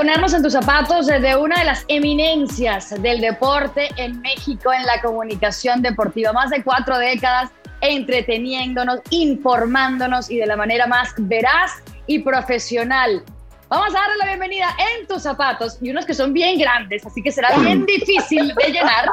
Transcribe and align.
Ponernos 0.00 0.32
en 0.32 0.42
tus 0.42 0.54
zapatos 0.54 1.08
de 1.08 1.36
una 1.36 1.58
de 1.58 1.64
las 1.66 1.84
eminencias 1.88 3.02
del 3.02 3.20
deporte 3.20 3.90
en 3.96 4.18
México 4.22 4.72
en 4.72 4.86
la 4.86 4.98
comunicación 5.02 5.82
deportiva. 5.82 6.32
Más 6.32 6.48
de 6.48 6.64
cuatro 6.64 6.96
décadas 6.96 7.50
entreteniéndonos, 7.82 9.00
informándonos 9.10 10.30
y 10.30 10.38
de 10.38 10.46
la 10.46 10.56
manera 10.56 10.86
más 10.86 11.12
veraz 11.18 11.82
y 12.06 12.20
profesional. 12.20 13.22
Vamos 13.68 13.94
a 13.94 13.98
darle 13.98 14.16
la 14.20 14.26
bienvenida 14.28 14.74
en 14.96 15.06
tus 15.06 15.22
zapatos 15.22 15.76
y 15.82 15.90
unos 15.90 16.06
que 16.06 16.14
son 16.14 16.32
bien 16.32 16.58
grandes, 16.58 17.04
así 17.04 17.22
que 17.22 17.30
será 17.30 17.54
bien 17.58 17.84
difícil 17.84 18.54
de 18.54 18.72
llenar. 18.72 19.04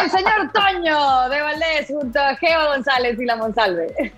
El 0.00 0.10
señor 0.12 0.52
Toño 0.52 1.28
de 1.28 1.42
Valdés 1.42 1.88
junto 1.88 2.20
a 2.20 2.36
Geo 2.36 2.68
González 2.68 3.18
y 3.18 3.24
la 3.24 3.34
Monsalve. 3.34 4.12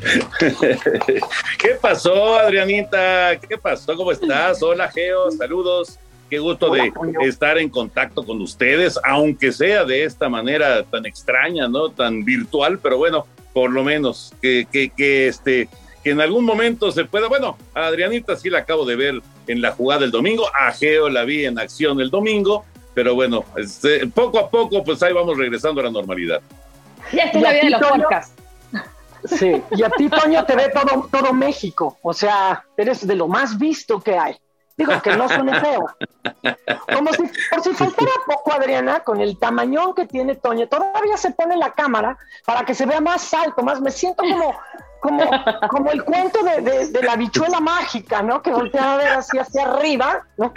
¿Qué 1.58 1.70
pasó, 1.80 2.36
Adrianita? 2.36 3.38
¿Qué 3.40 3.56
pasó? 3.56 3.96
¿Cómo 3.96 4.12
estás? 4.12 4.62
Hola, 4.62 4.88
Geo, 4.88 5.30
saludos. 5.30 5.98
Qué 6.28 6.38
gusto 6.38 6.72
de 6.72 6.92
estar 7.20 7.56
en 7.56 7.68
contacto 7.68 8.24
con 8.24 8.40
ustedes, 8.40 8.98
aunque 9.04 9.52
sea 9.52 9.84
de 9.84 10.04
esta 10.04 10.28
manera 10.28 10.82
tan 10.82 11.06
extraña, 11.06 11.68
¿no? 11.68 11.90
Tan 11.90 12.24
virtual, 12.24 12.80
pero 12.82 12.98
bueno, 12.98 13.26
por 13.52 13.70
lo 13.70 13.84
menos 13.84 14.34
que, 14.42 14.66
que, 14.70 14.90
que 14.90 15.28
este, 15.28 15.68
que 16.02 16.10
en 16.10 16.20
algún 16.20 16.44
momento 16.44 16.90
se 16.90 17.04
pueda. 17.04 17.28
Bueno, 17.28 17.56
a 17.74 17.86
Adrianita 17.86 18.34
sí 18.34 18.50
la 18.50 18.58
acabo 18.58 18.84
de 18.84 18.96
ver 18.96 19.22
en 19.46 19.62
la 19.62 19.70
jugada 19.70 20.00
del 20.00 20.10
domingo, 20.10 20.48
a 20.52 20.72
Geo 20.72 21.08
la 21.08 21.22
vi 21.24 21.46
en 21.46 21.60
acción 21.60 22.00
el 22.00 22.10
domingo, 22.10 22.64
pero 22.92 23.14
bueno, 23.14 23.44
este, 23.56 24.06
poco 24.08 24.40
a 24.40 24.50
poco, 24.50 24.82
pues 24.82 25.02
ahí 25.04 25.12
vamos 25.12 25.38
regresando 25.38 25.80
a 25.80 25.84
la 25.84 25.90
normalidad. 25.90 26.40
Y 27.12 27.20
esta 27.20 27.38
es 27.38 27.42
la 27.42 27.52
vida 27.52 27.62
de 27.62 27.70
los 27.70 27.80
podcasts. 27.88 28.45
Sí, 29.24 29.62
y 29.70 29.82
a 29.82 29.90
ti, 29.90 30.08
Toño, 30.08 30.44
te 30.44 30.56
ve 30.56 30.68
todo, 30.70 31.08
todo 31.10 31.32
México. 31.32 31.98
O 32.02 32.12
sea, 32.12 32.64
eres 32.76 33.06
de 33.06 33.16
lo 33.16 33.28
más 33.28 33.58
visto 33.58 34.00
que 34.00 34.18
hay. 34.18 34.36
Digo, 34.76 35.00
que 35.00 35.16
no 35.16 35.26
suene 35.28 35.58
feo. 35.58 35.86
Como 36.94 37.12
si, 37.14 37.22
por 37.50 37.62
si 37.62 37.72
faltara 37.72 38.10
poco, 38.26 38.52
Adriana, 38.52 39.00
con 39.00 39.20
el 39.20 39.38
tamañón 39.38 39.94
que 39.94 40.06
tiene 40.06 40.34
Toño, 40.34 40.68
todavía 40.68 41.16
se 41.16 41.30
pone 41.30 41.56
la 41.56 41.72
cámara 41.72 42.18
para 42.44 42.64
que 42.64 42.74
se 42.74 42.84
vea 42.84 43.00
más 43.00 43.32
alto, 43.32 43.62
más. 43.62 43.80
Me 43.80 43.90
siento 43.90 44.22
como, 44.22 44.54
como, 45.00 45.30
como 45.70 45.90
el 45.90 46.04
cuento 46.04 46.42
de, 46.42 46.60
de, 46.88 47.02
la 47.02 47.16
bichuela 47.16 47.58
mágica, 47.60 48.20
¿no? 48.20 48.42
Que 48.42 48.50
voltea 48.50 48.94
a 48.94 48.96
ver 48.98 49.08
así 49.08 49.38
hacia 49.38 49.64
arriba, 49.64 50.26
¿no? 50.36 50.52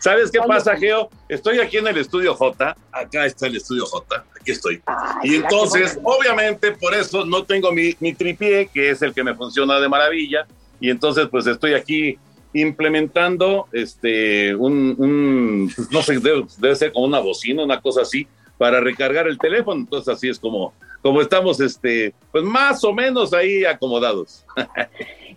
¿Sabes 0.00 0.30
qué 0.30 0.38
pasa, 0.46 0.76
Geo? 0.76 1.10
Estoy 1.28 1.58
aquí 1.58 1.78
en 1.78 1.88
el 1.88 1.98
estudio 1.98 2.34
J, 2.34 2.76
acá 2.92 3.26
está 3.26 3.46
el 3.46 3.56
estudio 3.56 3.84
J, 3.86 4.24
aquí 4.40 4.52
estoy. 4.52 4.80
y 5.24 5.36
entonces, 5.36 5.98
obviamente, 6.02 6.72
por 6.72 6.94
eso 6.94 7.24
no 7.24 7.44
tengo 7.44 7.72
mi, 7.72 7.94
mi 8.00 8.14
tripié, 8.14 8.68
que 8.72 8.90
es 8.90 9.02
el 9.02 9.12
que 9.12 9.24
me 9.24 9.34
funciona 9.34 9.80
de 9.80 9.88
maravilla, 9.88 10.46
y 10.80 10.90
entonces 10.90 11.28
pues 11.30 11.46
estoy 11.46 11.74
aquí 11.74 12.18
implementando 12.52 13.68
este 13.72 14.54
un, 14.54 15.70
pues, 15.74 15.90
no 15.90 16.02
sé, 16.02 16.18
debe, 16.18 16.76
ser 16.76 16.92
como 16.92 17.06
una 17.06 17.18
bocina, 17.18 17.64
una 17.64 17.80
cosa 17.80 18.02
así, 18.02 18.26
para 18.58 18.80
recargar 18.80 19.26
el 19.26 19.38
teléfono. 19.38 19.80
Entonces 19.80 20.14
así 20.14 20.28
es 20.28 20.38
como, 20.38 20.72
como 21.06 21.20
estamos, 21.20 21.60
este, 21.60 22.12
pues 22.32 22.42
más 22.42 22.82
o 22.82 22.92
menos 22.92 23.32
ahí 23.32 23.64
acomodados. 23.64 24.44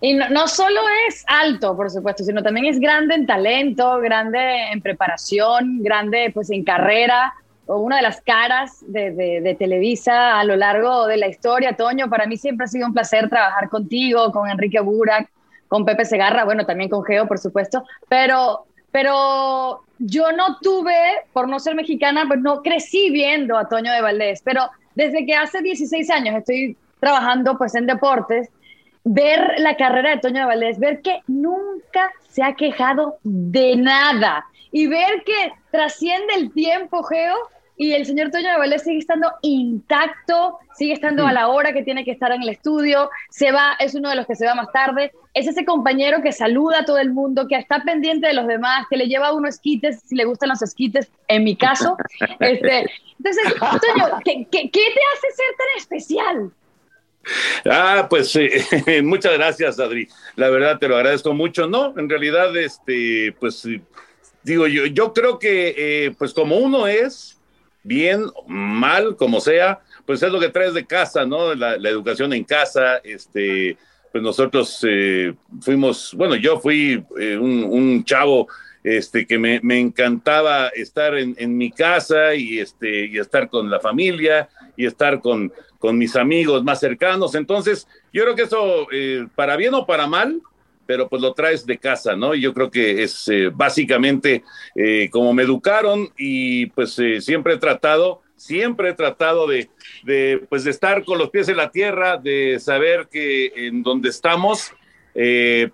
Y 0.01 0.13
no, 0.13 0.29
no, 0.29 0.47
solo 0.47 0.79
es 1.09 1.25
alto, 1.27 1.75
por 1.75 1.91
supuesto, 1.91 2.23
sino 2.23 2.41
también 2.41 2.67
es 2.67 2.79
grande 2.79 3.15
en 3.15 3.27
talento, 3.27 3.99
grande 3.99 4.71
en 4.71 4.79
preparación, 4.79 5.83
grande 5.83 6.31
pues 6.33 6.49
en 6.51 6.63
carrera, 6.63 7.33
o 7.65 7.79
una 7.79 7.97
de 7.97 8.03
las 8.03 8.21
caras 8.21 8.77
de, 8.87 9.11
de, 9.11 9.41
de, 9.41 9.55
Televisa 9.55 10.39
a 10.39 10.45
lo 10.45 10.55
largo 10.55 11.05
de 11.05 11.17
la 11.17 11.27
historia. 11.27 11.75
Toño, 11.75 12.09
para 12.09 12.27
mí 12.27 12.37
siempre 12.37 12.63
ha 12.63 12.67
sido 12.67 12.87
un 12.87 12.93
placer 12.93 13.27
trabajar 13.27 13.67
contigo, 13.67 14.31
con 14.31 14.49
Enrique 14.49 14.79
Burak, 14.79 15.29
con 15.67 15.83
Pepe 15.83 16.05
Segarra, 16.05 16.45
bueno, 16.45 16.65
también 16.65 16.89
con 16.89 17.03
Geo, 17.03 17.27
por 17.27 17.37
supuesto, 17.37 17.83
pero, 18.07 18.67
pero 18.93 19.81
yo 19.97 20.31
no 20.31 20.59
tuve, 20.61 21.25
por 21.33 21.49
no 21.49 21.59
ser 21.59 21.75
mexicana, 21.75 22.23
pues 22.25 22.39
no 22.39 22.61
crecí 22.61 23.09
viendo 23.09 23.57
a 23.57 23.67
Toño 23.67 23.91
de 23.91 24.01
Valdés, 24.01 24.41
pero 24.45 24.61
desde 24.99 25.25
que 25.25 25.33
hace 25.33 25.61
16 25.61 26.09
años 26.09 26.35
estoy 26.35 26.75
trabajando 26.99 27.57
pues 27.57 27.73
en 27.73 27.85
deportes, 27.85 28.49
ver 29.05 29.53
la 29.59 29.77
carrera 29.77 30.09
de 30.09 30.17
Toño 30.17 30.41
de 30.41 30.45
Valdés, 30.45 30.77
ver 30.77 31.01
que 31.01 31.21
nunca 31.25 32.11
se 32.29 32.43
ha 32.43 32.53
quejado 32.53 33.17
de 33.23 33.77
nada 33.77 34.45
y 34.73 34.87
ver 34.87 35.23
que 35.25 35.53
trasciende 35.71 36.33
el 36.35 36.51
tiempo, 36.51 37.01
Geo, 37.03 37.37
y 37.79 37.93
el 37.93 38.05
señor 38.05 38.29
Toño 38.29 38.51
de 38.51 38.57
Valdés 38.57 38.83
sigue 38.83 38.97
estando 38.97 39.31
intacto, 39.41 40.59
sigue 40.75 40.91
estando 40.91 41.25
a 41.25 41.31
la 41.31 41.47
hora 41.47 41.71
que 41.71 41.81
tiene 41.81 42.03
que 42.03 42.11
estar 42.11 42.29
en 42.33 42.43
el 42.43 42.49
estudio, 42.49 43.09
se 43.29 43.53
va, 43.53 43.77
es 43.79 43.95
uno 43.95 44.09
de 44.09 44.17
los 44.17 44.27
que 44.27 44.35
se 44.35 44.45
va 44.45 44.53
más 44.53 44.69
tarde, 44.73 45.13
es 45.33 45.47
ese 45.47 45.63
compañero 45.63 46.21
que 46.21 46.33
saluda 46.33 46.79
a 46.79 46.85
todo 46.85 46.97
el 46.97 47.13
mundo, 47.13 47.47
que 47.47 47.55
está 47.55 47.81
pendiente 47.85 48.27
de 48.27 48.33
los 48.33 48.47
demás, 48.47 48.85
que 48.89 48.97
le 48.97 49.07
lleva 49.07 49.27
a 49.27 49.33
uno 49.33 49.47
esquites, 49.47 50.01
si 50.05 50.17
le 50.17 50.25
gustan 50.25 50.49
los 50.49 50.61
esquites, 50.61 51.09
en 51.29 51.45
mi 51.45 51.55
caso. 51.55 51.95
Este, 52.41 52.85
entonces, 53.17 53.53
Toño, 53.59 54.19
¿qué, 54.25 54.45
¿qué, 54.51 54.69
qué, 54.69 54.81
te 54.81 55.01
hace 55.13 55.35
ser 55.35 55.55
tan 55.57 55.77
especial? 55.77 56.51
Ah, 57.65 58.07
pues 58.09 58.35
eh, 58.35 59.01
muchas 59.03 59.33
gracias, 59.33 59.79
Adri. 59.79 60.07
La 60.35 60.49
verdad 60.49 60.79
te 60.79 60.89
lo 60.89 60.97
agradezco 60.97 61.33
mucho. 61.33 61.67
No, 61.67 61.97
en 61.97 62.09
realidad, 62.09 62.55
este, 62.57 63.33
pues 63.39 63.65
digo 64.43 64.67
yo, 64.67 64.85
yo 64.85 65.13
creo 65.13 65.39
que, 65.39 65.75
eh, 65.77 66.11
pues 66.17 66.33
como 66.33 66.57
uno 66.57 66.85
es, 66.85 67.38
bien, 67.83 68.25
mal, 68.47 69.15
como 69.15 69.39
sea, 69.41 69.79
pues 70.05 70.21
es 70.23 70.31
lo 70.31 70.39
que 70.39 70.49
traes 70.49 70.73
de 70.73 70.85
casa, 70.85 71.25
¿no? 71.25 71.53
La, 71.55 71.75
educación 71.75 72.33
en 72.33 72.43
casa, 72.43 72.97
este, 72.97 73.77
pues 74.11 74.23
nosotros 74.23 74.85
eh, 74.87 75.33
fuimos, 75.61 76.13
bueno, 76.15 76.35
yo 76.35 76.59
fui 76.59 77.03
eh, 77.19 77.37
un, 77.37 77.63
un, 77.63 78.03
chavo 78.03 78.47
este, 78.83 79.25
que 79.25 79.37
me, 79.37 79.59
me 79.61 79.79
encantaba 79.79 80.69
estar 80.69 81.17
en, 81.17 81.35
en, 81.37 81.57
mi 81.57 81.71
casa 81.71 82.33
y, 82.33 82.59
este, 82.59 83.05
y 83.05 83.17
estar 83.17 83.49
con 83.49 83.69
la 83.69 83.79
familia 83.79 84.49
y 84.75 84.85
estar 84.85 85.19
con, 85.21 85.51
con 85.79 85.97
mis 85.97 86.15
amigos 86.15 86.63
más 86.63 86.79
cercanos. 86.79 87.35
Entonces, 87.35 87.87
yo 88.13 88.23
creo 88.23 88.35
que 88.35 88.43
eso, 88.43 88.87
eh, 88.91 89.27
para 89.35 89.55
bien 89.55 89.73
o 89.73 89.85
para 89.85 90.07
mal, 90.07 90.41
pero 90.89 91.07
pues 91.07 91.21
lo 91.21 91.35
traes 91.35 91.67
de 91.67 91.77
casa, 91.77 92.15
¿no? 92.15 92.33
Y 92.33 92.41
yo 92.41 92.51
creo 92.51 92.71
que 92.71 93.03
es 93.03 93.27
eh, 93.27 93.51
básicamente 93.53 94.43
eh, 94.73 95.07
como 95.11 95.35
me 95.35 95.43
educaron 95.43 96.09
y 96.17 96.65
pues 96.65 96.97
eh, 96.97 97.21
siempre 97.21 97.53
he 97.53 97.57
tratado, 97.59 98.23
siempre 98.35 98.89
he 98.89 98.93
tratado 98.95 99.45
de, 99.45 99.69
de, 100.03 100.43
pues 100.49 100.63
de 100.63 100.71
estar 100.71 101.05
con 101.05 101.19
los 101.19 101.29
pies 101.29 101.47
en 101.47 101.57
la 101.57 101.69
tierra, 101.69 102.17
de 102.17 102.59
saber 102.59 103.07
que 103.07 103.51
en 103.67 103.83
donde 103.83 104.09
estamos 104.09 104.71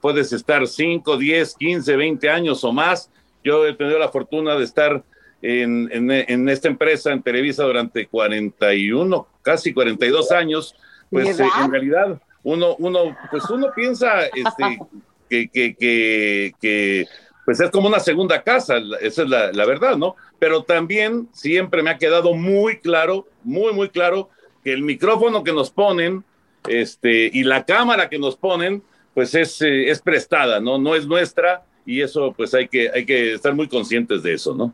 puedes 0.01 0.33
estar 0.33 0.67
5, 0.67 1.15
10, 1.15 1.55
15, 1.55 1.95
20 1.95 2.29
años 2.29 2.61
o 2.65 2.73
más. 2.73 3.09
Yo 3.41 3.65
he 3.65 3.73
tenido 3.73 3.97
la 3.97 4.09
fortuna 4.09 4.55
de 4.55 4.65
estar 4.65 5.01
en, 5.41 5.89
en, 5.93 6.11
en 6.11 6.49
esta 6.49 6.67
empresa, 6.67 7.13
en 7.13 7.23
Televisa, 7.23 7.63
durante 7.63 8.07
41, 8.07 9.27
casi 9.41 9.73
42 9.73 10.31
años, 10.33 10.75
pues 11.09 11.39
en 11.39 11.71
realidad 11.71 12.19
uno, 12.45 12.75
uno, 12.77 13.17
pues 13.31 13.49
uno 13.49 13.71
piensa 13.75 14.27
este, 14.27 14.79
que, 15.29 15.49
que, 15.49 15.75
que, 15.75 16.53
que, 16.61 17.05
pues 17.45 17.59
es 17.59 17.69
como 17.71 17.87
una 17.87 17.99
segunda 17.99 18.43
casa, 18.43 18.77
esa 19.01 19.23
es 19.23 19.29
la, 19.29 19.51
la, 19.51 19.65
verdad, 19.65 19.97
¿no? 19.97 20.15
Pero 20.39 20.63
también 20.63 21.29
siempre 21.31 21.83
me 21.83 21.91
ha 21.91 21.97
quedado 21.97 22.33
muy 22.33 22.79
claro, 22.79 23.27
muy, 23.43 23.73
muy 23.73 23.89
claro, 23.89 24.29
que 24.63 24.73
el 24.73 24.81
micrófono 24.81 25.43
que 25.43 25.53
nos 25.53 25.69
ponen 25.69 26.23
este, 26.67 27.29
y 27.31 27.43
la 27.43 27.65
cámara 27.65 28.09
que 28.09 28.17
nos 28.17 28.35
ponen, 28.35 28.83
pues 29.13 29.35
es, 29.35 29.61
eh, 29.61 29.89
es 29.89 30.01
prestada, 30.01 30.59
¿no? 30.59 30.77
No 30.77 30.95
es 30.95 31.07
nuestra 31.07 31.63
y 31.85 32.01
eso, 32.01 32.33
pues 32.35 32.53
hay 32.53 32.67
que, 32.67 32.89
hay 32.89 33.05
que 33.05 33.33
estar 33.33 33.53
muy 33.53 33.67
conscientes 33.67 34.23
de 34.23 34.33
eso, 34.33 34.55
¿no? 34.55 34.73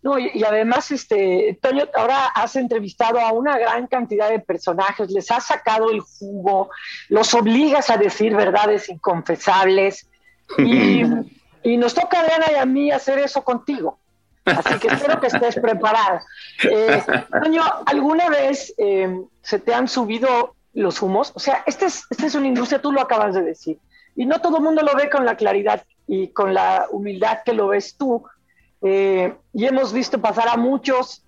No, 0.00 0.18
y, 0.18 0.30
y, 0.32 0.44
además, 0.44 0.90
este, 0.92 1.58
Toño, 1.60 1.84
ahora 1.94 2.26
has 2.26 2.54
entrevistado 2.56 3.20
a 3.20 3.32
una 3.32 3.58
gran 3.58 3.88
cantidad 3.88 4.28
de 4.30 4.38
personajes, 4.38 5.10
les 5.10 5.30
has 5.30 5.46
sacado 5.46 5.90
el 5.90 6.00
jugo, 6.00 6.70
los 7.08 7.34
obligas 7.34 7.90
a 7.90 7.96
decir 7.96 8.36
verdades 8.36 8.88
inconfesables 8.88 10.08
y, 10.56 11.02
y 11.64 11.76
nos 11.76 11.94
toca 11.94 12.18
a 12.18 12.22
Adriana 12.22 12.46
y 12.52 12.54
a 12.54 12.64
mí 12.64 12.90
hacer 12.90 13.18
eso 13.18 13.42
contigo. 13.42 13.98
Así 14.56 14.78
que 14.78 14.88
espero 14.88 15.20
que 15.20 15.26
estés 15.26 15.56
preparada. 15.60 16.22
Eh, 16.64 17.02
¿alguna 17.86 18.28
vez 18.28 18.74
eh, 18.78 19.20
se 19.42 19.58
te 19.58 19.74
han 19.74 19.88
subido 19.88 20.54
los 20.74 21.02
humos? 21.02 21.32
O 21.34 21.40
sea, 21.40 21.62
esta 21.66 21.86
es, 21.86 22.04
esta 22.10 22.26
es 22.26 22.34
una 22.34 22.46
industria, 22.46 22.80
tú 22.80 22.92
lo 22.92 23.00
acabas 23.00 23.34
de 23.34 23.42
decir, 23.42 23.78
y 24.16 24.26
no 24.26 24.40
todo 24.40 24.58
el 24.58 24.62
mundo 24.62 24.82
lo 24.82 24.94
ve 24.94 25.10
con 25.10 25.24
la 25.24 25.36
claridad 25.36 25.84
y 26.06 26.28
con 26.28 26.54
la 26.54 26.86
humildad 26.90 27.40
que 27.44 27.52
lo 27.52 27.68
ves 27.68 27.96
tú. 27.96 28.24
Eh, 28.82 29.34
y 29.52 29.66
hemos 29.66 29.92
visto 29.92 30.20
pasar 30.20 30.48
a 30.48 30.56
muchos, 30.56 31.24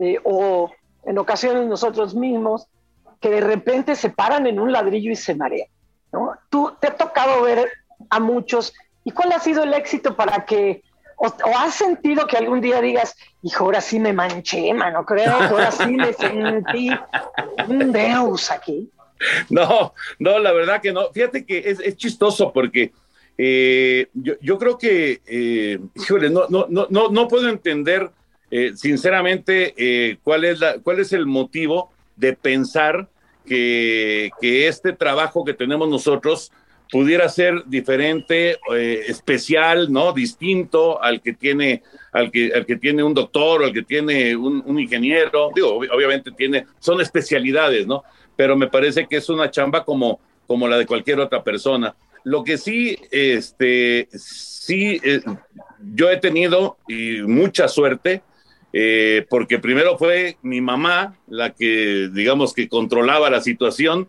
eh, 0.00 0.18
o 0.24 0.70
en 1.04 1.18
ocasiones 1.18 1.66
nosotros 1.66 2.14
mismos, 2.14 2.66
que 3.20 3.30
de 3.30 3.40
repente 3.40 3.94
se 3.96 4.10
paran 4.10 4.46
en 4.46 4.60
un 4.60 4.72
ladrillo 4.72 5.10
y 5.10 5.16
se 5.16 5.34
marean. 5.34 5.68
¿no? 6.12 6.32
Tú 6.50 6.72
te 6.80 6.88
ha 6.88 6.96
tocado 6.96 7.42
ver 7.42 7.70
a 8.10 8.20
muchos. 8.20 8.74
¿Y 9.04 9.10
cuál 9.10 9.32
ha 9.32 9.40
sido 9.40 9.62
el 9.62 9.72
éxito 9.74 10.16
para 10.16 10.44
que, 10.44 10.82
o, 11.16 11.26
has 11.56 11.74
sentido 11.74 12.26
que 12.26 12.36
algún 12.36 12.60
día 12.60 12.80
digas, 12.80 13.14
hijo, 13.42 13.64
ahora 13.64 13.80
sí 13.80 13.98
me 14.00 14.12
manché, 14.12 14.72
mano, 14.74 15.04
creo 15.04 15.38
que 15.38 15.44
ahora 15.44 15.70
sí 15.70 15.92
me 15.92 16.12
sentí 16.12 16.90
un 17.68 17.92
deus 17.92 18.50
aquí? 18.50 18.90
No, 19.48 19.94
no, 20.18 20.38
la 20.38 20.52
verdad 20.52 20.80
que 20.80 20.92
no. 20.92 21.10
Fíjate 21.12 21.46
que 21.46 21.70
es, 21.70 21.96
chistoso 21.96 22.52
porque 22.52 22.92
eh, 23.38 24.08
yo, 24.14 24.58
creo 24.58 24.78
que, 24.78 25.20
eh, 25.26 25.78
no, 26.30 26.46
no, 26.48 26.66
no, 26.68 27.08
no 27.08 27.28
puedo 27.28 27.48
entender 27.48 28.10
eh, 28.50 28.72
sinceramente 28.76 29.74
eh, 29.76 30.18
cuál, 30.22 30.44
es 30.44 30.60
la, 30.60 30.78
cuál 30.78 31.00
es 31.00 31.12
el 31.12 31.26
motivo 31.26 31.90
de 32.14 32.32
pensar 32.34 33.08
que, 33.44 34.30
este 34.40 34.92
trabajo 34.92 35.44
que 35.44 35.54
tenemos 35.54 35.88
nosotros 35.88 36.52
pudiera 36.90 37.28
ser 37.28 37.64
diferente, 37.66 38.58
eh, 38.72 39.04
especial, 39.08 39.92
¿no? 39.92 40.12
Distinto 40.12 41.02
al 41.02 41.20
que 41.20 41.32
tiene, 41.32 41.82
al 42.12 42.30
que, 42.30 42.52
al 42.54 42.64
que 42.64 42.76
tiene 42.76 43.02
un 43.02 43.14
doctor 43.14 43.62
o 43.62 43.64
al 43.64 43.72
que 43.72 43.82
tiene 43.82 44.36
un, 44.36 44.78
ingeniero. 44.78 45.50
Digo, 45.54 45.74
obviamente 45.74 46.30
tiene, 46.30 46.66
son 46.78 47.00
especialidades, 47.00 47.86
¿no? 47.86 48.04
Pero 48.36 48.56
me 48.56 48.68
parece 48.68 49.06
que 49.08 49.16
es 49.16 49.28
una 49.28 49.50
chamba 49.50 49.84
como 49.84 50.20
la 50.68 50.78
de 50.78 50.86
cualquier 50.86 51.18
otra 51.18 51.42
persona. 51.42 51.94
Lo 52.26 52.42
que 52.42 52.58
sí, 52.58 52.98
este, 53.12 54.08
sí, 54.10 55.00
eh, 55.04 55.22
yo 55.94 56.10
he 56.10 56.16
tenido 56.16 56.76
y 56.88 57.22
mucha 57.22 57.68
suerte, 57.68 58.22
eh, 58.72 59.24
porque 59.30 59.60
primero 59.60 59.96
fue 59.96 60.36
mi 60.42 60.60
mamá 60.60 61.16
la 61.28 61.54
que, 61.54 62.10
digamos, 62.12 62.52
que 62.52 62.68
controlaba 62.68 63.30
la 63.30 63.40
situación 63.40 64.08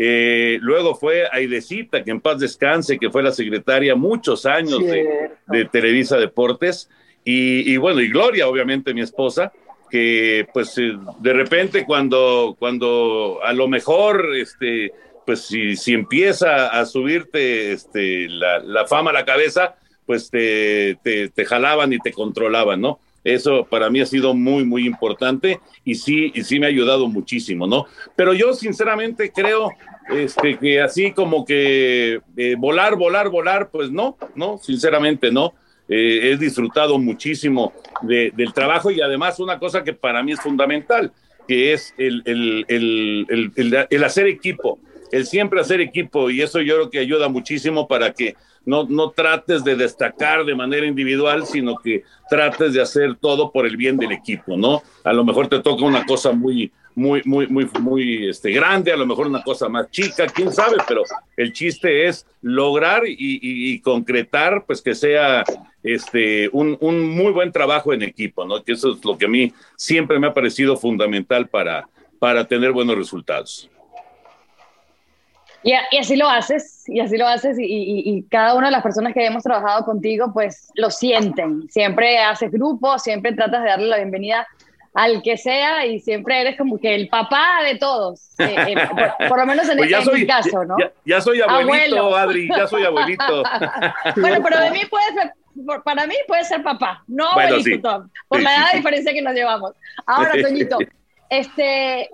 eh, 0.00 0.58
luego 0.62 0.94
fue 0.94 1.24
Aidecita, 1.30 2.04
que 2.04 2.12
en 2.12 2.20
paz 2.20 2.38
descanse, 2.38 3.00
que 3.00 3.10
fue 3.10 3.20
la 3.20 3.32
secretaria 3.32 3.96
muchos 3.96 4.46
años 4.46 4.78
de, 4.78 5.64
Televisa 5.66 6.16
Deportes. 6.16 6.88
Y, 7.24 7.76
bueno, 7.76 8.00
y 8.00 8.08
Gloria, 8.08 8.48
obviamente, 8.48 8.94
mi 8.94 9.02
esposa, 9.02 9.52
que 9.90 10.46
pues 10.54 10.76
de 10.76 11.32
repente 11.32 11.84
cuando, 11.84 12.56
cuando 12.58 13.40
a 13.42 13.52
lo 13.52 13.68
mejor, 13.68 14.36
este, 14.36 14.92
pues 15.28 15.42
si, 15.42 15.76
si 15.76 15.92
empieza 15.92 16.68
a 16.68 16.86
subirte 16.86 17.72
este, 17.72 18.30
la, 18.30 18.86
fama 18.86 19.10
a 19.10 19.12
la 19.12 19.26
cabeza, 19.26 19.74
pues 20.06 20.30
te, 20.30 20.98
te, 21.02 21.28
te 21.28 21.44
jalaban 21.44 21.92
y 21.92 21.98
te 21.98 22.14
controlaban, 22.14 22.80
¿no? 22.80 22.98
Eso 23.24 23.66
para 23.66 23.90
mí 23.90 24.00
ha 24.00 24.06
sido 24.06 24.32
muy, 24.32 24.64
muy 24.64 24.86
importante 24.86 25.60
y 25.84 25.96
sí, 25.96 26.32
y 26.34 26.44
sí 26.44 26.58
me 26.58 26.64
ha 26.64 26.70
ayudado 26.70 27.08
muchísimo, 27.08 27.66
¿no? 27.66 27.84
Pero 28.16 28.32
yo 28.32 28.54
sinceramente 28.54 29.30
creo 29.30 29.70
este, 30.08 30.56
que 30.56 30.80
así 30.80 31.12
como 31.12 31.44
que 31.44 32.22
eh, 32.38 32.54
volar, 32.56 32.96
volar, 32.96 33.28
volar, 33.28 33.68
pues 33.70 33.90
no, 33.90 34.16
no, 34.34 34.56
sinceramente 34.56 35.30
no. 35.30 35.52
Eh, 35.90 36.30
he 36.32 36.38
disfrutado 36.38 36.98
muchísimo 36.98 37.74
del 38.00 38.54
trabajo 38.54 38.90
y 38.90 39.02
además 39.02 39.40
una 39.40 39.58
cosa 39.58 39.84
que 39.84 39.92
para 39.92 40.22
mí 40.22 40.32
es 40.32 40.40
fundamental, 40.40 41.12
que 41.46 41.74
es 41.74 41.92
el, 41.98 42.22
el, 42.24 42.64
el, 42.66 43.86
el 43.90 44.04
hacer 44.04 44.26
equipo, 44.26 44.78
el 45.12 45.26
siempre 45.26 45.60
hacer 45.60 45.80
equipo 45.80 46.30
y 46.30 46.42
eso 46.42 46.60
yo 46.60 46.74
creo 46.74 46.90
que 46.90 46.98
ayuda 46.98 47.28
muchísimo 47.28 47.88
para 47.88 48.12
que 48.12 48.36
no, 48.64 48.84
no 48.84 49.10
trates 49.10 49.64
de 49.64 49.76
destacar 49.76 50.44
de 50.44 50.54
manera 50.54 50.86
individual, 50.86 51.46
sino 51.46 51.76
que 51.76 52.04
trates 52.28 52.74
de 52.74 52.82
hacer 52.82 53.16
todo 53.16 53.50
por 53.50 53.66
el 53.66 53.76
bien 53.76 53.96
del 53.96 54.12
equipo, 54.12 54.56
¿no? 54.56 54.82
A 55.04 55.12
lo 55.12 55.24
mejor 55.24 55.48
te 55.48 55.60
toca 55.60 55.84
una 55.84 56.04
cosa 56.04 56.32
muy, 56.32 56.70
muy, 56.94 57.22
muy, 57.24 57.46
muy, 57.46 57.66
muy 57.80 58.28
este, 58.28 58.50
grande, 58.50 58.92
a 58.92 58.96
lo 58.96 59.06
mejor 59.06 59.28
una 59.28 59.42
cosa 59.42 59.68
más 59.68 59.90
chica, 59.90 60.26
quién 60.26 60.52
sabe, 60.52 60.76
pero 60.86 61.02
el 61.36 61.52
chiste 61.52 62.06
es 62.06 62.26
lograr 62.42 63.04
y, 63.06 63.80
concretar, 63.80 64.64
pues 64.66 64.82
que 64.82 64.94
sea 64.94 65.44
este, 65.82 66.50
un, 66.52 66.76
un, 66.80 67.08
muy 67.08 67.32
buen 67.32 67.52
trabajo 67.52 67.92
en 67.92 68.02
equipo, 68.02 68.44
¿no? 68.44 68.62
Que 68.62 68.72
eso 68.72 68.92
es 68.92 69.04
lo 69.04 69.16
que 69.16 69.26
a 69.26 69.28
mí 69.28 69.52
siempre 69.76 70.18
me 70.18 70.26
ha 70.26 70.34
parecido 70.34 70.76
fundamental 70.76 71.48
para, 71.48 71.88
para 72.18 72.46
tener 72.46 72.72
buenos 72.72 72.96
resultados. 72.96 73.70
Y, 75.62 75.72
así 75.98 76.16
lo 76.16 76.28
haces, 76.28 76.88
y 76.88 77.00
así 77.00 77.16
lo 77.16 77.26
haces, 77.26 77.56
y, 77.58 78.24
cada 78.30 78.54
una 78.54 78.68
de 78.68 78.72
las 78.72 78.82
personas 78.82 79.12
que 79.12 79.26
hemos 79.26 79.42
trabajado 79.42 79.84
contigo, 79.84 80.32
pues 80.32 80.70
lo 80.74 80.90
sienten. 80.90 81.68
Siempre 81.68 82.18
haces 82.18 82.50
grupo, 82.50 82.98
siempre 82.98 83.32
tratas 83.32 83.62
de 83.62 83.68
darle 83.68 83.86
la 83.88 83.96
bienvenida 83.96 84.46
al 84.94 85.22
que 85.22 85.36
sea, 85.36 85.84
y 85.86 86.00
siempre 86.00 86.40
eres 86.40 86.56
como 86.56 86.78
que 86.78 86.94
el 86.94 87.08
papá 87.08 87.60
de 87.64 87.76
todos, 87.76 88.30
eh, 88.38 88.56
eh, 88.68 88.74
por, 89.28 89.38
lo 89.38 89.46
menos 89.46 89.68
en, 89.68 89.78
pues 89.78 89.92
este 89.92 90.12
mi 90.12 90.26
caso, 90.26 90.64
¿no? 90.64 90.76
Ya, 91.04 91.20
soy 91.20 91.40
abuelito, 91.40 92.16
Adri, 92.16 92.48
ya 92.48 92.66
soy 92.66 92.84
abuelito. 92.84 93.42
bueno, 94.16 94.38
pero 94.42 94.60
de 94.60 94.70
mí 94.70 94.80
puede 94.88 95.12
ser, 95.12 95.32
para 95.84 96.06
mí 96.06 96.14
puede 96.26 96.44
ser 96.44 96.62
papá, 96.62 97.04
no 97.06 97.30
abuelito, 97.30 98.08
por 98.28 98.40
la 98.40 98.54
edad 98.54 98.70
de 98.72 98.78
diferencia 98.78 99.12
que 99.12 99.22
nos 99.22 99.34
llevamos. 99.34 99.72
Ahora, 100.06 100.32
Toñito, 100.40 100.78
este, 101.30 102.10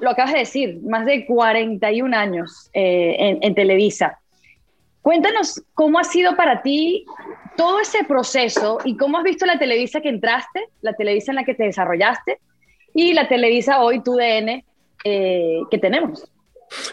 lo 0.00 0.10
acabas 0.10 0.32
de 0.32 0.40
decir, 0.40 0.78
más 0.82 1.06
de 1.06 1.26
41 1.26 2.16
años 2.16 2.70
eh, 2.72 3.38
en, 3.40 3.54
Televisa. 3.54 4.18
Cuéntanos 5.02 5.62
cómo 5.74 5.98
ha 5.98 6.04
sido 6.04 6.36
para 6.36 6.62
ti 6.62 7.04
todo 7.56 7.80
ese 7.80 8.04
proceso 8.04 8.78
y 8.84 8.96
cómo 8.96 9.18
has 9.18 9.24
visto 9.24 9.46
la 9.46 9.58
Televisa 9.58 10.00
que 10.00 10.08
entraste, 10.08 10.68
la 10.82 10.94
Televisa 10.94 11.32
en 11.32 11.36
la 11.36 11.44
que 11.44 11.54
te 11.54 11.64
desarrollaste 11.64 12.38
y 12.94 13.14
la 13.14 13.28
Televisa 13.28 13.80
hoy, 13.80 14.02
tu 14.02 14.16
DN, 14.16 14.64
eh, 15.04 15.60
que 15.70 15.78
tenemos. 15.78 16.28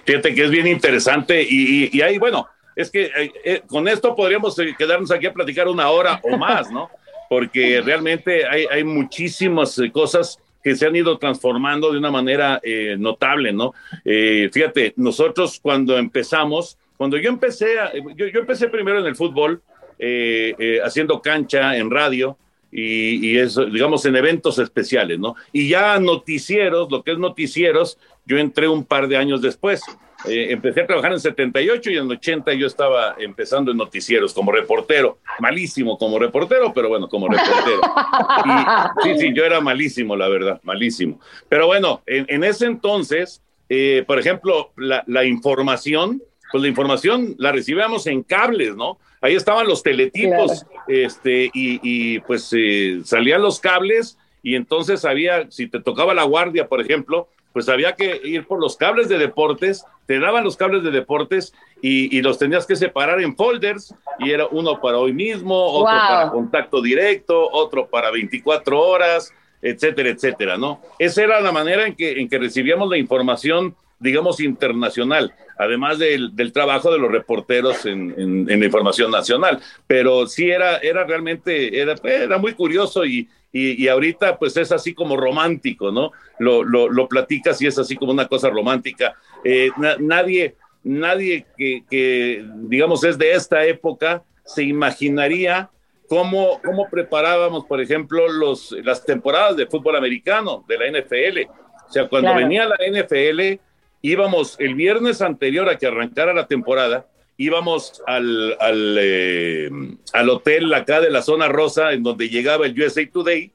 Fíjate 0.06 0.36
que 0.36 0.44
es 0.44 0.52
bien 0.52 0.68
interesante 0.68 1.42
y, 1.42 1.90
y, 1.92 2.02
ahí, 2.02 2.20
bueno, 2.20 2.48
es 2.76 2.92
que 2.92 3.10
eh, 3.44 3.62
con 3.68 3.88
esto 3.88 4.16
podríamos 4.16 4.56
quedarnos 4.78 5.12
aquí 5.12 5.26
a 5.26 5.34
platicar 5.34 5.68
una 5.68 5.90
hora 5.90 6.20
o 6.24 6.38
más, 6.38 6.70
¿no? 6.72 6.90
Porque 7.30 7.82
realmente 7.82 8.46
hay, 8.48 8.66
hay 8.70 8.84
muchísimas 8.84 9.82
cosas 9.92 10.40
que 10.64 10.76
se 10.76 10.86
han 10.86 10.96
ido 10.96 11.18
transformando 11.18 11.92
de 11.92 11.98
una 11.98 12.10
manera 12.10 12.60
eh, 12.64 12.96
notable, 12.98 13.52
¿no? 13.52 13.74
Eh, 14.06 14.50
fíjate, 14.52 14.94
nosotros 14.96 15.60
cuando 15.62 15.98
empezamos, 15.98 16.78
cuando 16.96 17.18
yo 17.18 17.30
empecé, 17.30 17.76
yo, 18.16 18.40
empecé 18.40 18.70
primero 18.70 19.00
en 19.00 19.06
el 19.06 19.16
fútbol, 19.16 19.62
eh, 20.00 20.80
haciendo 20.84 21.22
cancha 21.22 21.78
en 21.78 21.92
radio 21.92 22.38
y, 22.72 23.32
y, 23.32 23.38
eso, 23.38 23.66
digamos, 23.66 24.06
en 24.06 24.16
eventos 24.16 24.58
especiales, 24.58 25.20
¿no? 25.20 25.36
Y 25.52 25.70
ya 25.70 26.00
noticieros, 26.00 26.90
lo 26.92 27.04
que 27.04 27.12
es 27.12 27.18
noticieros, 27.18 28.00
yo 28.26 28.38
entré 28.38 28.68
un 28.68 28.86
par 28.86 29.08
de 29.08 29.18
años 29.18 29.42
después. 29.42 29.82
Eh, 30.26 30.48
empecé 30.52 30.82
a 30.82 30.88
trabajar 30.88 31.12
en 31.12 31.20
78 31.20 31.92
y 31.92 31.98
en 31.98 32.10
80 32.10 32.54
yo 32.54 32.68
estaba 32.68 33.16
empezando 33.20 33.72
en 33.72 33.78
noticieros 33.78 34.34
como 34.34 34.52
reportero. 34.52 35.20
Malísimo 35.40 35.98
como 35.98 36.18
reportero, 36.18 36.74
pero 36.74 36.90
bueno, 36.90 37.10
como 37.10 37.28
reportero. 37.28 37.82
sí, 39.04 39.18
sí, 39.20 39.34
yo 39.34 39.44
era 39.44 39.60
malísimo, 39.60 40.16
la 40.16 40.30
verdad, 40.30 40.60
malísimo. 40.64 41.20
Pero 41.50 41.68
bueno, 41.68 42.02
en, 42.06 42.44
ese 42.44 42.66
entonces, 42.66 43.42
eh, 43.70 44.04
por 44.08 44.20
ejemplo, 44.20 44.72
la, 44.78 45.26
información, 45.26 46.22
pues 46.52 46.62
la 46.62 46.70
información 46.70 47.36
la 47.38 47.52
recibíamos 47.52 48.08
en 48.08 48.24
cables, 48.24 48.76
¿no? 48.76 49.00
Ahí 49.22 49.36
estaban 49.36 49.68
los 49.68 49.84
teletipos, 49.84 50.66
este, 50.88 51.50
y, 51.54 52.20
pues 52.20 52.54
eh, 52.56 53.02
salían 53.04 53.42
los 53.42 53.60
cables 53.60 54.18
y 54.42 54.56
entonces 54.56 55.06
había, 55.06 55.50
si 55.50 55.68
te 55.68 55.80
tocaba 55.80 56.14
la 56.14 56.24
guardia, 56.24 56.68
por 56.68 56.82
ejemplo, 56.82 57.30
pues 57.54 57.70
había 57.70 57.96
que 57.96 58.20
ir 58.24 58.46
por 58.46 58.60
los 58.60 58.76
cables 58.76 59.08
de 59.08 59.20
deportes, 59.20 59.86
te 60.08 60.20
daban 60.20 60.44
los 60.44 60.58
cables 60.58 60.84
de 60.84 60.92
deportes 60.92 61.54
y, 61.82 62.22
los 62.22 62.40
tenías 62.40 62.66
que 62.66 62.76
separar 62.76 63.22
en 63.22 63.36
folders 63.36 63.94
y 64.20 64.32
era 64.32 64.48
uno 64.48 64.82
para 64.82 64.98
hoy 64.98 65.14
mismo, 65.14 65.56
otro 65.56 65.86
para 65.86 66.32
contacto 66.32 66.82
directo, 66.82 67.50
otro 67.52 67.88
para 67.88 68.10
24 68.10 68.80
horas, 68.80 69.32
etcétera, 69.62 70.10
etcétera, 70.10 70.58
¿no? 70.58 70.82
Esa 71.00 71.24
era 71.24 71.40
la 71.42 71.52
manera 71.52 71.86
en 71.86 71.96
que, 71.96 72.20
en 72.20 72.28
que 72.28 72.40
recibíamos 72.40 72.90
la 72.90 72.98
información, 72.98 73.76
digamos, 74.04 74.42
internacional, 74.42 75.34
además 75.58 75.98
del, 75.98 76.36
del 76.36 76.52
trabajo 76.52 76.92
de 76.92 77.00
los 77.00 77.12
reporteros 77.12 77.86
en, 77.86 78.14
en, 78.18 78.60
la 78.60 78.66
información 78.66 79.10
nacional. 79.10 79.62
Pero 79.88 80.28
sí 80.28 80.52
era, 80.52 80.78
era 80.78 81.06
realmente, 81.06 81.80
era, 81.80 81.96
era 82.04 82.38
muy 82.38 82.54
curioso 82.54 83.06
y, 83.06 83.30
y, 83.52 83.88
ahorita 83.88 84.38
pues 84.38 84.58
es 84.58 84.72
así 84.72 84.94
como 84.94 85.16
romántico, 85.16 85.92
¿no? 85.92 86.12
Lo, 86.40 86.64
lo, 86.64 87.08
platicas 87.08 87.62
y 87.62 87.68
es 87.68 87.80
así 87.80 87.96
como 87.96 88.12
una 88.12 88.28
cosa 88.28 88.50
romántica. 88.50 89.16
Eh, 89.44 89.70
nadie, 90.00 90.56
nadie 90.84 91.46
que, 91.58 91.84
que, 91.90 92.46
digamos, 92.56 93.04
es 93.04 93.18
de 93.18 93.32
esta 93.32 93.66
época 93.66 94.24
se 94.44 94.64
imaginaría 94.64 95.70
cómo, 96.10 96.60
cómo 96.64 96.90
preparábamos, 96.90 97.66
por 97.66 97.80
ejemplo, 97.80 98.28
los, 98.28 98.72
las 98.84 99.06
temporadas 99.06 99.56
de 99.56 99.68
fútbol 99.68 99.96
americano 99.96 100.66
de 100.68 100.78
la 100.78 101.00
NFL. 101.00 101.50
O 101.88 101.92
sea, 101.92 102.08
cuando 102.08 102.34
venía 102.36 102.66
la 102.66 102.76
NFL, 102.76 103.60
íbamos 104.04 104.58
el 104.60 104.76
viernes 104.76 105.22
anterior 105.22 105.70
a 105.70 105.78
que 105.78 105.88
arrancara 105.88 106.34
la 106.34 106.46
temporada, 106.46 107.08
íbamos 107.38 108.04
al, 108.06 108.56
al, 108.60 108.98
eh, 109.00 109.70
al 110.12 110.30
hotel 110.30 110.72
acá 110.74 111.02
de 111.02 111.10
la 111.10 111.24
zona 111.24 111.48
rosa, 111.48 111.94
en 111.94 112.04
donde 112.04 112.30
llegaba 112.30 112.66
el 112.68 112.80
USA 112.80 113.02
Today, 113.10 113.52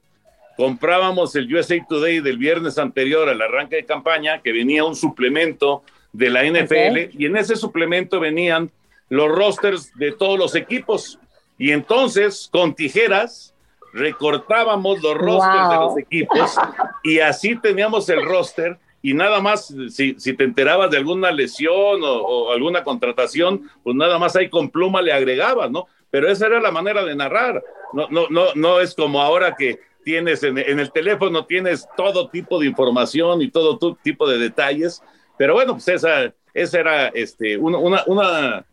comprábamos 0.57 1.37
el 1.37 1.55
USA 1.55 1.77
Today 1.87 2.21
del 2.21 2.39
viernes 2.39 2.79
anterior 2.79 3.29
al 3.29 3.41
arranque 3.41 3.77
de 3.77 3.85
campaña, 3.85 4.41
que 4.41 4.53
venía 4.53 4.85
un 4.85 4.97
suplemento 4.97 5.85
de 6.15 6.31
la 6.31 6.43
NFL, 6.45 7.17
y 7.17 7.27
en 7.27 7.37
ese 7.37 7.55
suplemento 7.55 8.19
venían 8.19 8.71
los 9.11 9.31
rosters 9.31 9.93
de 9.97 10.13
todos 10.13 10.39
los 10.39 10.55
equipos. 10.55 11.19
Y 11.59 11.73
entonces, 11.73 12.49
con 12.51 12.75
tijeras, 12.75 13.55
recortábamos 13.93 15.03
los 15.03 15.15
rosters 15.15 15.69
de 15.69 15.77
los 15.77 15.99
equipos 15.99 16.57
y 17.03 17.21
así 17.21 17.57
teníamos 17.57 18.09
el 18.09 18.25
roster 18.25 18.79
y 19.01 19.15
nada 19.15 19.41
más, 19.41 19.75
si, 19.91 20.17
si 20.19 20.33
te 20.35 20.45
enterabas 20.45 20.91
de 20.91 20.97
alguna 20.97 21.31
lesión 21.31 22.01
o, 22.03 22.51
alguna 22.53 22.83
contratación, 22.83 23.71
pues 23.83 23.95
nada 23.95 24.19
más 24.19 24.35
ahí 24.37 24.49
con 24.49 24.71
pluma 24.71 25.03
le 25.03 25.13
agregabas, 25.13 25.71
¿no? 25.71 25.87
Pero 26.11 26.29
esa 26.31 26.47
era 26.47 26.61
la 26.61 26.71
manera 26.71 27.05
de 27.05 27.15
narrar. 27.15 27.63
No, 27.93 28.09
no, 28.11 28.29
no, 28.29 28.47
no 28.55 28.81
es 28.81 28.95
como 28.95 29.23
ahora 29.23 29.55
que 29.57 29.81
tienes 30.05 30.43
en, 30.43 30.59
en 30.59 30.81
el 30.81 30.91
teléfono, 30.91 31.47
tienes 31.47 31.87
todo 31.97 32.29
tipo 32.29 32.59
de 32.59 32.67
información 32.67 33.43
y 33.43 33.51
todo 33.51 33.79
tipo 34.03 34.29
de 34.29 34.39
detalles. 34.39 35.03
Pero 35.37 35.55
bueno, 35.55 35.75
pues 35.75 35.89
esa, 35.89 36.33
esa 36.55 36.81
era 36.81 37.09
este, 37.09 37.57
una, 37.57 38.05
una, 38.07 38.65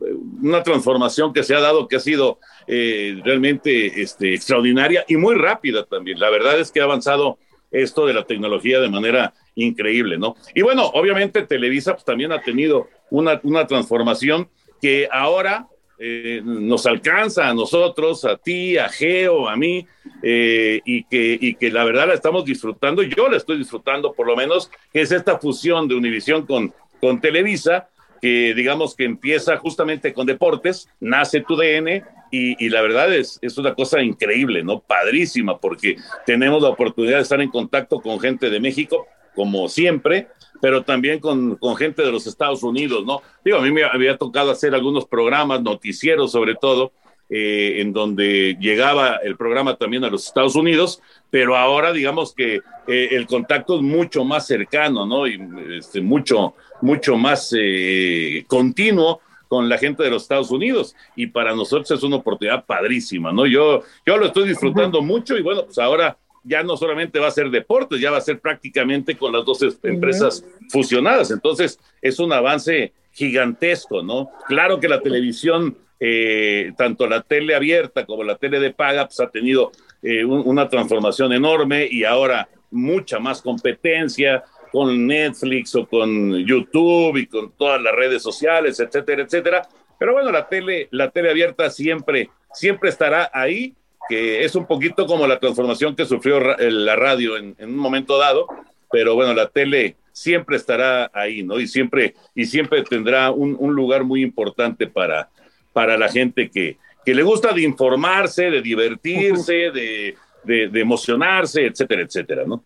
una, 0.41 0.63
transformación 0.63 1.33
que 1.33 1.43
se 1.43 1.55
ha 1.55 1.59
dado, 1.59 1.87
que 1.87 1.97
ha 1.97 1.99
sido 1.99 2.39
eh, 2.67 3.19
realmente 3.23 4.01
este, 4.01 4.33
extraordinaria 4.33 5.05
y 5.07 5.17
muy 5.17 5.35
rápida 5.35 5.85
también. 5.85 6.19
La 6.19 6.29
verdad 6.29 6.59
es 6.59 6.71
que 6.71 6.81
ha 6.81 6.85
avanzado 6.85 7.37
esto 7.81 8.05
de 8.05 8.13
la 8.13 8.25
tecnología 8.25 8.79
de 8.79 8.89
manera 8.89 9.33
increíble, 9.55 10.17
¿no? 10.17 10.35
Y 10.53 10.61
bueno, 10.61 10.85
obviamente 10.87 11.43
Televisa 11.43 11.93
pues, 11.93 12.05
también 12.05 12.31
ha 12.31 12.41
tenido 12.41 12.87
una, 13.09 13.39
una 13.43 13.67
transformación 13.67 14.49
que 14.81 15.07
ahora 15.11 15.67
eh, 15.97 16.41
nos 16.43 16.85
alcanza 16.85 17.47
a 17.47 17.53
nosotros, 17.53 18.25
a 18.25 18.35
ti, 18.37 18.77
a 18.77 18.89
Geo, 18.89 19.47
a 19.47 19.55
mí, 19.55 19.87
eh, 20.21 20.81
y, 20.83 21.05
que, 21.05 21.37
y 21.39 21.55
que 21.55 21.71
la 21.71 21.85
verdad 21.85 22.07
la 22.07 22.13
estamos 22.13 22.43
disfrutando, 22.43 23.01
yo 23.01 23.29
la 23.29 23.37
estoy 23.37 23.57
disfrutando 23.57 24.13
por 24.13 24.27
lo 24.27 24.35
menos, 24.35 24.69
que 24.91 25.01
es 25.01 25.11
esta 25.11 25.39
fusión 25.39 25.87
de 25.87 25.95
Univisión 25.95 26.45
con, 26.45 26.73
con 26.99 27.21
Televisa, 27.21 27.87
que 28.21 28.53
digamos 28.53 28.95
que 28.95 29.05
empieza 29.05 29.57
justamente 29.57 30.13
con 30.13 30.25
deportes, 30.25 30.89
nace 30.99 31.41
tu 31.41 31.55
DN 31.55 32.03
y, 32.31 32.65
y, 32.65 32.69
la 32.69 32.81
verdad 32.81 33.13
es, 33.13 33.39
es 33.41 33.57
una 33.57 33.75
cosa 33.75 34.01
increíble, 34.01 34.63
¿no? 34.63 34.79
Padrísima, 34.79 35.57
porque 35.57 35.97
tenemos 36.25 36.61
la 36.61 36.69
oportunidad 36.69 37.17
de 37.17 37.23
estar 37.23 37.41
en 37.41 37.49
contacto 37.49 38.01
con 38.01 38.19
gente 38.19 38.49
de 38.49 38.59
México, 38.59 39.07
como 39.35 39.67
siempre, 39.67 40.27
pero 40.61 40.83
también 40.83 41.19
con, 41.19 41.55
con, 41.57 41.75
gente 41.75 42.01
de 42.01 42.11
los 42.11 42.25
Estados 42.27 42.63
Unidos, 42.63 43.05
¿no? 43.05 43.21
Digo, 43.43 43.57
a 43.57 43.61
mí 43.61 43.71
me 43.71 43.83
había 43.83 44.17
tocado 44.17 44.51
hacer 44.51 44.73
algunos 44.73 45.05
programas, 45.05 45.61
noticieros 45.61 46.31
sobre 46.31 46.55
todo, 46.55 46.91
eh, 47.27 47.81
en 47.81 47.91
donde 47.91 48.55
llegaba 48.59 49.15
el 49.15 49.35
programa 49.35 49.77
también 49.77 50.03
a 50.03 50.11
los 50.11 50.27
Estados 50.27 50.55
Unidos, 50.55 51.01
pero 51.31 51.57
ahora 51.57 51.91
digamos 51.91 52.35
que 52.35 52.61
eh, 52.87 53.09
el 53.11 53.25
contacto 53.25 53.77
es 53.77 53.81
mucho 53.81 54.23
más 54.23 54.45
cercano, 54.45 55.07
¿no? 55.07 55.25
Y 55.25 55.39
este, 55.75 56.01
mucho, 56.01 56.53
mucho 56.85 57.17
más 57.17 57.53
eh, 57.57 58.45
continuo 58.47 59.19
con 59.47 59.67
la 59.67 59.77
gente 59.77 60.03
de 60.03 60.11
los 60.11 60.23
Estados 60.23 60.51
Unidos 60.51 60.95
y 61.15 61.27
para 61.27 61.55
nosotros 61.55 61.91
es 61.91 62.03
una 62.03 62.17
oportunidad 62.17 62.65
padrísima, 62.65 63.31
¿no? 63.31 63.45
Yo, 63.45 63.83
yo 64.05 64.17
lo 64.17 64.27
estoy 64.27 64.47
disfrutando 64.47 65.01
mucho 65.01 65.37
y 65.37 65.41
bueno, 65.41 65.65
pues 65.65 65.77
ahora 65.79 66.17
ya 66.43 66.61
no 66.61 66.77
solamente 66.77 67.19
va 67.19 67.27
a 67.27 67.31
ser 67.31 67.49
deportes, 67.49 67.99
ya 67.99 68.11
va 68.11 68.17
a 68.17 68.21
ser 68.21 68.39
prácticamente 68.39 69.17
con 69.17 69.33
las 69.33 69.43
dos 69.45 69.59
empresas 69.83 70.45
fusionadas. 70.69 71.31
Entonces, 71.31 71.79
es 72.01 72.19
un 72.19 72.31
avance 72.31 72.93
gigantesco, 73.11 74.03
¿no? 74.03 74.29
Claro 74.47 74.79
que 74.79 74.87
la 74.87 75.01
televisión, 75.01 75.75
eh, 75.99 76.71
tanto 76.77 77.07
la 77.07 77.21
tele 77.21 77.55
abierta 77.55 78.05
como 78.05 78.23
la 78.23 78.35
tele 78.35 78.59
de 78.59 78.71
paga, 78.71 79.05
pues 79.07 79.19
ha 79.19 79.29
tenido 79.29 79.71
eh, 80.03 80.23
una 80.23 80.69
transformación 80.69 81.33
enorme 81.33 81.87
y 81.89 82.03
ahora 82.03 82.47
mucha 82.69 83.19
más 83.19 83.41
competencia 83.41 84.43
con 84.75 85.07
Netflix 85.07 85.73
o 85.75 85.87
con 85.87 86.35
YouTube 86.45 87.15
y 87.15 87.27
con 87.27 87.53
todas 87.53 87.81
las 87.81 87.95
redes 87.95 88.21
sociales, 88.21 88.77
etcétera, 88.77 89.21
etcétera. 89.21 89.65
Pero 89.97 90.11
bueno, 90.11 90.33
la 90.33 90.49
tele, 90.49 90.89
la 90.91 91.11
tele 91.11 91.29
abierta 91.29 91.69
siempre, 91.69 92.29
siempre 92.51 92.89
estará 92.89 93.31
ahí 93.33 93.73
que 94.09 94.43
es 94.43 94.53
un 94.53 94.67
poquito 94.67 95.07
como 95.07 95.27
la 95.27 95.39
transformación 95.39 95.95
que 95.95 96.05
sufrió 96.05 96.41
la 96.41 96.95
radio 96.97 97.37
en, 97.37 97.55
un 97.57 97.77
momento 97.77 98.17
dado, 98.17 98.47
pero 98.91 99.15
bueno, 99.15 99.33
la 99.33 99.47
tele 99.47 99.95
siempre 100.11 100.57
estará 100.57 101.09
ahí, 101.13 101.41
¿no? 101.41 101.57
Y 101.57 101.67
siempre, 101.67 102.13
y 102.35 102.45
siempre 102.45 102.83
tendrá 102.83 103.31
un, 103.31 103.73
lugar 103.73 104.03
muy 104.03 104.21
importante 104.21 104.87
para, 104.87 105.29
para 105.71 105.97
la 105.97 106.09
gente 106.09 106.49
que, 106.49 106.77
que 107.05 107.15
le 107.15 107.23
gusta 107.23 107.53
de 107.53 107.61
informarse, 107.61 108.51
de 108.51 108.61
divertirse, 108.61 109.53
de, 109.71 110.15
de, 110.43 110.81
emocionarse, 110.81 111.65
etcétera, 111.65 112.01
etcétera, 112.01 112.43
¿no? 112.45 112.65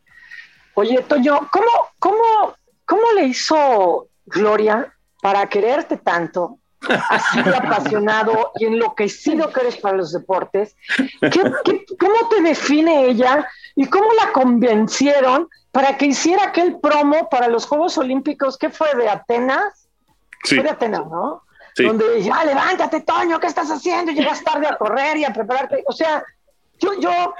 Oye, 0.79 1.01
Toño, 1.01 1.49
¿cómo, 1.51 1.67
cómo, 1.99 2.55
cómo 2.85 3.11
le 3.13 3.25
hizo 3.25 4.07
Gloria 4.25 4.95
para 5.21 5.49
quererte 5.49 5.97
tanto 5.97 6.57
así 7.09 7.41
de 7.41 7.53
apasionado 7.53 8.53
y 8.55 8.65
enloquecido 8.65 9.51
que 9.51 9.59
eres 9.59 9.75
para 9.75 9.97
los 9.97 10.13
deportes. 10.13 10.77
cómo 11.19 12.29
te 12.29 12.41
define 12.41 13.07
ella 13.07 13.45
y 13.75 13.87
cómo 13.87 14.07
la 14.13 14.31
convencieron 14.31 15.49
para 15.71 15.97
que 15.97 16.05
hiciera 16.05 16.45
aquel 16.45 16.79
promo 16.79 17.27
para 17.27 17.49
los 17.49 17.65
Juegos 17.65 17.97
Olímpicos 17.97 18.57
que 18.57 18.69
fue 18.69 18.95
de 18.95 19.09
Atenas? 19.09 19.89
Sí. 20.45 20.55
Fue 20.55 20.63
de 20.63 20.69
Atenas, 20.69 21.05
¿no? 21.07 21.43
Donde 21.75 22.23
ya 22.23 22.45
levántate, 22.45 23.01
Toño, 23.01 23.37
¿qué 23.37 23.47
estás 23.47 23.69
haciendo? 23.69 24.13
Llegas 24.13 24.41
tarde 24.45 24.65
a 24.65 24.77
correr 24.77 25.17
y 25.17 25.25
a 25.25 25.33
prepararte. 25.33 25.83
O 25.87 25.91
sea, 25.91 26.23
yo, 26.79 26.97
yo, 27.01 27.33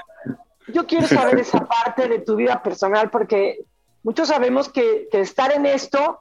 yo 0.72 0.86
quiero 0.86 1.06
saber 1.06 1.40
esa 1.40 1.64
parte 1.66 2.08
de 2.08 2.20
tu 2.20 2.36
vida 2.36 2.62
personal 2.62 3.10
porque 3.10 3.64
muchos 4.02 4.28
sabemos 4.28 4.68
que, 4.68 5.08
estar 5.12 5.52
en 5.52 5.66
esto 5.66 6.20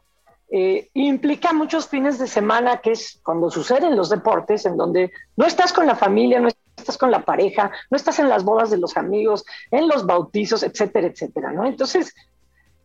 eh, 0.52 0.90
implica 0.94 1.54
muchos 1.54 1.88
fines 1.88 2.18
de 2.20 2.28
semana, 2.28 2.78
que 2.82 2.92
es 2.92 3.20
cuando 3.24 3.52
suceden 3.52 3.96
los 3.96 4.10
deportes, 4.10 4.66
en 4.66 4.78
donde 4.78 5.12
no 5.38 5.46
estás 5.46 5.72
con 5.74 5.86
la 5.86 5.96
familia, 5.96 6.40
no 6.40 6.50
estás 6.76 6.98
con 6.98 7.12
la 7.12 7.24
pareja, 7.24 7.72
no 7.90 7.98
estás 7.98 8.20
en 8.20 8.30
las 8.30 8.44
bodas 8.44 8.70
de 8.72 8.78
los 8.78 8.98
amigos, 8.98 9.46
en 9.72 9.88
los 9.88 10.06
bautizos, 10.06 10.64
etcétera, 10.64 11.08
etcétera. 11.08 11.54
Entonces, 11.66 12.16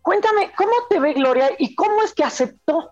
cuéntame, 0.02 0.52
¿cómo 0.56 0.72
te 0.88 1.00
ve 1.00 1.14
Gloria 1.14 1.50
y 1.58 1.74
cómo 1.74 2.02
es 2.02 2.12
que 2.12 2.24
aceptó? 2.24 2.90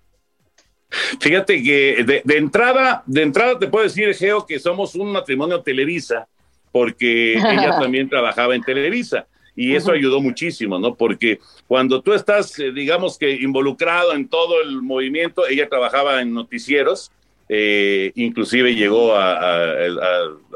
Fíjate 1.21 1.63
que 1.63 2.23
de, 2.25 2.37
entrada, 2.37 3.03
de 3.07 3.23
entrada 3.23 3.59
te 3.59 3.69
puedo 3.69 3.85
decir, 3.85 4.15
Geo, 4.15 4.47
que 4.47 4.59
somos 4.59 4.95
un 4.95 5.11
matrimonio 5.11 5.63
Televisa, 5.63 6.29
porque 6.73 7.35
ella 7.35 7.77
también 7.81 8.09
trabajaba 8.09 8.55
en 8.55 8.63
Televisa. 8.63 9.27
Y 9.55 9.77
eso 9.77 9.93
ayudó 9.93 10.21
muchísimo, 10.21 10.79
¿no? 10.79 10.95
Porque 10.95 11.39
cuando 11.67 12.01
tú 12.01 12.15
estás, 12.15 12.59
eh, 12.59 12.73
digamos 12.73 13.19
que 13.19 13.31
involucrado 13.31 14.15
en 14.15 14.29
todo 14.29 14.63
el 14.63 14.81
movimiento, 14.81 15.47
ella 15.47 15.69
trabajaba 15.69 16.23
en 16.23 16.33
noticieros, 16.33 17.13
eh, 17.51 18.13
inclusive 18.15 18.75
llegó 18.75 19.15
a, 19.15 19.43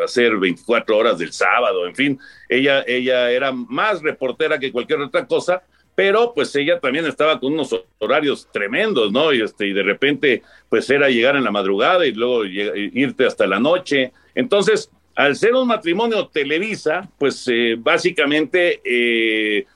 hacer 0.02 0.37
24 0.38 0.96
horas 0.96 1.18
del 1.18 1.32
sábado, 1.32 1.87
en 1.87 1.94
fin, 1.94 2.18
ella, 2.49 2.85
ella 2.87 3.30
era 3.30 3.52
más 3.52 4.00
reportera 4.00 4.58
que 4.58 4.73
cualquier 4.73 5.00
otra 5.00 5.26
cosa, 5.26 5.62
pero 5.94 6.32
pues 6.35 6.54
ella 6.56 6.80
también 6.80 7.04
estaba 7.04 7.38
con 7.38 7.52
unos 7.52 7.75
horarios 7.99 8.49
tremendos, 8.50 9.12
¿no? 9.12 9.32
Y, 9.32 9.42
este, 9.42 9.66
y 9.66 9.73
de 9.75 9.82
repente 9.82 10.42
pues 10.70 10.88
era 10.88 11.11
llegar 11.11 11.37
en 11.37 11.44
la 11.44 11.50
madrugada 11.50 12.06
y 12.06 12.12
luego 12.12 12.44
irte 12.44 13.26
hasta 13.26 13.46
la 13.46 13.58
noche. 13.58 14.12
Entonces, 14.35 14.90
al 15.16 15.35
ser 15.35 15.54
un 15.54 15.66
matrimonio 15.66 16.28
Televisa, 16.28 17.08
pues 17.18 17.49
eh, 17.49 17.75
básicamente 17.78 18.80
eh, 18.85 19.66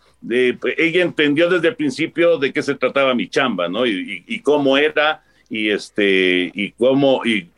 ella 0.76 1.02
entendió 1.02 1.48
desde 1.48 1.68
el 1.68 1.76
principio 1.76 2.36
de 2.38 2.52
qué 2.52 2.62
se 2.62 2.74
trataba 2.74 3.14
mi 3.14 3.28
chamba, 3.28 3.68
¿no? 3.68 3.86
Y, 3.86 4.40
cómo 4.42 4.76
era, 4.76 5.24
y 5.48 5.70
este, 5.70 6.52
y 6.54 6.72
cómo, 6.72 7.24
y 7.24 7.48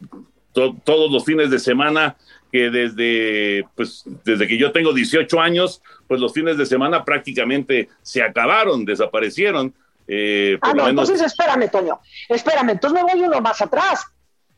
todos 0.53 1.11
los 1.11 1.25
fines 1.25 1.51
de 1.51 1.59
semana 1.59 2.17
que 2.53 2.71
desde, 2.71 3.67
pues, 3.75 4.05
desde 4.25 4.47
que 4.47 4.59
yo 4.59 4.71
tengo 4.71 4.93
18 4.93 5.41
años, 5.41 5.83
pues 6.07 6.21
los 6.21 6.33
fines 6.33 6.57
de 6.59 6.67
semana 6.67 7.05
prácticamente 7.05 7.89
se 8.03 8.23
acabaron, 8.23 8.85
desaparecieron. 8.85 9.75
Eh, 10.07 10.59
ah, 10.61 10.75
no, 10.75 10.89
entonces 10.89 11.21
espérame, 11.23 11.71
Toño, 11.71 11.99
espérame, 12.29 12.71
entonces 12.71 13.03
me 13.03 13.13
voy 13.13 13.23
uno 13.23 13.41
más 13.41 13.61
atrás. 13.61 14.05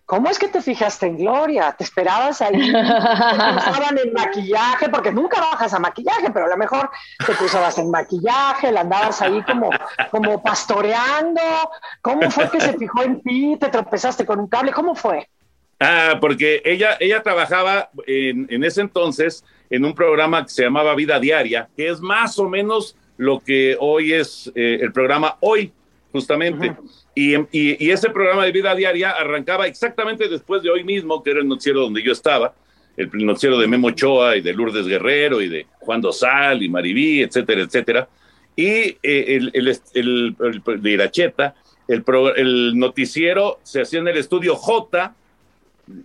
¿Cómo 0.07 0.29
es 0.29 0.39
que 0.39 0.49
te 0.49 0.61
fijaste 0.61 1.07
en 1.07 1.17
Gloria? 1.17 1.73
¿Te 1.73 1.85
esperabas 1.85 2.43
ahí? 2.43 2.61
Estaban 2.69 3.99
en 3.99 4.13
maquillaje, 4.13 4.91
porque 4.91 5.11
nunca 5.11 5.41
bajas 5.41 5.73
a 5.73 5.79
maquillaje, 5.79 6.31
pero 6.31 6.47
a 6.47 6.51
lo 6.51 6.57
mejor 6.59 6.91
te 7.27 7.33
pusabas 7.35 7.79
en 7.79 7.91
maquillaje, 7.91 8.71
la 8.71 8.83
andabas 8.83 9.23
ahí 9.23 9.43
como, 9.43 9.71
como 10.11 10.43
pastoreando. 10.43 11.41
¿Cómo 12.03 12.31
fue 12.31 12.51
que 12.51 12.61
se 12.61 12.75
fijó 12.75 13.03
en 13.03 13.23
ti? 13.23 13.57
¿Te 13.59 13.69
tropezaste 13.69 14.27
con 14.27 14.41
un 14.41 14.49
cable? 14.49 14.73
¿Cómo 14.73 14.95
fue? 14.95 15.27
Ah, 15.81 16.19
porque 16.21 16.61
ella, 16.65 16.97
ella 17.01 17.23
trabajaba 17.23 17.91
en, 18.07 18.47
en, 18.51 18.63
ese 18.63 18.83
entonces 18.83 19.45
en 19.71 19.85
un 19.85 19.95
programa 19.95 20.45
que 20.45 20.51
se 20.51 20.63
llamaba 20.63 20.95
Vida 20.95 21.19
Diaria, 21.19 21.69
que 21.77 21.89
es 21.89 22.01
más 22.01 22.39
o 22.39 22.49
menos 22.49 22.97
lo 23.17 23.41
que 23.41 23.77
hoy 23.79 24.13
es 24.13 24.51
eh, 24.55 24.79
el 24.81 24.93
programa 24.93 25.37
Hoy, 25.41 25.73
justamente. 26.15 26.77
Y, 27.13 27.35
y, 27.35 27.85
y, 27.85 27.91
ese 27.91 28.09
programa 28.09 28.45
de 28.45 28.53
Vida 28.53 28.73
Diaria 28.73 29.11
arrancaba 29.11 29.67
exactamente 29.67 30.29
después 30.29 30.63
de 30.63 30.71
hoy 30.71 30.85
mismo, 30.85 31.25
que 31.25 31.33
era 31.33 31.41
el 31.41 31.49
noticiero 31.49 31.81
donde 31.81 32.05
yo 32.05 32.13
estaba, 32.13 32.55
el 32.97 33.11
noticiero 33.13 33.59
de 33.59 33.67
Memo 33.67 33.89
Ochoa 33.89 34.37
y 34.37 34.41
de 34.41 34.53
Lourdes 34.53 34.87
Guerrero 34.87 35.43
y 35.43 35.49
de 35.49 35.67
Juan 35.81 36.01
Dosal 36.01 36.63
y 36.63 36.69
Maribí, 36.69 37.21
etcétera, 37.23 37.63
etcétera. 37.63 38.09
Y 38.55 38.71
eh, 38.71 38.97
el, 39.03 39.51
el, 39.53 39.77
el, 39.95 40.37
el, 40.39 40.83
de 40.83 40.91
Iracheta, 40.93 41.57
el, 41.89 42.05
el 42.37 42.79
noticiero 42.79 43.59
se 43.65 43.81
hacía 43.83 43.99
en 43.99 44.07
el 44.07 44.17
estudio 44.19 44.55
J, 44.55 45.13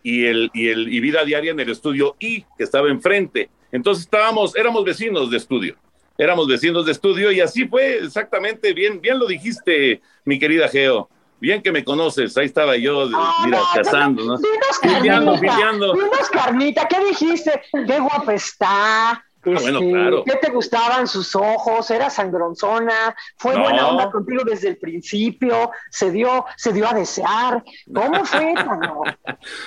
y, 0.01 0.25
el, 0.25 0.49
y, 0.55 0.69
el, 0.69 0.91
y 0.91 0.99
vida 1.01 1.23
diaria 1.23 1.51
en 1.51 1.59
el 1.59 1.69
estudio 1.69 2.15
I, 2.19 2.45
que 2.57 2.63
estaba 2.63 2.89
enfrente. 2.89 3.49
Entonces 3.71 4.05
estábamos, 4.05 4.55
éramos 4.55 4.83
vecinos 4.83 5.29
de 5.29 5.37
estudio, 5.37 5.75
éramos 6.19 6.47
vecinos 6.47 6.85
de 6.85 6.91
estudio 6.91 7.31
y 7.31 7.39
así 7.39 7.65
fue 7.65 7.97
exactamente, 7.99 8.73
bien, 8.73 8.99
bien 9.01 9.17
lo 9.17 9.25
dijiste, 9.25 10.01
mi 10.25 10.38
querida 10.38 10.67
Geo. 10.67 11.09
Bien 11.41 11.61
que 11.61 11.71
me 11.71 11.85
conoces, 11.85 12.35
ahí 12.38 12.45
estaba 12.47 12.75
yo, 12.75 13.09
Ah, 13.15 13.43
mira, 13.45 13.59
no, 13.59 13.63
cazando, 13.73 14.25
¿no? 14.25 14.38
Dinos 14.38 14.79
carnita, 14.81 15.38
filiando. 15.38 15.93
dinos 15.93 16.29
carnita, 16.29 16.85
¿qué 16.89 17.05
dijiste? 17.05 17.61
Qué 17.71 17.99
guapa 17.99 18.33
está. 18.33 19.25
Bueno, 19.43 19.79
este, 19.79 19.91
claro. 19.91 20.24
¿Qué 20.25 20.36
te 20.36 20.51
gustaban 20.51 21.08
sus 21.08 21.36
ojos? 21.36 21.89
¿Era 21.91 22.10
sangronzona? 22.10 23.15
¿Fue 23.38 23.55
No. 23.55 23.63
buena 23.63 23.88
onda 23.88 24.12
contigo 24.12 24.43
desde 24.43 24.69
el 24.69 24.77
principio? 24.77 25.72
¿Se 25.89 26.12
dio, 26.12 26.46
se 26.58 26.74
dio 26.74 26.88
a 26.88 26.93
desear? 26.93 27.63
¿Cómo 27.93 28.25
fue? 28.25 28.53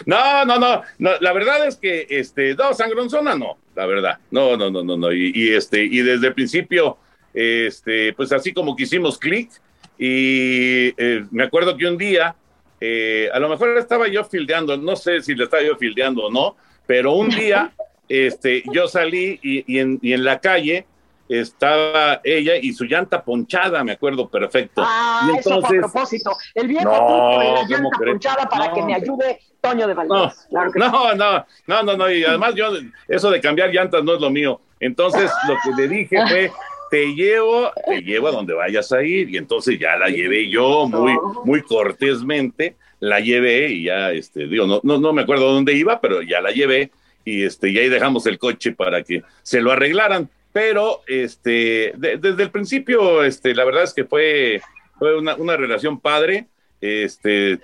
No, 0.06 0.44
no, 0.44 0.58
no, 0.58 0.82
no, 0.98 1.10
la 1.20 1.32
verdad 1.32 1.66
es 1.66 1.76
que, 1.76 2.06
este, 2.10 2.54
no, 2.54 2.74
sangronzona 2.74 3.34
no, 3.34 3.56
la 3.74 3.86
verdad, 3.86 4.18
no, 4.30 4.56
no, 4.56 4.70
no, 4.70 4.82
no, 4.82 4.96
no, 4.96 5.12
y, 5.12 5.32
y, 5.34 5.54
este, 5.54 5.84
y 5.84 5.98
desde 5.98 6.28
el 6.28 6.34
principio, 6.34 6.98
este, 7.32 8.12
pues 8.14 8.32
así 8.32 8.52
como 8.52 8.76
que 8.76 8.84
hicimos 8.84 9.18
clic, 9.18 9.50
y 9.98 10.88
eh, 10.96 11.24
me 11.30 11.44
acuerdo 11.44 11.76
que 11.76 11.86
un 11.86 11.96
día, 11.96 12.34
eh, 12.80 13.28
a 13.32 13.38
lo 13.38 13.48
mejor 13.48 13.76
estaba 13.78 14.08
yo 14.08 14.24
fildeando, 14.24 14.76
no 14.76 14.96
sé 14.96 15.20
si 15.22 15.34
le 15.34 15.44
estaba 15.44 15.62
yo 15.62 15.76
fildeando 15.76 16.24
o 16.24 16.30
no, 16.30 16.56
pero 16.86 17.12
un 17.12 17.28
día, 17.28 17.72
este, 18.12 18.62
yo 18.72 18.88
salí 18.88 19.38
y, 19.42 19.64
y, 19.66 19.78
en, 19.78 19.98
y 20.02 20.12
en 20.12 20.24
la 20.24 20.40
calle 20.40 20.86
estaba 21.28 22.20
ella 22.24 22.56
y 22.56 22.72
su 22.72 22.84
llanta 22.84 23.24
ponchada, 23.24 23.82
me 23.84 23.92
acuerdo 23.92 24.28
perfecto. 24.28 24.82
Ah, 24.84 25.30
y 25.34 25.38
eso 25.38 25.48
fue 25.48 25.52
a 25.52 25.56
entonces, 25.56 25.80
propósito. 25.80 26.36
El 26.54 26.68
viejo 26.68 26.84
No, 26.84 27.38
de 27.38 27.44
la 27.44 27.54
¿cómo 27.54 27.68
llanta 27.68 27.98
ponchada 28.04 28.48
para 28.48 28.66
No. 28.68 28.74
que 28.74 28.82
me 28.82 28.94
ayude 28.94 29.40
Toño 29.60 29.86
de 29.86 29.94
Valdés. 29.94 30.18
No, 30.18 30.32
Claro 30.50 30.72
que 30.72 30.78
no, 30.78 31.14
no, 31.14 31.46
no, 31.68 31.82
no, 31.84 31.96
no, 31.96 32.10
y 32.10 32.24
además 32.24 32.54
yo, 32.54 32.72
eso 33.08 33.30
de 33.30 33.40
cambiar 33.40 33.70
llantas 33.72 34.02
no 34.04 34.14
es 34.14 34.20
lo 34.20 34.28
mío. 34.30 34.60
Entonces, 34.80 35.30
lo 35.48 35.54
que 35.62 35.80
le 35.80 35.88
dije 35.88 36.16
fue, 36.28 36.50
te 36.90 37.14
llevo, 37.14 37.70
te 37.86 38.02
llevo 38.02 38.28
a 38.28 38.32
donde 38.32 38.52
vayas 38.52 38.90
a 38.92 39.02
ir, 39.02 39.30
y 39.30 39.36
entonces 39.36 39.78
ya 39.78 39.96
la 39.96 40.08
llevé 40.08 40.50
yo 40.50 40.86
muy, 40.88 41.16
muy 41.44 41.62
cortésmente, 41.62 42.76
la 43.00 43.20
llevé 43.20 43.68
y 43.68 43.84
ya, 43.84 44.10
este, 44.10 44.46
digo, 44.48 44.66
no, 44.66 44.80
no, 44.82 44.98
no 44.98 45.12
me 45.12 45.22
acuerdo 45.22 45.52
dónde 45.52 45.72
iba, 45.74 46.00
pero 46.00 46.20
ya 46.22 46.40
la 46.40 46.50
llevé, 46.50 46.90
y 47.24 47.44
este, 47.44 47.70
y 47.70 47.78
ahí 47.78 47.88
dejamos 47.88 48.26
el 48.26 48.38
coche 48.38 48.72
para 48.72 49.02
que 49.02 49.22
se 49.42 49.60
lo 49.60 49.72
arreglaran. 49.72 50.28
Pero, 50.52 51.00
este, 51.06 51.92
de- 51.96 52.18
desde 52.18 52.42
el 52.42 52.50
principio, 52.50 53.24
este, 53.24 53.54
la 53.54 53.64
verdad 53.64 53.84
es 53.84 53.94
que 53.94 54.04
fue, 54.04 54.60
fue 54.98 55.16
una, 55.18 55.34
una 55.36 55.56
relación 55.56 55.98
padre, 55.98 56.46
este, 56.80 57.58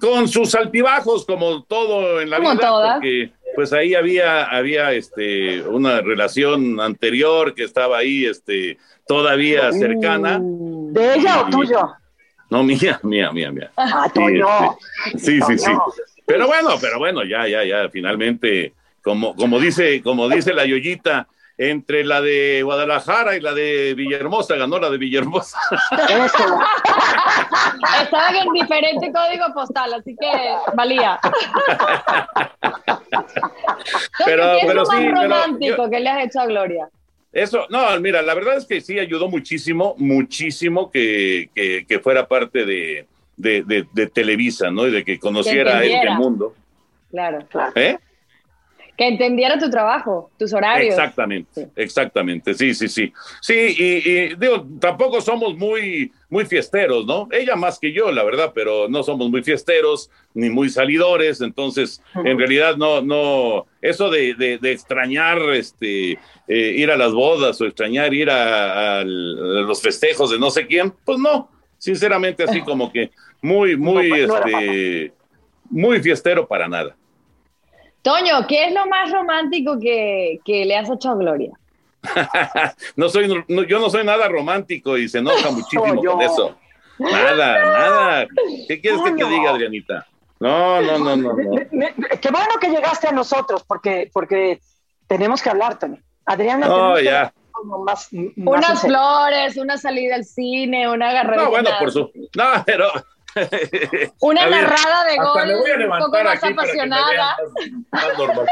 con 0.00 0.26
sus 0.28 0.54
altibajos, 0.54 1.24
como 1.26 1.62
todo 1.64 2.20
en 2.20 2.30
la 2.30 2.38
Como 2.38 2.52
vida, 2.52 2.60
todas. 2.68 2.94
porque 2.94 3.30
pues 3.54 3.72
ahí 3.72 3.94
había, 3.94 4.44
había 4.46 4.92
este, 4.94 5.62
una 5.62 6.00
relación 6.00 6.80
anterior 6.80 7.54
que 7.54 7.62
estaba 7.62 7.98
ahí, 7.98 8.26
este, 8.26 8.78
todavía 9.06 9.70
cercana. 9.70 10.40
¿De 10.42 11.14
ella 11.14 11.42
o 11.42 11.50
tuyo? 11.50 11.92
No, 12.50 12.64
mía, 12.64 12.98
mía, 13.04 13.30
mía, 13.32 13.52
mía. 13.52 13.70
Ah. 13.76 14.10
Sí, 15.16 15.40
sí, 15.40 15.58
sí. 15.58 15.70
Pero 16.26 16.46
bueno, 16.48 16.70
pero 16.80 16.98
bueno, 16.98 17.22
ya, 17.24 17.46
ya, 17.46 17.62
ya, 17.64 17.88
finalmente, 17.90 18.72
como, 19.04 19.36
como 19.36 19.60
dice, 19.60 20.02
como 20.02 20.28
dice 20.28 20.52
la 20.54 20.64
Yoyita, 20.64 21.28
entre 21.56 22.04
la 22.04 22.20
de 22.20 22.62
Guadalajara 22.64 23.36
y 23.36 23.40
la 23.40 23.52
de 23.54 23.94
Villahermosa, 23.94 24.56
ganó 24.56 24.80
la 24.80 24.90
de 24.90 24.98
Villahermosa. 24.98 25.56
Estaban 28.02 28.34
en 28.36 28.52
diferente 28.52 29.12
código 29.12 29.44
postal, 29.54 29.94
así 29.94 30.16
que 30.20 30.30
valía. 30.74 31.20
Pero- 34.24 34.42
¿Qué 34.52 34.58
es 34.58 34.66
pero 34.66 34.74
lo 34.74 34.84
más 34.86 34.98
sí, 34.98 35.04
pero 35.06 35.22
romántico 35.22 35.90
que 35.90 36.00
le 36.00 36.10
has 36.10 36.24
hecho 36.26 36.40
a 36.40 36.46
Gloria? 36.46 36.88
Eso, 37.32 37.66
no, 37.68 37.98
mira, 38.00 38.22
la 38.22 38.34
verdad 38.34 38.56
es 38.56 38.64
que 38.66 38.80
sí 38.80 38.98
ayudó 38.98 39.28
muchísimo, 39.28 39.94
muchísimo 39.98 40.90
que, 40.90 41.50
que, 41.54 41.84
que 41.86 41.98
fuera 41.98 42.26
parte 42.28 42.64
de, 42.64 43.06
de, 43.36 43.62
de- 43.62 43.86
de 43.92 44.06
Televisa, 44.06 44.70
¿no? 44.70 44.86
Y 44.86 44.92
de 44.92 45.04
que 45.04 45.18
conociera 45.18 45.72
entendiera. 45.74 46.12
este 46.12 46.14
mundo. 46.22 46.54
Claro. 47.10 47.38
¿Eh? 47.74 47.98
Que 48.96 49.08
entendiera 49.08 49.58
tu 49.58 49.68
trabajo, 49.70 50.30
tus 50.38 50.52
horarios. 50.52 50.94
Exactamente, 50.94 51.48
Sí. 51.52 51.66
exactamente, 51.74 52.54
sí, 52.54 52.74
sí, 52.74 52.88
sí. 52.88 53.12
Sí, 53.40 53.74
y, 53.76 54.08
y, 54.08 54.34
digo, 54.36 54.66
tampoco 54.80 55.20
somos 55.20 55.56
muy, 55.56 56.12
muy 56.28 56.44
fiesteros, 56.46 57.04
¿no? 57.04 57.28
Ella 57.32 57.56
más 57.56 57.78
que 57.78 57.92
yo, 57.92 58.12
la 58.12 58.22
verdad, 58.22 58.52
pero 58.54 58.88
no 58.88 59.02
somos 59.02 59.28
muy 59.30 59.42
fiesteros 59.42 60.10
ni 60.32 60.48
muy 60.48 60.68
salidores, 60.68 61.40
entonces, 61.40 62.00
en 62.14 62.38
realidad, 62.38 62.76
no, 62.76 63.02
no, 63.02 63.66
eso 63.82 64.10
de, 64.10 64.34
de, 64.34 64.58
de 64.58 64.72
extrañar 64.72 65.38
este, 65.54 66.12
eh, 66.12 66.18
ir 66.76 66.90
a 66.90 66.96
las 66.96 67.12
bodas 67.12 67.60
o 67.60 67.66
extrañar 67.66 68.12
ir 68.14 68.30
a, 68.30 69.02
los 69.04 69.82
festejos 69.82 70.30
de 70.30 70.38
no 70.38 70.50
sé 70.50 70.66
quién, 70.66 70.92
pues 71.04 71.18
no, 71.18 71.50
sinceramente, 71.78 72.44
así 72.44 72.60
como 72.62 72.92
que 72.92 73.10
muy, 73.42 73.76
muy, 73.76 74.08
No, 74.10 74.26
no 74.26 74.36
era 74.36 74.60
este, 74.60 75.12
muy 75.70 76.00
fiestero 76.00 76.46
para 76.46 76.68
nada. 76.68 76.96
Toño, 78.04 78.46
¿qué 78.46 78.66
es 78.66 78.74
lo 78.74 78.86
más 78.86 79.10
romántico 79.10 79.78
que, 79.80 80.38
que 80.44 80.66
le 80.66 80.76
has 80.76 80.90
hecho 80.90 81.10
a 81.10 81.14
Gloria? 81.14 81.52
no 82.96 83.08
soy, 83.08 83.44
no- 83.48 83.62
yo 83.62 83.78
no 83.80 83.88
soy 83.88 84.04
nada 84.04 84.28
romántico 84.28 84.98
y 84.98 85.08
se 85.08 85.18
enoja 85.18 85.50
muchísimo 85.50 86.04
con 86.04 86.20
eso. 86.20 86.54
Nada, 86.98 87.58
nada. 87.64 88.26
¿Qué 88.68 88.78
quieres 88.78 89.00
que 89.00 89.12
te 89.12 89.24
diga, 89.24 89.50
Adrianita? 89.52 90.06
No, 90.38 90.82
no, 90.82 90.98
no, 90.98 91.16
no. 91.16 91.32
no. 91.32 91.56
Qué 92.20 92.28
bueno 92.30 92.54
que 92.60 92.68
llegaste 92.68 93.08
a 93.08 93.12
nosotros, 93.12 93.64
porque, 93.66 94.10
porque 94.12 94.60
tenemos 95.06 95.40
que 95.42 95.48
hablar, 95.48 95.78
Toño. 95.78 95.96
Adriana, 96.26 96.66
No, 96.68 97.00
ya. 97.00 97.32
más, 97.64 98.08
más 98.12 98.36
Unas 98.36 98.80
flores, 98.82 99.56
una 99.56 99.78
salida 99.78 100.14
al 100.16 100.24
cine, 100.26 100.88
una 100.90 101.08
agarrada. 101.08 101.44
No, 101.44 101.50
bueno, 101.50 101.70
por 101.78 101.90
su. 101.90 102.10
No, 102.36 102.44
pero. 102.66 102.88
Una 104.20 104.48
narrada 104.48 105.04
de 105.08 105.16
gol 105.16 105.46
me 105.46 105.54
voy 105.56 105.70
a 105.70 105.76
levantar 105.76 106.26
aquí 106.28 106.40
para 106.40 106.40
que 106.40 106.46
me 106.54 106.62
apasionada. 106.96 107.10
vean 107.10 107.86
más- 107.90 108.06
más 108.08 108.18
normal. 108.18 108.46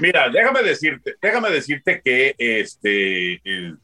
Mira, 0.00 0.28
déjame 0.30 0.62
decirte, 0.62 1.14
déjame 1.20 1.50
decirte 1.50 2.00
que 2.04 2.34
este 2.38 3.34
eh, 3.34 3.74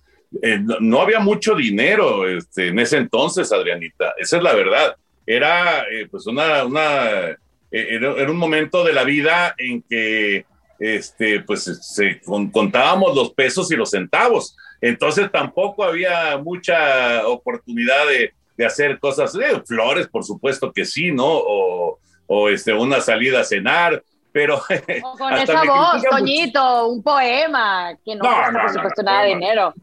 eh, 0.42 0.58
no, 0.80 1.00
había 1.00 1.20
mucho 1.20 1.54
dinero 1.54 2.28
este, 2.28 2.68
en 2.68 2.78
ese 2.78 2.96
entonces, 2.98 3.52
Adrianita. 3.52 4.14
Esa 4.18 4.36
es 4.38 4.42
la 4.42 4.54
verdad. 4.54 4.96
Era 5.26 5.80
eh, 5.90 6.06
pues 6.10 6.26
una, 6.26 6.64
una 6.64 7.30
eh, 7.30 7.36
era, 7.70 8.12
era 8.12 8.30
un 8.30 8.36
momento 8.38 8.82
de 8.84 8.92
la 8.92 9.04
vida 9.04 9.54
en 9.58 9.82
que 9.82 10.44
este, 10.78 11.40
pues 11.40 11.64
se 11.82 12.20
con- 12.22 12.50
contábamos 12.50 13.14
los 13.14 13.32
pesos 13.34 13.70
y 13.70 13.76
los 13.76 13.90
centavos. 13.90 14.56
Entonces 14.80 15.30
tampoco 15.30 15.84
había 15.84 16.38
mucha 16.38 17.26
oportunidad 17.26 18.06
de, 18.08 18.32
de 18.60 18.66
hacer 18.66 18.98
cosas, 18.98 19.34
eh, 19.36 19.62
flores, 19.66 20.06
por 20.08 20.22
supuesto 20.22 20.70
que 20.70 20.84
sí, 20.84 21.10
¿no? 21.12 21.24
O, 21.26 21.98
o 22.26 22.48
este, 22.50 22.74
una 22.74 23.00
salida 23.00 23.40
a 23.40 23.44
cenar, 23.44 24.02
pero 24.32 24.56
O 25.04 25.16
con 25.16 25.32
esa 25.32 25.64
voz, 25.64 26.02
Toñito, 26.10 26.86
un 26.88 27.02
poema 27.02 27.96
que 28.04 28.14
no, 28.16 28.22
No, 28.24 28.30
cuesta, 28.36 28.52
no, 28.52 28.60
por 28.60 28.70
supuesto, 28.74 29.02
no, 29.02 29.10
nada 29.10 29.22
de 29.22 29.28
dinero. 29.28 29.74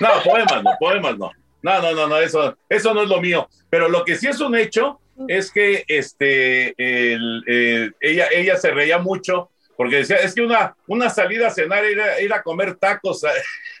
No, 0.00 0.08
poemas 0.24 0.62
no, 0.64 0.70
poemas 0.80 1.18
no. 1.18 1.30
No, 1.62 1.80
no, 1.82 1.92
no, 1.92 2.06
no, 2.08 2.18
eso, 2.18 2.56
eso 2.68 2.92
no 2.94 3.02
es 3.04 3.08
lo 3.08 3.20
mío. 3.20 3.48
Pero 3.70 3.88
lo 3.88 4.04
que 4.04 4.16
sí 4.16 4.26
es 4.26 4.40
un 4.40 4.56
hecho 4.56 5.00
es 5.28 5.50
que 5.52 5.84
este, 5.86 6.74
el- 6.76 7.44
el- 7.46 7.96
ella, 8.00 8.26
ella 8.34 8.56
se 8.56 8.72
reía 8.72 8.98
mucho 8.98 9.50
porque 9.76 9.96
decía, 9.96 10.16
es 10.16 10.34
que 10.34 10.42
una, 10.42 10.74
una 10.86 11.10
salida 11.10 11.48
a 11.48 11.50
cenar 11.50 11.84
era 11.84 12.20
ir 12.20 12.32
a 12.32 12.42
comer 12.42 12.76
tacos 12.76 13.24
a, 13.24 13.30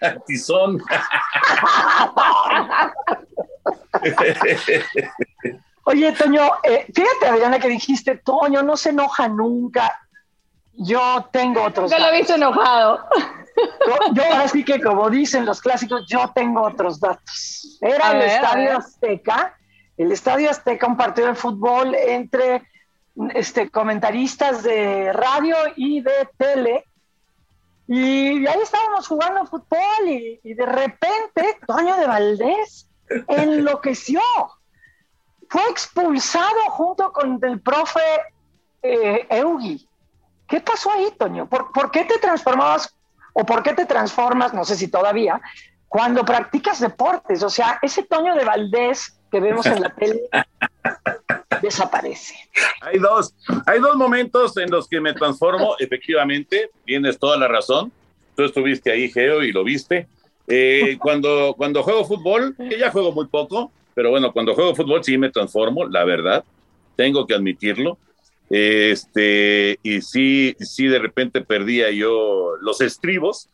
a 0.06 0.16
tizón. 0.26 0.82
Oye, 5.84 6.12
Toño, 6.12 6.50
eh, 6.64 6.86
fíjate, 6.92 7.26
Adriana, 7.28 7.58
que 7.60 7.68
dijiste, 7.68 8.16
Toño 8.18 8.62
no 8.62 8.76
se 8.76 8.90
enoja 8.90 9.28
nunca. 9.28 10.00
Yo 10.72 11.28
tengo 11.32 11.62
otros 11.62 11.90
Nunca 11.90 11.98
lo 11.98 12.08
he 12.08 12.10
datos. 12.10 12.18
visto 12.18 12.34
enojado. 12.34 13.08
Yo, 13.86 13.96
yo 14.12 14.22
ahora 14.24 14.48
sí 14.48 14.64
que, 14.64 14.80
como 14.82 15.08
dicen 15.08 15.46
los 15.46 15.60
clásicos, 15.62 16.04
yo 16.08 16.30
tengo 16.34 16.62
otros 16.62 17.00
datos. 17.00 17.78
Era 17.80 18.08
A 18.08 18.12
el 18.12 18.18
ver, 18.18 18.28
Estadio. 18.28 18.76
Azteca, 18.78 19.56
el 19.96 20.12
Estadio 20.12 20.50
Azteca, 20.50 20.86
un 20.86 20.96
partido 20.96 21.28
de 21.28 21.34
fútbol 21.34 21.94
entre 21.94 22.64
este, 23.34 23.70
comentaristas 23.70 24.62
de 24.62 25.12
radio 25.12 25.56
y 25.76 26.00
de 26.00 26.28
tele. 26.36 26.84
Y 27.88 28.46
ahí 28.46 28.60
estábamos 28.62 29.06
jugando 29.06 29.46
fútbol 29.46 30.08
y, 30.08 30.40
y 30.42 30.54
de 30.54 30.66
repente 30.66 31.58
Toño 31.66 31.96
de 31.96 32.06
Valdés 32.06 32.88
enloqueció. 33.28 34.20
Fue 35.48 35.62
expulsado 35.70 36.70
junto 36.70 37.12
con 37.12 37.38
el 37.42 37.60
profe 37.60 38.00
eh, 38.82 39.26
Eugi. 39.30 39.88
¿Qué 40.48 40.60
pasó 40.60 40.90
ahí, 40.90 41.12
Toño? 41.16 41.48
¿Por, 41.48 41.72
¿Por 41.72 41.90
qué 41.90 42.04
te 42.04 42.18
transformabas 42.18 42.94
o 43.32 43.44
por 43.44 43.62
qué 43.62 43.74
te 43.74 43.86
transformas, 43.86 44.54
no 44.54 44.64
sé 44.64 44.76
si 44.76 44.88
todavía, 44.88 45.40
cuando 45.88 46.24
practicas 46.24 46.80
deportes? 46.80 47.42
O 47.42 47.50
sea, 47.50 47.78
ese 47.82 48.02
Toño 48.02 48.34
de 48.34 48.44
Valdés 48.44 49.18
que 49.30 49.40
vemos 49.40 49.66
en 49.66 49.80
la 49.80 49.90
tele 49.94 50.22
desaparece. 51.60 52.34
Hay 52.80 52.98
dos, 52.98 53.34
hay 53.66 53.80
dos 53.80 53.96
momentos 53.96 54.56
en 54.56 54.70
los 54.70 54.88
que 54.88 55.00
me 55.00 55.12
transformo, 55.12 55.76
efectivamente, 55.78 56.70
tienes 56.84 57.18
toda 57.18 57.36
la 57.36 57.48
razón. 57.48 57.92
Tú 58.34 58.44
estuviste 58.44 58.92
ahí, 58.92 59.10
Geo, 59.10 59.42
y 59.42 59.52
lo 59.52 59.64
viste. 59.64 60.06
Eh, 60.46 60.96
cuando, 61.00 61.54
cuando 61.56 61.82
juego 61.82 62.04
fútbol, 62.04 62.54
que 62.56 62.78
ya 62.78 62.90
juego 62.90 63.12
muy 63.12 63.26
poco, 63.26 63.72
pero 63.94 64.10
bueno, 64.10 64.32
cuando 64.32 64.54
juego 64.54 64.74
fútbol 64.74 65.02
sí 65.02 65.16
me 65.16 65.30
transformo, 65.30 65.86
la 65.86 66.04
verdad, 66.04 66.44
tengo 66.96 67.26
que 67.26 67.34
admitirlo. 67.34 67.98
Este, 68.48 69.78
y 69.82 70.02
sí, 70.02 70.54
sí, 70.60 70.86
de 70.86 70.98
repente 70.98 71.40
perdía 71.40 71.90
yo 71.90 72.56
los 72.60 72.80
estribos. 72.80 73.48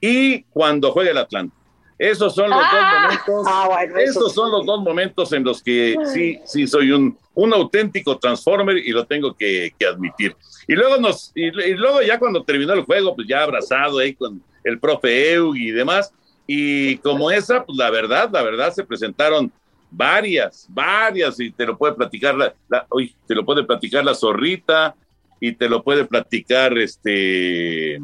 Y 0.00 0.42
cuando 0.44 0.92
juega 0.92 1.10
el 1.10 1.18
Atlante. 1.18 1.54
Esos 1.98 2.34
son 2.34 2.50
los 2.50 2.58
dos 2.58 2.68
Ah. 2.70 3.02
momentos. 3.02 3.46
Ah, 3.48 3.66
bueno, 3.68 3.96
eso 3.98 4.10
esos 4.20 4.34
son 4.34 4.50
los 4.52 4.64
dos 4.64 4.80
momentos 4.82 5.32
en 5.32 5.42
los 5.44 5.62
que 5.62 5.96
sí, 6.14 6.38
sí 6.44 6.66
soy 6.66 6.92
un, 6.92 7.18
un 7.34 7.52
auténtico 7.52 8.16
transformer 8.18 8.76
y 8.78 8.90
lo 8.92 9.04
tengo 9.04 9.34
que, 9.34 9.72
que 9.78 9.86
admitir. 9.86 10.36
Y 10.68 10.74
luego 10.74 10.98
nos, 10.98 11.32
y, 11.34 11.46
y 11.46 11.74
luego 11.74 12.00
ya 12.02 12.18
cuando 12.18 12.44
terminó 12.44 12.72
el 12.74 12.82
juego, 12.82 13.16
pues 13.16 13.26
ya 13.26 13.42
abrazado 13.42 13.98
ahí 13.98 14.14
con 14.14 14.40
el 14.62 14.78
profe 14.78 15.32
Eug 15.34 15.56
y 15.56 15.70
demás. 15.72 16.12
Y 16.46 16.96
como 16.98 17.30
esa, 17.30 17.64
pues 17.64 17.76
la 17.76 17.90
verdad, 17.90 18.30
la 18.32 18.42
verdad 18.42 18.72
se 18.72 18.84
presentaron 18.84 19.50
varias, 19.90 20.66
varias, 20.68 21.40
y 21.40 21.50
te 21.50 21.66
lo 21.66 21.76
puede 21.76 21.94
platicar 21.94 22.34
la, 22.36 22.54
la- 22.68 22.86
uy, 22.90 23.14
te 23.26 23.34
lo 23.34 23.44
puede 23.44 23.64
platicar 23.64 24.04
la 24.04 24.14
zorrita, 24.14 24.94
y 25.40 25.52
te 25.52 25.68
lo 25.68 25.82
puede 25.84 26.04
platicar 26.04 26.76
este, 26.78 27.98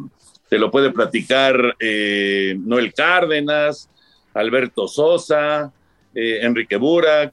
te 0.48 0.58
lo 0.58 0.70
puede 0.70 0.90
platicar 0.90 1.76
eh, 1.80 2.56
Noel 2.58 2.92
Cárdenas, 2.94 3.88
Alberto 4.34 4.86
Sosa, 4.88 5.72
eh, 6.14 6.40
Enrique 6.42 6.76
Burak, 6.76 7.32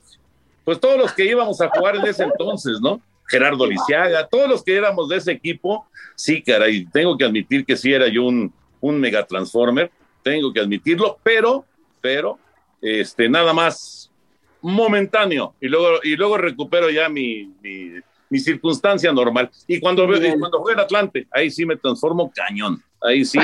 pues 0.63 0.79
todos 0.79 0.97
los 0.97 1.11
que 1.13 1.25
íbamos 1.25 1.59
a 1.61 1.69
jugar 1.69 1.95
en 1.97 2.05
ese 2.05 2.23
entonces, 2.23 2.79
¿no? 2.81 3.01
Gerardo 3.27 3.65
Lisiaga, 3.65 4.27
todos 4.27 4.49
los 4.49 4.63
que 4.63 4.75
éramos 4.75 5.07
de 5.09 5.17
ese 5.17 5.31
equipo, 5.31 5.87
sí, 6.15 6.41
caray, 6.41 6.85
tengo 6.85 7.17
que 7.17 7.25
admitir 7.25 7.65
que 7.65 7.77
sí 7.77 7.93
era 7.93 8.07
yo 8.07 8.23
un, 8.25 8.53
un 8.81 8.99
mega 8.99 9.25
transformer, 9.25 9.89
tengo 10.23 10.51
que 10.53 10.59
admitirlo, 10.59 11.17
pero, 11.23 11.65
pero, 12.01 12.37
este, 12.81 13.29
nada 13.29 13.53
más 13.53 14.11
momentáneo, 14.61 15.55
y 15.59 15.67
luego, 15.67 15.99
y 16.03 16.15
luego 16.15 16.37
recupero 16.37 16.89
ya 16.89 17.09
mi, 17.09 17.51
mi, 17.61 17.93
mi 18.29 18.39
circunstancia 18.39 19.11
normal. 19.11 19.49
Y 19.65 19.79
cuando, 19.79 20.05
veo- 20.07 20.23
y 20.35 20.37
cuando 20.39 20.63
el 20.69 20.79
Atlante, 20.79 21.27
ahí 21.31 21.49
sí 21.49 21.65
me 21.65 21.77
transformo 21.77 22.31
cañón, 22.33 22.81
ahí 23.01 23.25
sí 23.25 23.39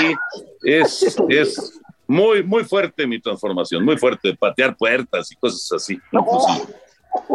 es, 0.63 1.17
es 1.29 1.79
muy, 2.07 2.43
muy 2.43 2.63
fuerte 2.63 3.05
mi 3.05 3.19
transformación, 3.19 3.83
muy 3.83 3.97
fuerte, 3.97 4.35
patear 4.35 4.75
puertas 4.75 5.31
y 5.31 5.35
cosas 5.35 5.71
así. 5.73 5.99
inclusive. 6.11 6.73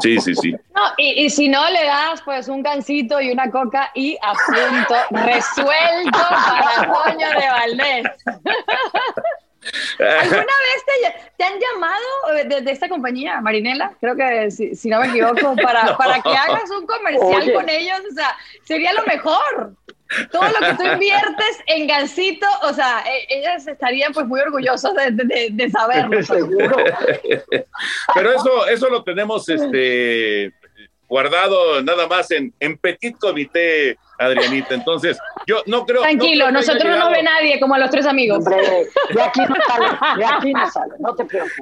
Sí, 0.00 0.20
sí, 0.20 0.34
sí. 0.36 0.52
No, 0.74 0.82
y, 0.96 1.24
y 1.24 1.30
si 1.30 1.48
no, 1.48 1.68
le 1.68 1.84
das 1.84 2.22
pues 2.22 2.46
un 2.48 2.62
gansito 2.62 3.20
y 3.20 3.30
una 3.32 3.50
coca 3.50 3.90
y 3.94 4.16
a 4.22 4.32
punto, 4.32 4.94
resuelto 5.24 6.18
para 6.30 6.92
Toño 6.92 7.28
de 7.28 7.48
Valdés. 7.48 8.06
¿Alguna 9.98 10.40
vez 10.40 10.84
te, 10.86 11.30
te 11.36 11.44
han 11.44 11.54
llamado 11.58 12.36
eh, 12.36 12.44
desde 12.48 12.72
esta 12.72 12.88
compañía, 12.88 13.40
Marinela? 13.40 13.92
Creo 14.00 14.16
que 14.16 14.50
si, 14.50 14.74
si 14.74 14.88
no 14.88 15.00
me 15.00 15.06
equivoco, 15.08 15.54
para, 15.62 15.84
No. 15.90 15.96
para 15.96 16.20
que 16.20 16.30
hagas 16.30 16.68
un 16.70 16.86
comercial 16.86 17.42
Oye. 17.42 17.52
con 17.54 17.68
ellos, 17.68 18.00
o 18.10 18.14
sea, 18.14 18.36
sería 18.64 18.92
lo 18.92 19.04
mejor. 19.04 19.74
Todo 20.30 20.42
lo 20.44 20.66
que 20.66 20.74
tú 20.74 20.82
inviertes 20.92 21.58
en 21.66 21.86
gansito, 21.86 22.46
o 22.62 22.72
sea, 22.72 23.02
e- 23.06 23.38
ellas 23.38 23.66
estarían 23.66 24.12
pues 24.12 24.26
muy 24.26 24.40
orgullosas 24.40 24.92
de, 24.94 25.10
de- 25.24 25.48
de 25.52 25.70
saberlo. 25.70 26.22
Seguro. 26.22 26.76
Pero 28.14 28.32
eso, 28.32 28.66
eso 28.68 28.88
lo 28.88 29.02
tenemos 29.04 29.48
este 29.48 30.52
guardado 31.08 31.82
nada 31.82 32.06
más 32.06 32.30
en, 32.30 32.54
en 32.58 32.78
petit 32.78 33.18
comité, 33.18 33.98
Adrianita. 34.18 34.74
Entonces, 34.74 35.18
yo 35.46 35.62
no 35.66 35.84
creo. 35.84 36.00
Tranquilo, 36.00 36.50
no 36.50 36.60
creo 36.60 36.74
nosotros 36.74 36.90
no 36.96 37.04
nos 37.04 37.10
ve 37.12 37.22
nadie 37.22 37.60
como 37.60 37.74
a 37.74 37.78
los 37.78 37.90
tres 37.90 38.06
amigos. 38.06 38.38
Hombre, 38.38 38.86
de 39.14 39.22
aquí 39.22 39.40
no 39.40 39.54
sale, 39.66 39.86
de 40.18 40.24
aquí 40.24 40.52
no 40.54 40.70
sale, 40.70 40.92
no 41.00 41.14
te 41.14 41.24
preocupes. 41.26 41.56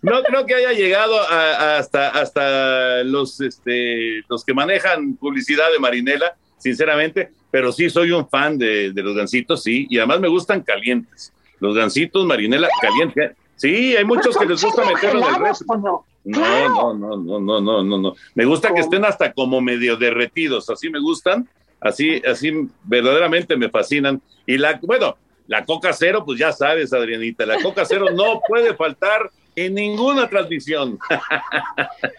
No 0.00 0.22
creo 0.22 0.46
que 0.46 0.54
haya 0.54 0.72
llegado 0.72 1.20
a- 1.20 1.26
a 1.74 1.78
hasta, 1.78 2.08
hasta 2.08 3.02
los, 3.04 3.40
este, 3.42 4.22
los 4.28 4.42
que 4.44 4.54
manejan 4.54 5.16
publicidad 5.16 5.70
de 5.70 5.78
Marinela, 5.78 6.34
sinceramente, 6.56 7.30
pero 7.54 7.70
sí 7.70 7.88
soy 7.88 8.10
un 8.10 8.28
fan 8.28 8.58
de, 8.58 8.90
de 8.90 9.00
los 9.00 9.14
gancitos, 9.14 9.62
sí, 9.62 9.86
y 9.88 9.98
además 9.98 10.18
me 10.18 10.26
gustan 10.26 10.60
calientes. 10.60 11.32
Los 11.60 11.76
gancitos 11.76 12.26
Marinela 12.26 12.68
calientes. 12.82 13.36
Sí, 13.54 13.94
hay 13.94 14.04
muchos 14.04 14.36
que 14.36 14.44
les 14.44 14.60
gusta 14.60 14.84
meterlos 14.84 15.22
en 15.28 15.34
el 15.36 15.40
refri. 15.40 15.66
¿o 15.68 15.76
no? 15.76 16.04
No, 16.24 16.94
no, 16.94 17.16
no, 17.16 17.38
no, 17.38 17.60
no, 17.60 17.84
no, 17.84 17.98
no. 17.98 18.14
Me 18.34 18.44
gusta 18.44 18.74
que 18.74 18.80
estén 18.80 19.04
hasta 19.04 19.32
como 19.32 19.60
medio 19.60 19.96
derretidos, 19.96 20.68
así 20.68 20.90
me 20.90 20.98
gustan, 20.98 21.48
así, 21.80 22.20
así 22.26 22.68
verdaderamente 22.82 23.56
me 23.56 23.70
fascinan. 23.70 24.20
Y 24.46 24.58
la, 24.58 24.80
bueno, 24.82 25.16
la 25.46 25.64
Coca 25.64 25.92
Cero, 25.92 26.24
pues 26.26 26.40
ya 26.40 26.50
sabes, 26.50 26.92
Adrianita, 26.92 27.46
la 27.46 27.62
Coca 27.62 27.84
Cero 27.84 28.06
no 28.12 28.40
puede 28.48 28.74
faltar 28.74 29.30
en 29.56 29.74
ninguna 29.74 30.28
transmisión. 30.28 30.98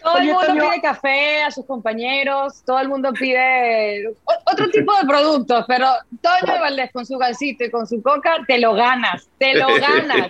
Todo 0.02 0.18
el 0.18 0.26
mundo 0.26 0.52
pide 0.52 0.80
café 0.80 1.42
a 1.42 1.50
sus 1.50 1.66
compañeros, 1.66 2.62
todo 2.64 2.78
el 2.80 2.88
mundo 2.88 3.12
pide 3.12 4.14
otro 4.44 4.70
tipo 4.70 4.96
de 4.96 5.06
productos, 5.06 5.64
pero 5.68 5.86
Toño 6.20 6.52
de 6.52 6.60
Valdés 6.60 6.92
con 6.92 7.04
su 7.04 7.18
gansito 7.18 7.64
y 7.64 7.70
con 7.70 7.86
su 7.86 8.02
coca, 8.02 8.38
te 8.46 8.58
lo 8.58 8.74
ganas, 8.74 9.28
te 9.38 9.54
lo 9.54 9.66
ganas. 9.80 10.28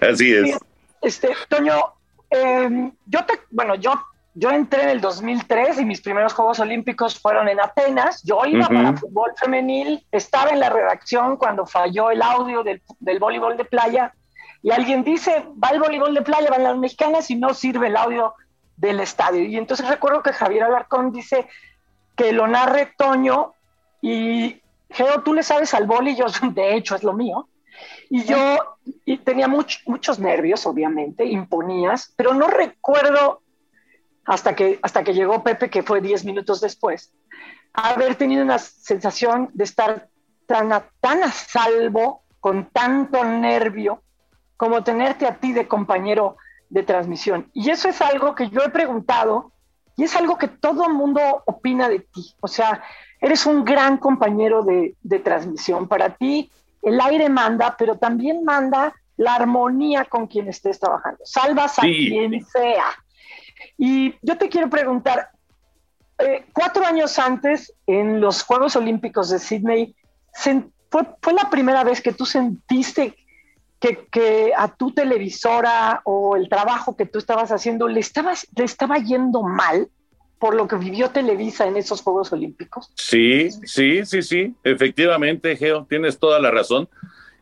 Así 0.00 0.34
es. 0.34 0.58
Este, 1.02 1.30
Toño, 1.48 1.74
eh, 2.30 2.90
yo 3.06 3.24
te, 3.24 3.34
bueno, 3.50 3.74
yo, 3.74 3.94
yo 4.34 4.50
entré 4.50 4.82
en 4.84 4.88
el 4.90 5.00
2003 5.00 5.80
y 5.80 5.84
mis 5.84 6.00
primeros 6.00 6.32
Juegos 6.32 6.60
Olímpicos 6.60 7.18
fueron 7.18 7.48
en 7.48 7.60
Atenas. 7.60 8.22
Yo 8.22 8.44
iba 8.46 8.66
para 8.68 8.96
fútbol 8.96 9.32
femenil, 9.36 10.06
estaba 10.12 10.50
en 10.50 10.60
la 10.60 10.70
redacción 10.70 11.36
cuando 11.36 11.66
falló 11.66 12.10
el 12.10 12.22
audio 12.22 12.62
del, 12.62 12.82
del 13.00 13.18
voleibol 13.18 13.56
de 13.56 13.64
playa 13.64 14.14
y 14.62 14.70
alguien 14.70 15.04
dice, 15.04 15.44
va 15.62 15.68
el 15.70 15.80
voleibol 15.80 16.14
de 16.14 16.22
playa, 16.22 16.50
van 16.50 16.64
las 16.64 16.76
mexicanas 16.76 17.30
y 17.30 17.36
no 17.36 17.54
sirve 17.54 17.86
el 17.88 17.96
audio 17.96 18.34
del 18.76 19.00
estadio. 19.00 19.42
Y 19.44 19.56
entonces 19.56 19.88
recuerdo 19.88 20.22
que 20.22 20.32
Javier 20.32 20.64
Alarcón 20.64 21.12
dice 21.12 21.46
que 22.16 22.32
lo 22.32 22.46
narre 22.46 22.92
Toño 22.96 23.52
y 24.02 24.60
Geo, 24.90 25.22
tú 25.22 25.32
le 25.34 25.42
sabes 25.42 25.72
al 25.74 25.86
boli, 25.86 26.14
yo 26.16 26.26
de 26.52 26.74
hecho 26.74 26.94
es 26.94 27.02
lo 27.02 27.12
mío. 27.14 27.48
Y 28.10 28.24
yo 28.24 28.38
y 29.04 29.18
tenía 29.18 29.48
much- 29.48 29.82
muchos 29.86 30.18
nervios, 30.18 30.66
obviamente, 30.66 31.24
imponías, 31.24 32.12
pero 32.16 32.34
no 32.34 32.46
recuerdo 32.48 33.42
hasta 34.26 34.54
que, 34.54 34.78
hasta 34.82 35.02
que 35.02 35.14
llegó 35.14 35.42
Pepe, 35.42 35.70
que 35.70 35.82
fue 35.82 36.00
10 36.00 36.24
minutos 36.24 36.60
después, 36.60 37.12
haber 37.72 38.16
tenido 38.16 38.42
una 38.42 38.58
sensación 38.58 39.48
de 39.54 39.64
estar 39.64 40.08
tan 40.46 40.68
tan 41.00 41.22
a 41.22 41.30
salvo, 41.30 42.22
con 42.40 42.66
tanto 42.66 43.24
nervio, 43.24 44.02
como 44.60 44.84
tenerte 44.84 45.26
a 45.26 45.36
ti 45.36 45.54
de 45.54 45.66
compañero 45.66 46.36
de 46.68 46.82
transmisión. 46.82 47.48
Y 47.54 47.70
eso 47.70 47.88
es 47.88 48.02
algo 48.02 48.34
que 48.34 48.50
yo 48.50 48.60
he 48.62 48.68
preguntado 48.68 49.52
y 49.96 50.04
es 50.04 50.14
algo 50.14 50.36
que 50.36 50.48
todo 50.48 50.86
el 50.86 50.92
mundo 50.92 51.42
opina 51.46 51.88
de 51.88 52.00
ti. 52.00 52.34
O 52.42 52.46
sea, 52.46 52.82
eres 53.22 53.46
un 53.46 53.64
gran 53.64 53.96
compañero 53.96 54.62
de, 54.62 54.96
de 55.00 55.18
transmisión. 55.18 55.88
Para 55.88 56.10
ti 56.10 56.50
el 56.82 57.00
aire 57.00 57.30
manda, 57.30 57.74
pero 57.78 57.96
también 57.96 58.44
manda 58.44 58.94
la 59.16 59.36
armonía 59.36 60.04
con 60.04 60.26
quien 60.26 60.46
estés 60.48 60.78
trabajando. 60.78 61.20
Salvas 61.24 61.78
a 61.78 61.82
Sí. 61.82 62.10
quien 62.10 62.44
sea. 62.44 62.84
Y 63.78 64.14
yo 64.20 64.36
te 64.36 64.50
quiero 64.50 64.68
preguntar, 64.68 65.30
eh, 66.18 66.44
cuatro 66.52 66.84
años 66.84 67.18
antes, 67.18 67.72
en 67.86 68.20
los 68.20 68.42
Juegos 68.42 68.76
Olímpicos 68.76 69.30
de 69.30 69.38
Sydney, 69.38 69.96
fue, 70.90 71.06
fue 71.22 71.32
la 71.32 71.48
primera 71.48 71.82
vez 71.82 72.02
que 72.02 72.12
tú 72.12 72.26
sentiste 72.26 73.16
que, 73.80 74.06
que 74.10 74.52
a 74.56 74.74
tu 74.74 74.92
televisora 74.92 76.02
o 76.04 76.36
el 76.36 76.48
trabajo 76.48 76.96
que 76.96 77.06
tú 77.06 77.18
estabas 77.18 77.50
haciendo 77.50 77.88
le, 77.88 78.00
estabas, 78.00 78.46
le 78.56 78.64
estaba 78.64 78.98
yendo 78.98 79.42
mal 79.42 79.88
por 80.38 80.54
lo 80.54 80.68
que 80.68 80.76
vivió 80.76 81.10
Televisa 81.10 81.66
en 81.66 81.76
esos 81.76 82.00
Juegos 82.02 82.32
Olímpicos. 82.32 82.90
Sí, 82.94 83.50
sí, 83.64 84.06
sí, 84.06 84.22
sí, 84.22 84.54
efectivamente, 84.64 85.56
Geo, 85.56 85.86
tienes 85.88 86.18
toda 86.18 86.38
la 86.38 86.50
razón. 86.50 86.88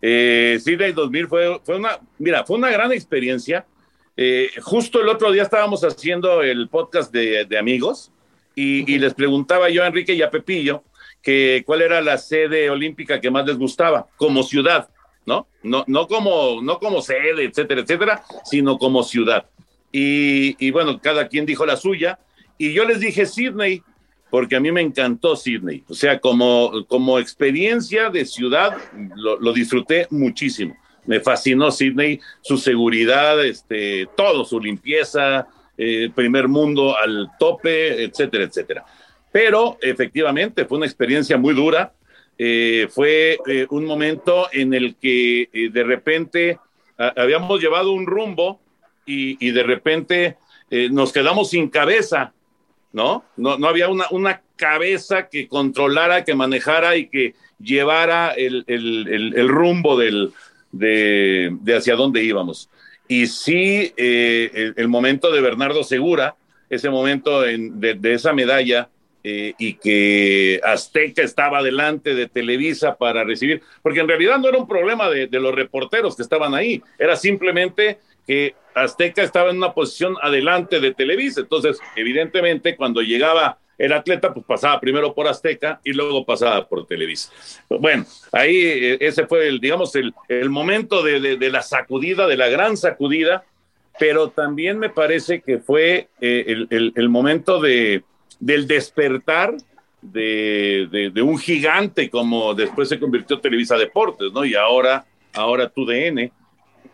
Eh, 0.00 0.58
Sydney 0.60 0.92
2000 0.92 1.28
fue, 1.28 1.60
fue 1.64 1.76
una, 1.76 2.00
mira, 2.18 2.44
fue 2.44 2.56
una 2.56 2.70
gran 2.70 2.92
experiencia. 2.92 3.66
Eh, 4.16 4.50
justo 4.62 5.00
el 5.00 5.08
otro 5.08 5.30
día 5.30 5.42
estábamos 5.42 5.84
haciendo 5.84 6.42
el 6.42 6.68
podcast 6.68 7.12
de, 7.12 7.44
de 7.44 7.58
amigos 7.58 8.10
y, 8.58 8.98
les 8.98 9.14
preguntaba 9.14 9.70
yo 9.70 9.84
a 9.84 9.86
Enrique 9.86 10.14
y 10.14 10.22
a 10.22 10.30
Pepillo 10.30 10.82
que 11.22 11.62
cuál 11.64 11.82
era 11.82 12.00
la 12.00 12.18
sede 12.18 12.70
olímpica 12.70 13.20
que 13.20 13.30
más 13.30 13.46
les 13.46 13.56
gustaba 13.56 14.08
como 14.16 14.42
ciudad, 14.42 14.88
¿no? 15.28 15.46
No, 15.62 15.84
no, 15.86 16.08
como, 16.08 16.60
no 16.62 16.78
como 16.78 17.02
sede, 17.02 17.44
etcétera, 17.44 17.82
etcétera, 17.82 18.24
sino 18.44 18.78
como 18.78 19.04
ciudad. 19.04 19.46
Y, 19.92 20.56
y 20.58 20.70
bueno, 20.70 20.98
cada 21.00 21.28
quien 21.28 21.46
dijo 21.46 21.64
la 21.66 21.76
suya. 21.76 22.18
Y 22.56 22.72
yo 22.72 22.84
les 22.84 22.98
dije 22.98 23.26
Sydney, 23.26 23.82
porque 24.30 24.56
a 24.56 24.60
mí 24.60 24.72
me 24.72 24.80
encantó 24.80 25.36
Sydney. 25.36 25.84
O 25.88 25.94
sea, 25.94 26.18
como, 26.18 26.86
como 26.86 27.18
experiencia 27.18 28.10
de 28.10 28.24
ciudad, 28.24 28.76
lo, 29.16 29.52
disfruté 29.52 30.06
muchísimo. 30.10 30.76
Me 31.06 31.20
fascinó 31.20 31.70
Sydney, 31.70 32.20
su 32.42 32.58
seguridad, 32.58 33.44
este, 33.44 34.06
todo, 34.16 34.44
su 34.44 34.60
limpieza, 34.60 35.46
eh, 35.76 36.10
primer 36.14 36.48
mundo 36.48 36.96
al 36.96 37.30
tope, 37.38 38.02
etcétera, 38.04 38.44
etcétera. 38.44 38.84
Pero 39.32 39.78
efectivamente 39.80 40.64
fue 40.64 40.78
una 40.78 40.86
experiencia 40.86 41.36
muy 41.38 41.54
dura. 41.54 41.92
Eh, 42.38 42.86
fue 42.90 43.38
eh, 43.46 43.66
un 43.70 43.84
momento 43.84 44.48
en 44.52 44.72
el 44.72 44.94
que 44.96 45.48
de 45.52 45.82
repente 45.82 46.58
habíamos 46.96 47.60
llevado 47.60 47.92
un 47.92 48.06
rumbo 48.06 48.60
y, 49.06 49.50
de 49.50 49.62
repente 49.62 50.36
nos 50.90 51.12
quedamos 51.12 51.50
sin 51.50 51.68
cabeza, 51.68 52.32
¿no? 52.92 53.24
No, 53.36 53.56
no 53.56 53.68
había 53.68 53.88
una, 53.88 54.06
una, 54.10 54.42
cabeza 54.56 55.28
que 55.28 55.46
controlara, 55.46 56.24
que 56.24 56.34
manejara 56.34 56.96
y 56.96 57.08
que 57.08 57.36
llevara 57.60 58.32
el, 58.32 58.64
el, 58.66 59.32
el, 59.36 59.48
rumbo 59.48 59.96
del, 59.96 60.32
de, 60.72 61.56
de 61.60 61.76
hacia 61.76 61.94
dónde 61.94 62.24
íbamos. 62.24 62.68
Y 63.08 63.26
sí, 63.26 63.92
eh, 63.96 64.72
el, 64.76 64.88
momento 64.88 65.32
de 65.32 65.40
Bernardo 65.40 65.82
Segura, 65.82 66.36
ese 66.68 66.90
momento 66.90 67.40
de, 67.40 67.98
esa 68.12 68.34
medalla 68.34 68.90
eh, 69.30 69.54
y 69.58 69.74
que 69.74 70.58
Azteca 70.64 71.20
estaba 71.20 71.62
delante 71.62 72.14
de 72.14 72.28
Televisa 72.28 72.96
para 72.96 73.24
recibir, 73.24 73.60
porque 73.82 74.00
en 74.00 74.08
realidad 74.08 74.38
no 74.38 74.48
era 74.48 74.56
un 74.56 74.66
problema 74.66 75.10
de, 75.10 75.28
los 75.32 75.54
reporteros 75.54 76.16
que 76.16 76.22
estaban 76.22 76.54
ahí, 76.54 76.82
era 76.98 77.14
simplemente 77.14 77.98
que 78.26 78.54
Azteca 78.74 79.20
estaba 79.20 79.50
en 79.50 79.58
una 79.58 79.74
posición 79.74 80.16
adelante 80.22 80.80
de 80.80 80.94
Televisa. 80.94 81.42
Entonces, 81.42 81.78
evidentemente, 81.94 82.74
cuando 82.74 83.02
llegaba 83.02 83.58
el 83.76 83.92
atleta 83.92 84.32
pues 84.32 84.46
pasaba 84.46 84.80
primero 84.80 85.14
por 85.14 85.28
Azteca 85.28 85.78
y 85.84 85.92
luego 85.92 86.24
pasaba 86.24 86.66
por 86.66 86.86
Televisa. 86.86 87.30
Bueno, 87.68 88.06
ahí 88.32 88.56
eh, 88.56 88.96
ese 89.00 89.26
fue 89.26 89.46
el, 89.46 89.60
digamos, 89.60 89.94
el, 89.94 90.14
el 90.28 90.48
momento 90.48 91.02
de, 91.02 91.36
de, 91.36 91.50
la 91.50 91.60
sacudida, 91.60 92.26
de 92.26 92.38
la 92.38 92.48
gran 92.48 92.78
sacudida, 92.78 93.44
pero 93.98 94.30
también 94.30 94.78
me 94.78 94.88
parece 94.88 95.42
que 95.42 95.58
fue 95.58 96.08
eh, 96.18 96.44
el, 96.70 96.94
el, 96.96 97.08
momento 97.10 97.60
de, 97.60 98.04
del 98.40 98.66
despertar 98.66 99.56
de, 100.00 101.12
un 101.22 101.38
gigante 101.38 102.08
como 102.08 102.54
después 102.54 102.88
se 102.88 102.98
convirtió 102.98 103.40
Televisa 103.40 103.76
Deportes, 103.76 104.32
¿no? 104.32 104.44
Y 104.44 104.54
ahora, 104.54 105.04
ahora 105.34 105.68
TUDN, 105.68 106.30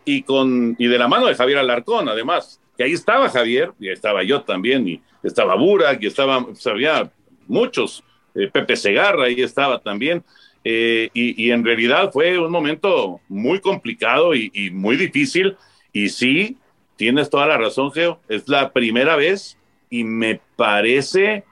y, 0.05 0.21
con, 0.23 0.75
y 0.77 0.87
de 0.87 0.97
la 0.97 1.07
mano 1.07 1.27
de 1.27 1.35
Javier 1.35 1.59
Alarcón, 1.59 2.09
además, 2.09 2.61
que 2.77 2.83
ahí 2.83 2.93
estaba 2.93 3.29
Javier, 3.29 3.71
y 3.79 3.89
estaba 3.89 4.23
yo 4.23 4.41
también, 4.43 4.87
y 4.87 5.01
estaba 5.23 5.55
Burak, 5.55 6.01
y 6.01 6.07
estaba, 6.07 6.45
había 6.65 7.11
muchos, 7.47 8.03
eh, 8.35 8.49
Pepe 8.51 8.75
Segarra, 8.75 9.25
ahí 9.25 9.41
estaba 9.41 9.79
también, 9.79 10.23
eh, 10.63 11.09
y, 11.13 11.51
en 11.51 11.63
realidad 11.63 12.11
fue 12.11 12.39
un 12.39 12.51
momento 12.51 13.21
muy 13.27 13.59
complicado 13.59 14.33
y, 14.33 14.51
y, 14.53 14.71
muy 14.71 14.95
difícil, 14.95 15.55
y 15.93 16.09
sí, 16.09 16.57
tienes 16.95 17.29
toda 17.29 17.45
la 17.45 17.57
razón, 17.57 17.91
Geo, 17.91 18.19
es 18.27 18.47
la 18.47 18.71
primera 18.71 19.15
vez, 19.15 19.57
y 19.99 20.03
me 20.03 20.41
parece, 20.57 21.45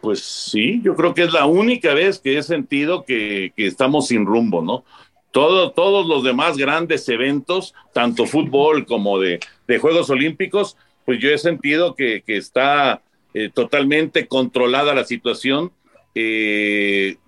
pues 0.00 0.20
sí, 0.20 0.80
yo 0.82 0.96
creo 0.96 1.14
que 1.14 1.22
es 1.22 1.32
la 1.32 1.46
única 1.46 1.94
vez 1.94 2.18
que 2.18 2.36
he 2.36 2.42
sentido 2.42 3.04
que, 3.04 3.52
estamos 3.56 4.08
sin 4.08 4.26
rumbo, 4.26 4.60
¿no? 4.60 4.84
Todo, 5.30 5.70
todos 5.70 6.06
los 6.06 6.24
demás 6.24 6.56
grandes 6.56 7.08
eventos, 7.08 7.72
tanto 7.94 8.26
fútbol 8.26 8.86
como 8.86 9.20
de, 9.20 9.38
Juegos 9.80 10.10
Olímpicos, 10.10 10.76
pues 11.04 11.20
yo 11.20 11.30
he 11.30 11.38
sentido 11.38 11.94
que, 11.94 12.22
que 12.26 12.36
está 12.36 13.02
eh, 13.34 13.50
totalmente 13.54 14.26
controlada 14.26 14.92
la 14.92 15.04
situación. 15.04 15.70
Eh, 16.16 17.18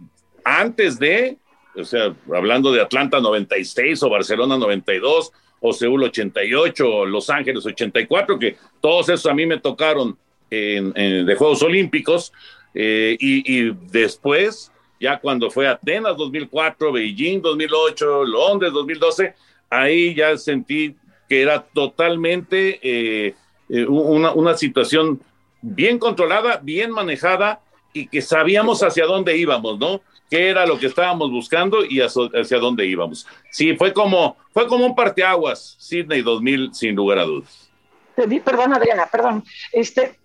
antes 0.45 0.99
de, 0.99 1.37
o 1.77 1.85
sea, 1.85 2.17
hablando 2.35 2.73
de 2.73 2.81
Atlanta 2.81 3.21
96 3.21 4.03
o 4.03 4.11
Barcelona 4.11 4.59
92 4.59 5.33
o 5.61 5.73
Seúl 5.73 6.03
88 6.03 6.89
o 6.89 7.07
Los 7.07 7.31
Ángeles 7.31 7.65
84, 7.65 8.41
que 8.41 8.57
todos 8.81 9.09
esos 9.09 9.27
a 9.27 9.35
mí 9.35 9.47
me 9.47 9.61
tocaron 9.61 10.19
en, 10.53 10.93
en, 10.97 11.27
de 11.27 11.35
Juegos 11.35 11.63
Olímpicos, 11.63 12.33
eh, 12.75 13.17
y, 13.19 13.61
y, 13.61 13.77
después, 13.91 14.73
ya 15.01 15.19
cuando 15.19 15.51
fue 15.51 15.69
Atenas 15.69 16.17
2004, 16.17 16.93
Beijing 16.93 17.41
2008, 17.41 18.25
Londres 18.25 18.73
2012, 18.73 19.35
ahí 19.71 20.15
ya 20.15 20.37
sentí 20.37 20.97
que 21.29 21.43
era 21.43 21.63
totalmente 21.63 22.79
eh, 22.83 23.35
eh, 23.69 23.87
una, 23.87 24.33
una 24.33 24.57
situación 24.57 25.23
bien 25.61 25.99
controlada, 25.99 26.61
bien 26.63 26.91
manejada 26.91 27.61
y 27.93 28.09
que 28.09 28.23
sabíamos 28.23 28.83
hacia 28.83 29.07
dónde 29.07 29.37
íbamos, 29.37 29.79
¿no? 29.79 30.03
qué 30.33 30.49
era 30.49 30.65
lo 30.65 30.79
que 30.79 30.87
estábamos 30.87 31.31
buscando 31.31 31.85
y 31.85 32.01
hacia 32.01 32.59
dónde 32.59 32.87
íbamos. 32.87 33.27
Sí, 33.51 33.77
fue 33.77 33.93
como, 33.93 34.39
fue 34.55 34.67
como 34.67 34.87
un 34.87 34.95
parteaguas, 34.95 35.77
Sydney 35.79 36.23
2000, 36.23 36.75
sin 36.75 36.97
lugar 36.97 37.19
a 37.19 37.25
dudas. 37.25 37.71
Perdón, 38.17 38.73
Adriana, 38.73 39.07
perdón. 39.13 39.45
Este, 39.73 40.19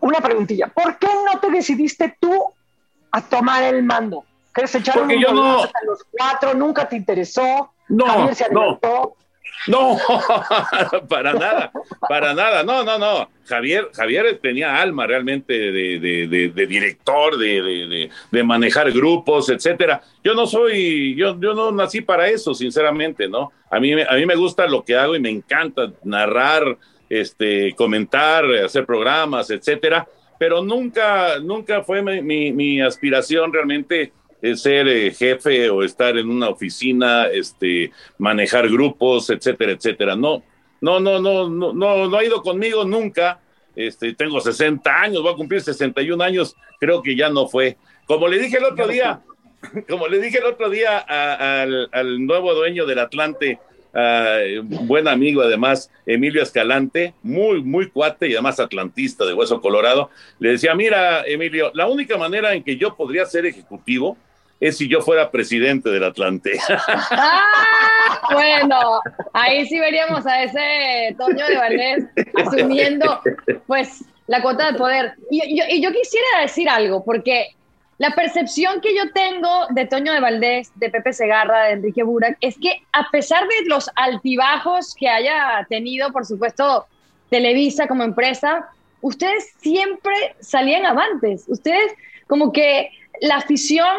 una 0.00 0.20
preguntilla. 0.20 0.68
¿Por 0.68 0.98
qué 0.98 1.08
no 1.24 1.40
te 1.40 1.50
decidiste 1.50 2.16
tú 2.20 2.44
a 3.12 3.22
tomar 3.22 3.62
el 3.62 3.82
mando? 3.82 4.24
¿Quieres 4.52 4.74
echar 4.74 4.98
Porque 4.98 5.16
un 5.16 5.22
yo 5.22 5.32
no... 5.32 5.62
a 5.62 5.70
los 5.86 6.04
cuatro? 6.10 6.54
¿Nunca 6.54 6.88
te 6.88 6.96
interesó? 6.96 7.72
No, 7.88 8.06
Javier 8.06 8.34
se 8.34 8.50
no. 8.50 8.78
No, 9.66 9.98
para 11.08 11.34
nada, 11.34 11.70
para 12.08 12.32
nada, 12.32 12.62
no, 12.62 12.82
no, 12.82 12.98
no. 12.98 13.28
Javier, 13.44 13.90
Javier 13.92 14.38
tenía 14.40 14.80
alma 14.80 15.06
realmente 15.06 15.52
de, 15.52 15.98
de, 16.00 16.26
de, 16.28 16.48
de 16.48 16.66
director, 16.66 17.36
de, 17.36 18.10
manejar 18.42 18.90
grupos, 18.90 19.50
etcétera. 19.50 20.02
Yo 20.24 20.34
no 20.34 20.46
soy, 20.46 21.14
yo, 21.14 21.38
yo 21.38 21.52
no 21.52 21.72
nací 21.72 22.00
para 22.00 22.28
eso, 22.28 22.54
sinceramente, 22.54 23.28
¿no? 23.28 23.52
A 23.70 23.78
mí, 23.78 23.92
a 23.92 24.14
mí 24.14 24.24
me 24.24 24.36
gusta 24.36 24.66
lo 24.66 24.82
que 24.82 24.96
hago 24.96 25.14
y 25.14 25.20
me 25.20 25.30
encanta 25.30 25.92
narrar, 26.04 26.78
este, 27.10 27.74
comentar, 27.74 28.46
hacer 28.64 28.86
programas, 28.86 29.50
etcétera. 29.50 30.08
Pero 30.38 30.62
nunca, 30.62 31.38
nunca 31.40 31.82
fue 31.82 32.00
mi, 32.00 32.52
mi, 32.52 32.80
aspiración 32.80 33.52
realmente 33.52 34.12
ser 34.54 34.88
eh, 34.88 35.12
jefe 35.12 35.68
o 35.68 35.82
estar 35.82 36.16
en 36.16 36.30
una 36.30 36.48
oficina, 36.48 37.26
este, 37.26 37.92
manejar 38.16 38.70
grupos, 38.70 39.28
etcétera, 39.28 39.72
etcétera. 39.72 40.16
No, 40.16 40.42
no, 40.80 40.98
no, 40.98 41.20
no, 41.20 41.50
no, 41.50 41.74
no, 41.74 42.08
no 42.08 42.16
ha 42.16 42.24
ido 42.24 42.40
conmigo 42.40 42.84
nunca. 42.84 43.40
Este, 43.76 44.14
tengo 44.14 44.40
60 44.40 44.90
años, 44.90 45.22
voy 45.22 45.32
a 45.32 45.36
cumplir 45.36 45.60
61 45.60 46.22
años, 46.24 46.56
creo 46.78 47.02
que 47.02 47.14
ya 47.16 47.28
no 47.28 47.46
fue. 47.46 47.76
Como 48.06 48.26
le 48.26 48.38
dije 48.38 48.56
el 48.56 48.64
otro 48.64 48.88
día, 48.88 49.20
como 49.88 50.08
le 50.08 50.20
dije 50.20 50.38
el 50.38 50.44
otro 50.44 50.70
día 50.70 50.98
al, 50.98 51.88
al, 51.92 52.26
nuevo 52.26 52.54
dueño 52.54 52.86
del 52.86 52.98
Atlante, 52.98 53.58
uh, 53.94 54.62
buen 54.86 55.08
amigo 55.08 55.42
además, 55.42 55.90
Emilio 56.06 56.42
Escalante, 56.42 57.14
muy, 57.22 57.62
muy 57.62 57.90
cuate 57.90 58.28
y 58.28 58.32
además 58.32 58.60
atlantista 58.60 59.24
de 59.24 59.34
Hueso 59.34 59.60
Colorado, 59.60 60.10
le 60.38 60.50
decía, 60.50 60.74
mira, 60.74 61.24
Emilio, 61.26 61.70
la 61.74 61.86
única 61.86 62.16
manera 62.16 62.54
en 62.54 62.62
que 62.62 62.76
yo 62.76 62.96
podría 62.96 63.26
ser 63.26 63.46
ejecutivo 63.46 64.16
es 64.60 64.76
si 64.76 64.88
yo 64.88 65.00
fuera 65.00 65.30
presidente 65.30 65.90
del 65.90 66.04
Atlante. 66.04 66.58
Ah, 67.12 68.28
bueno, 68.32 69.00
ahí 69.32 69.66
sí 69.66 69.78
veríamos 69.78 70.26
a 70.26 70.42
ese 70.42 71.14
Toño 71.16 71.46
de 71.46 71.56
Valdés 71.56 72.04
asumiendo 72.34 73.20
pues 73.66 74.04
la 74.26 74.42
cuota 74.42 74.72
de 74.72 74.78
poder. 74.78 75.14
Y 75.30 75.40
y 75.42 75.82
yo 75.82 75.90
quisiera 75.92 76.40
decir 76.42 76.68
algo, 76.68 77.04
porque 77.04 77.54
la 78.00 78.12
percepción 78.12 78.80
que 78.80 78.96
yo 78.96 79.12
tengo 79.12 79.66
de 79.68 79.84
Toño 79.84 80.14
de 80.14 80.20
Valdés, 80.20 80.72
de 80.76 80.88
Pepe 80.88 81.12
Segarra, 81.12 81.64
de 81.64 81.72
Enrique 81.72 82.02
Burak, 82.02 82.38
es 82.40 82.56
que 82.58 82.82
a 82.94 83.10
pesar 83.10 83.46
de 83.46 83.66
los 83.66 83.90
altibajos 83.94 84.94
que 84.94 85.06
haya 85.06 85.66
tenido, 85.68 86.10
por 86.10 86.24
supuesto, 86.24 86.86
Televisa 87.28 87.86
como 87.86 88.02
empresa, 88.02 88.70
ustedes 89.02 89.52
siempre 89.58 90.14
salían 90.40 90.86
avantes. 90.86 91.44
Ustedes 91.46 91.92
como 92.26 92.52
que 92.52 92.88
la 93.20 93.36
afición 93.36 93.94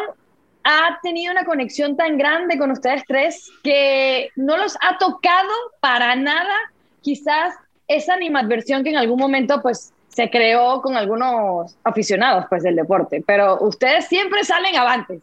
ha 0.64 0.98
tenido 1.00 1.30
una 1.30 1.44
conexión 1.44 1.96
tan 1.96 2.18
grande 2.18 2.58
con 2.58 2.72
ustedes 2.72 3.04
tres 3.06 3.52
que 3.62 4.30
no 4.34 4.56
los 4.56 4.76
ha 4.80 4.98
tocado 4.98 5.52
para 5.78 6.16
nada 6.16 6.56
quizás 7.02 7.54
esa 7.86 8.14
animadversión 8.14 8.82
que 8.82 8.90
en 8.90 8.96
algún 8.96 9.20
momento 9.20 9.62
pues 9.62 9.92
se 10.14 10.30
creó 10.30 10.80
con 10.82 10.96
algunos 10.96 11.76
aficionados 11.84 12.46
pues 12.48 12.62
del 12.62 12.76
deporte, 12.76 13.22
pero 13.26 13.58
ustedes 13.60 14.06
siempre 14.06 14.44
salen 14.44 14.76
avantes. 14.76 15.20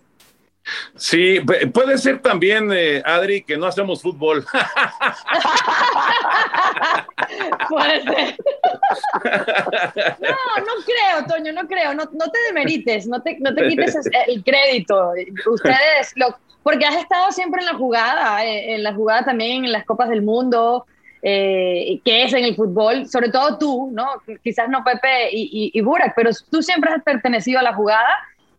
Sí, 0.96 1.40
puede 1.74 1.98
ser 1.98 2.22
también, 2.22 2.70
eh, 2.72 3.02
Adri, 3.04 3.42
que 3.42 3.58
no 3.58 3.66
hacemos 3.66 4.02
fútbol. 4.02 4.46
puede 7.70 8.04
ser. 8.04 8.38
No, 10.20 10.36
no 10.60 10.74
creo, 10.86 11.26
Toño, 11.28 11.52
no 11.54 11.68
creo. 11.68 11.96
No, 11.96 12.04
no 12.12 12.30
te 12.30 12.38
demerites, 12.48 13.08
no 13.08 13.22
te, 13.22 13.38
no 13.40 13.56
te 13.56 13.68
quites 13.68 13.96
el 14.28 14.44
crédito. 14.44 15.14
Ustedes, 15.52 16.14
lo, 16.16 16.38
porque 16.62 16.86
has 16.86 16.98
estado 16.98 17.32
siempre 17.32 17.62
en 17.62 17.68
la 17.68 17.74
jugada, 17.74 18.46
eh, 18.46 18.76
en 18.76 18.84
la 18.84 18.94
jugada 18.94 19.26
también 19.26 19.66
en 19.66 19.72
las 19.72 19.86
Copas 19.86 20.10
del 20.10 20.22
Mundo, 20.22 20.86
eh, 21.22 22.00
que 22.04 22.24
es 22.24 22.34
en 22.34 22.46
el 22.46 22.56
fútbol, 22.56 23.08
sobre 23.08 23.30
todo 23.30 23.58
tú, 23.58 23.92
¿no? 23.92 24.08
Quizás 24.44 24.70
no 24.70 24.84
Pepe 24.84 25.30
y, 25.32 25.72
y, 25.74 25.82
Burak, 25.82 26.14
pero 26.16 26.32
tú 26.50 26.62
siempre 26.62 26.92
has 26.92 27.04
pertenecido 27.04 27.60
a 27.60 27.64
la 27.64 27.74
jugada 27.74 28.10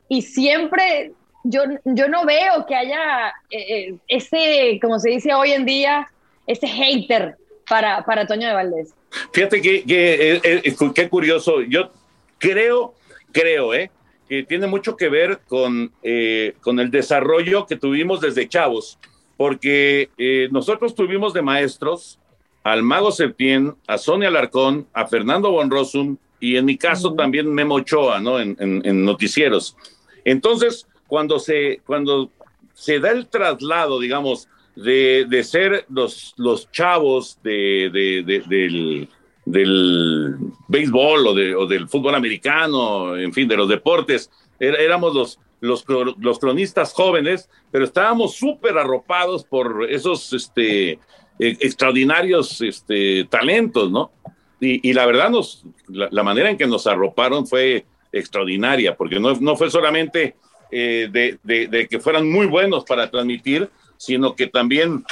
y 0.09 0.23
siempre 0.23 1.13
yo, 1.45 1.63
yo 1.85 2.09
no 2.09 2.25
veo 2.25 2.67
que 2.67 2.75
haya 2.75 3.33
eh, 3.51 3.95
ese, 4.09 4.79
como 4.83 4.99
se 4.99 5.11
dice 5.11 5.35
hoy 5.35 5.53
en 5.53 5.65
día, 5.65 6.11
ese 6.47 6.67
hater 6.67 7.37
para, 7.69 8.05
para 8.05 8.27
Toño 8.27 8.49
de 8.49 8.55
Valdés. 8.55 8.95
Fíjate 9.33 9.61
que, 9.61 9.85
que, 9.85 10.75
qué 10.95 11.09
curioso, 11.09 11.63
yo 11.63 11.91
creo, 12.39 12.95
creo, 13.33 13.75
¿eh? 13.75 13.91
que 14.31 14.45
tiene 14.45 14.69
mucho 14.69 14.97
que 14.97 15.09
ver 15.09 15.41
con, 15.49 15.93
eh, 16.05 16.55
con 16.61 16.79
el 16.79 16.93
desarrollo 16.93 17.67
que 17.67 17.75
tuvimos 17.75 18.21
desde 18.21 18.49
chavos, 18.49 18.97
porque 19.37 20.09
eh, 20.19 20.49
nosotros 20.53 20.95
tuvimos 20.95 21.35
de 21.35 21.43
maestros 21.43 22.20
al 22.63 22.83
Mago 22.83 23.13
Septién, 23.13 23.75
a 23.87 23.99
Sonia 23.99 24.29
Alarcón, 24.29 24.87
a 24.93 25.07
Fernando 25.07 25.51
Bonrosum 25.51 26.17
y 26.41 26.57
en 26.57 26.65
mi 26.65 26.77
caso 26.77 27.15
también 27.15 27.53
Memo 27.53 27.77
Ochoa, 27.77 28.21
¿no? 28.21 28.41
En, 28.41 28.57
en, 28.59 29.05
noticieros. 29.05 29.77
Entonces, 30.25 30.87
cuando 31.07 31.39
se, 31.39 31.81
cuando 31.87 32.31
se 32.75 32.99
da 32.99 33.11
el 33.11 33.27
traslado, 33.27 33.99
digamos, 34.01 34.49
de, 34.77 35.27
de 35.29 35.45
ser 35.45 35.85
los, 35.89 36.35
los 36.37 36.71
chavos 36.71 37.39
de, 37.43 37.91
de, 37.93 38.43
del 38.49 39.09
del 39.45 40.37
béisbol 40.69 41.27
o, 41.27 41.67
del 41.67 41.89
fútbol 41.89 42.15
americano, 42.15 43.17
en 43.17 43.33
fin, 43.33 43.49
de 43.49 43.57
los 43.57 43.69
deportes. 43.69 44.31
éramos 44.59 45.15
los, 45.15 45.39
los, 45.61 45.85
los, 46.19 46.39
cronistas 46.39 46.93
jóvenes, 46.93 47.49
pero 47.71 47.85
estábamos 47.85 48.35
súper 48.35 48.79
arropados 48.79 49.45
por 49.45 49.87
esos 49.89 50.33
este, 50.33 50.99
e, 51.41 51.57
extraordinarios 51.61 52.61
este, 52.61 53.25
talentos, 53.25 53.91
¿no? 53.91 54.13
Y, 54.61 54.91
y 54.91 54.93
la 54.93 55.07
verdad, 55.07 55.31
nos, 55.31 55.65
la, 55.89 56.23
manera 56.23 56.51
en 56.51 56.59
que 56.59 56.67
nos 56.67 56.87
arroparon 56.87 57.47
fue 57.47 57.87
extraordinaria, 58.13 58.95
porque 58.95 59.19
no, 59.19 59.35
no 59.41 59.57
fue 59.57 59.71
solamente 59.71 60.37
eh, 60.71 61.09
de, 61.11 61.39
de, 61.43 61.67
de 61.67 61.89
que 61.89 61.99
fueran 61.99 62.31
muy 62.31 62.47
buenos 62.47 62.85
para 62.85 63.11
transmitir, 63.11 63.71
sino 63.97 64.37
que 64.37 64.47
también 64.47 65.05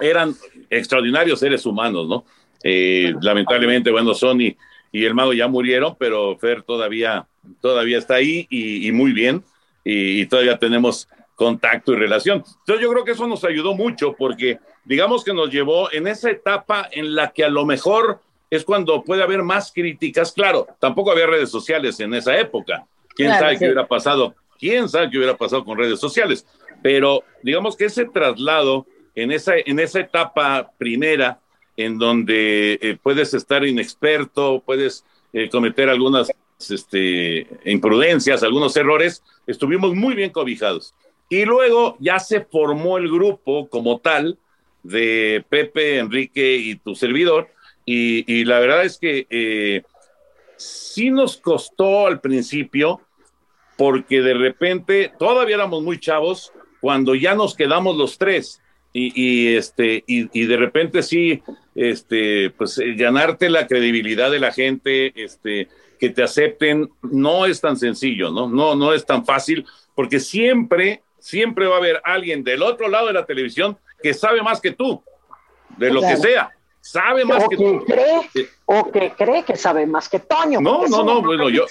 eran 0.00 0.34
extraordinarios 0.70 1.40
seres 1.40 1.66
humanos, 1.66 2.08
¿no? 2.08 2.24
Eh, 2.64 3.14
lamentablemente, 3.20 3.90
bueno, 3.90 4.14
Sony 4.14 4.56
y 4.92 5.04
el 5.04 5.14
mago 5.14 5.32
ya 5.32 5.48
murieron, 5.48 5.96
pero 5.98 6.36
Fer 6.38 6.62
todavía, 6.62 7.26
todavía 7.60 7.98
está 7.98 8.16
ahí 8.16 8.46
y, 8.50 8.90
muy 8.92 9.12
bien, 9.12 9.42
y, 9.84 10.26
todavía 10.26 10.58
tenemos 10.58 11.08
contacto 11.34 11.92
y 11.92 11.96
relación. 11.96 12.44
Entonces 12.60 12.82
yo 12.82 12.90
creo 12.90 13.04
que 13.04 13.12
eso 13.12 13.26
nos 13.26 13.44
ayudó 13.44 13.74
mucho 13.74 14.14
porque 14.16 14.58
digamos 14.84 15.24
que 15.24 15.34
nos 15.34 15.50
llevó 15.50 15.90
en 15.92 16.06
esa 16.06 16.30
etapa 16.30 16.88
en 16.90 17.14
la 17.14 17.32
que 17.32 17.44
a 17.44 17.48
lo 17.48 17.64
mejor 17.64 18.20
es 18.50 18.64
cuando 18.64 19.02
puede 19.02 19.22
haber 19.22 19.42
más 19.42 19.72
críticas. 19.72 20.32
Claro, 20.32 20.66
tampoco 20.78 21.10
había 21.10 21.26
redes 21.26 21.50
sociales 21.50 21.98
en 22.00 22.14
esa 22.14 22.38
época. 22.38 22.86
¿Quién 23.14 23.30
sabe 23.32 23.58
qué 23.58 23.64
hubiera 23.66 23.86
pasado? 23.86 24.34
¿Quién 24.58 24.88
sabe 24.88 25.10
qué 25.10 25.18
hubiera 25.18 25.36
pasado 25.36 25.64
con 25.64 25.78
redes 25.78 25.98
sociales? 25.98 26.46
Pero 26.82 27.24
digamos 27.42 27.76
que 27.76 27.86
ese 27.86 28.04
traslado 28.06 28.86
en 29.14 29.32
esa, 29.32 29.54
en 29.56 29.78
esa 29.78 30.00
etapa 30.00 30.70
primera 30.78 31.40
en 31.76 31.98
donde 31.98 32.78
eh, 32.80 32.98
puedes 33.02 33.32
estar 33.34 33.64
inexperto, 33.66 34.62
puedes 34.64 35.04
eh, 35.32 35.48
cometer 35.48 35.88
algunas 35.88 36.30
este, 36.70 37.46
imprudencias, 37.64 38.42
algunos 38.42 38.76
errores, 38.76 39.22
estuvimos 39.46 39.94
muy 39.94 40.14
bien 40.14 40.30
cobijados. 40.30 40.94
Y 41.28 41.44
luego 41.44 41.96
ya 41.98 42.18
se 42.18 42.42
formó 42.42 42.98
el 42.98 43.10
grupo 43.10 43.68
como 43.68 43.98
tal 43.98 44.38
de 44.82 45.44
Pepe, 45.48 45.98
Enrique 45.98 46.56
y 46.56 46.76
tu 46.76 46.94
servidor, 46.94 47.48
y, 47.84 48.44
la 48.44 48.60
verdad 48.60 48.84
es 48.84 48.98
que 48.98 49.26
eh, 49.28 49.82
sí 50.56 51.10
nos 51.10 51.36
costó 51.36 52.06
al 52.06 52.20
principio, 52.20 53.00
porque 53.76 54.22
de 54.22 54.34
repente 54.34 55.12
todavía 55.18 55.56
éramos 55.56 55.82
muy 55.82 55.98
chavos 55.98 56.52
cuando 56.80 57.14
ya 57.14 57.34
nos 57.34 57.54
quedamos 57.54 57.96
los 57.96 58.18
tres. 58.18 58.60
Y, 58.94 59.54
este, 59.54 60.04
y, 60.06 60.46
de 60.46 60.56
repente 60.58 61.02
sí, 61.02 61.42
este, 61.74 62.50
pues 62.50 62.76
eh, 62.78 62.92
ganarte 62.94 63.48
la 63.48 63.66
credibilidad 63.66 64.30
de 64.30 64.38
la 64.38 64.52
gente, 64.52 65.12
este, 65.16 65.68
que 65.98 66.10
te 66.10 66.22
acepten, 66.22 66.90
no 67.00 67.46
es 67.46 67.62
tan 67.62 67.78
sencillo, 67.78 68.30
¿no? 68.30 68.50
No, 68.50 68.74
no 68.74 68.92
es 68.92 69.06
tan 69.06 69.24
fácil, 69.24 69.64
porque 69.94 70.20
siempre, 70.20 71.02
siempre 71.22 71.66
va 71.66 71.76
a 71.76 71.78
haber 71.78 72.00
alguien 72.04 72.44
del 72.44 72.62
otro 72.62 72.88
lado 72.88 73.06
de 73.06 73.14
la 73.14 73.24
televisión 73.24 73.78
que 74.02 74.12
sabe 74.12 74.42
más 74.42 74.60
que 74.60 74.72
tú, 74.72 75.02
de 75.76 75.90
lo 75.90 76.00
que 76.00 76.16
sea. 76.16 76.50
Sabe 76.80 77.24
más 77.24 77.48
que, 77.48 77.56
tú. 77.56 77.84
Cree, 77.86 78.48
o 78.66 78.90
que 78.90 79.12
cree 79.12 79.44
que 79.44 79.56
sabe 79.56 79.86
más 79.86 80.08
que 80.08 80.18
Toño. 80.18 80.60
No, 80.60 80.86
no, 80.88 81.04
no, 81.04 81.22
bueno, 81.22 81.48
yo, 81.48 81.66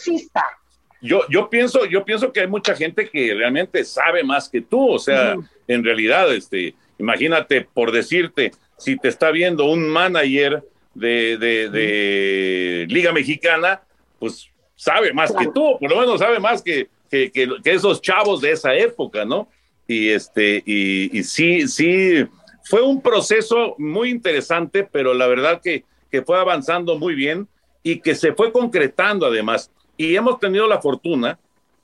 yo, 1.02 1.22
yo 1.30 1.50
pienso, 1.50 1.86
yo 1.86 2.06
pienso 2.06 2.32
que 2.32 2.40
hay 2.40 2.48
mucha 2.48 2.76
gente 2.76 3.10
que 3.10 3.34
realmente 3.34 3.84
sabe 3.84 4.24
más 4.24 4.48
que 4.48 4.62
tú, 4.62 4.90
o 4.90 5.00
sea, 5.00 5.36
en 5.68 5.84
realidad, 5.84 6.34
este, 6.34 6.76
Imagínate, 7.02 7.62
por 7.62 7.92
decirte, 7.92 8.52
si 8.78 8.96
te 8.96 9.08
está 9.08 9.32
viendo 9.32 9.66
un 9.66 9.90
manager 9.90 10.64
de, 10.94 11.36
de, 11.38 12.86
Liga 12.88 13.12
Mexicana, 13.12 13.82
pues 14.20 14.48
sabe 14.76 15.12
más 15.12 15.34
que 15.34 15.48
tú, 15.48 15.80
por 15.80 15.90
lo 15.90 16.00
menos 16.00 16.20
sabe 16.20 16.40
más 16.40 16.62
que, 16.62 16.90
que, 17.12 17.32
que, 17.32 17.50
esos 17.66 18.02
chavos 18.02 18.42
de 18.42 18.52
esa 18.52 18.74
época, 18.74 19.26
¿no? 19.26 19.50
Y, 19.88 20.10
este, 20.10 20.64
y, 20.66 21.20
y, 21.20 21.24
sí, 21.24 21.68
sí, 21.68 22.26
fue 22.64 22.82
un 22.82 23.02
proceso 23.02 23.76
muy 23.78 24.10
interesante, 24.10 24.88
pero 24.90 25.14
la 25.14 25.28
verdad 25.28 25.62
que, 25.62 25.84
que 26.10 26.22
fue 26.22 26.40
avanzando 26.40 26.98
muy 26.98 27.14
bien 27.14 27.48
y 27.84 28.00
que 28.00 28.16
se 28.16 28.34
fue 28.34 28.52
concretando 28.52 29.26
además. 29.26 29.70
Y 29.98 30.16
hemos 30.16 30.40
tenido 30.40 30.68
la 30.68 30.82
fortuna, 30.82 31.38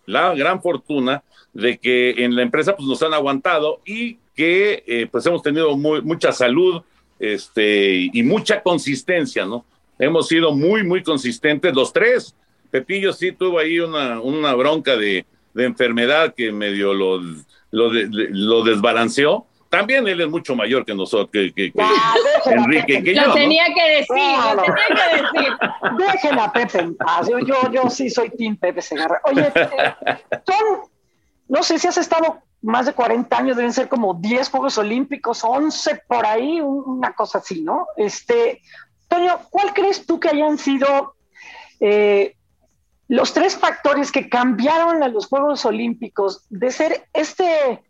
la 0.05 0.33
gran 0.33 0.61
fortuna, 0.61 1.23
de 1.53 1.77
que 1.77 2.11
en 2.23 2.35
la 2.35 2.43
empresa 2.43 2.75
pues 2.75 2.87
nos 2.87 3.01
han 3.01 3.13
aguantado 3.13 3.81
y 3.85 4.17
que 4.35 4.83
eh, 4.87 5.07
pues 5.11 5.25
hemos 5.25 5.41
tenido 5.41 5.75
mucha 5.75 6.31
salud 6.31 6.83
este, 7.19 8.09
y 8.13 8.23
mucha 8.23 8.61
consistencia, 8.61 9.45
¿no? 9.45 9.65
Hemos 9.97 10.27
sido 10.27 10.53
muy, 10.53 10.83
muy 10.83 11.01
consistentes 11.01 11.73
los 11.73 11.91
tres. 11.91 12.35
Pepillo 12.69 13.13
sí 13.13 13.31
tuvo 13.31 13.59
ahí 13.59 13.79
una, 13.79 14.19
una 14.19 14.53
bronca 14.53 14.95
de, 14.95 15.25
de 15.53 15.65
enfermedad 15.65 16.33
que 16.35 16.51
medio 16.51 16.93
lo, 16.93 17.19
lo, 17.71 17.91
lo, 17.91 18.63
desbalanceó. 18.63 19.47
También 19.69 20.07
él 20.07 20.21
es 20.21 20.29
mucho 20.29 20.55
mayor 20.55 20.85
que 20.85 20.93
nosotros, 20.93 21.29
que, 21.31 21.51
que, 21.51 21.73
Enrique, 22.45 23.03
que 23.03 23.13
lo 23.13 23.25
yo. 23.25 23.33
Tenía 23.33 23.65
que 23.73 23.89
decir, 23.97 24.15
lo 24.55 24.63
tenía 24.63 24.87
que 24.95 25.15
decir. 25.17 25.57
Déjenla 25.97 26.53
Pepe 26.53 26.79
en 26.79 26.95
paz. 26.95 27.27
Yo, 27.27 27.39
yo, 27.39 27.71
yo 27.71 27.89
sí 27.89 28.09
soy 28.09 28.29
Team 28.29 28.55
Pepe 28.55 28.81
Segarra. 28.81 29.19
Oye, 29.25 29.51
Tom, 30.45 30.87
no 31.49 31.63
sé 31.63 31.79
si 31.79 31.87
has 31.87 31.97
estado 31.97 32.41
más 32.61 32.85
de 32.85 32.93
40 32.93 33.37
años, 33.37 33.57
deben 33.57 33.73
ser 33.73 33.87
como 33.87 34.13
10 34.13 34.49
Juegos 34.49 34.77
Olímpicos, 34.77 35.43
11 35.43 36.03
por 36.07 36.25
ahí, 36.25 36.61
una 36.61 37.13
cosa 37.13 37.39
así, 37.39 37.61
¿no? 37.61 37.87
Este, 37.97 38.61
Toño, 39.07 39.39
¿cuál 39.49 39.73
crees 39.73 40.05
tú 40.05 40.19
que 40.19 40.29
hayan 40.29 40.57
sido 40.57 41.15
eh, 41.79 42.36
los 43.07 43.33
tres 43.33 43.57
factores 43.57 44.11
que 44.11 44.29
cambiaron 44.29 45.01
a 45.03 45.07
los 45.07 45.27
Juegos 45.27 45.65
Olímpicos 45.65 46.45
de 46.49 46.71
ser 46.71 47.07
este, 47.13 47.83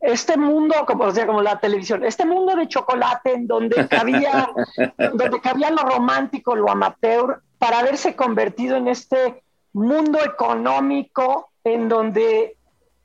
este 0.00 0.36
mundo, 0.36 0.74
como, 0.86 1.04
o 1.04 1.10
sea, 1.10 1.26
como 1.26 1.42
la 1.42 1.58
televisión, 1.58 2.04
este 2.04 2.24
mundo 2.24 2.54
de 2.54 2.68
chocolate 2.68 3.34
en 3.34 3.46
donde 3.46 3.88
cabía, 3.88 4.50
donde 4.96 5.40
cabía 5.40 5.70
lo 5.70 5.82
romántico, 5.82 6.54
lo 6.54 6.70
amateur, 6.70 7.42
para 7.58 7.80
haberse 7.80 8.14
convertido 8.14 8.76
en 8.76 8.88
este 8.88 9.42
mundo 9.72 10.18
económico 10.24 11.50
en 11.64 11.88
donde 11.88 12.56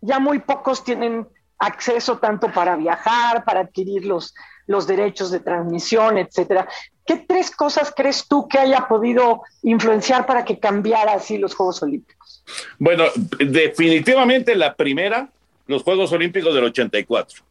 ya 0.01 0.19
muy 0.19 0.39
pocos 0.39 0.83
tienen 0.83 1.27
acceso 1.59 2.19
tanto 2.19 2.51
para 2.51 2.75
viajar, 2.75 3.43
para 3.45 3.61
adquirir 3.61 4.05
los, 4.05 4.33
los 4.67 4.85
derechos 4.85 5.31
de 5.31 5.39
transmisión, 5.39 6.17
etcétera. 6.17 6.67
¿Qué 7.05 7.23
tres 7.27 7.51
cosas 7.51 7.93
crees 7.95 8.27
tú 8.27 8.47
que 8.47 8.59
haya 8.59 8.87
podido 8.87 9.41
influenciar 9.63 10.25
para 10.25 10.43
que 10.43 10.59
cambiara 10.59 11.13
así 11.13 11.37
los 11.37 11.55
Juegos 11.55 11.81
Olímpicos? 11.81 12.43
Bueno, 12.77 13.05
definitivamente 13.39 14.55
la 14.55 14.75
primera, 14.75 15.29
los 15.67 15.83
Juegos 15.83 16.11
Olímpicos 16.11 16.53
del 16.53 16.65
84. 16.65 17.43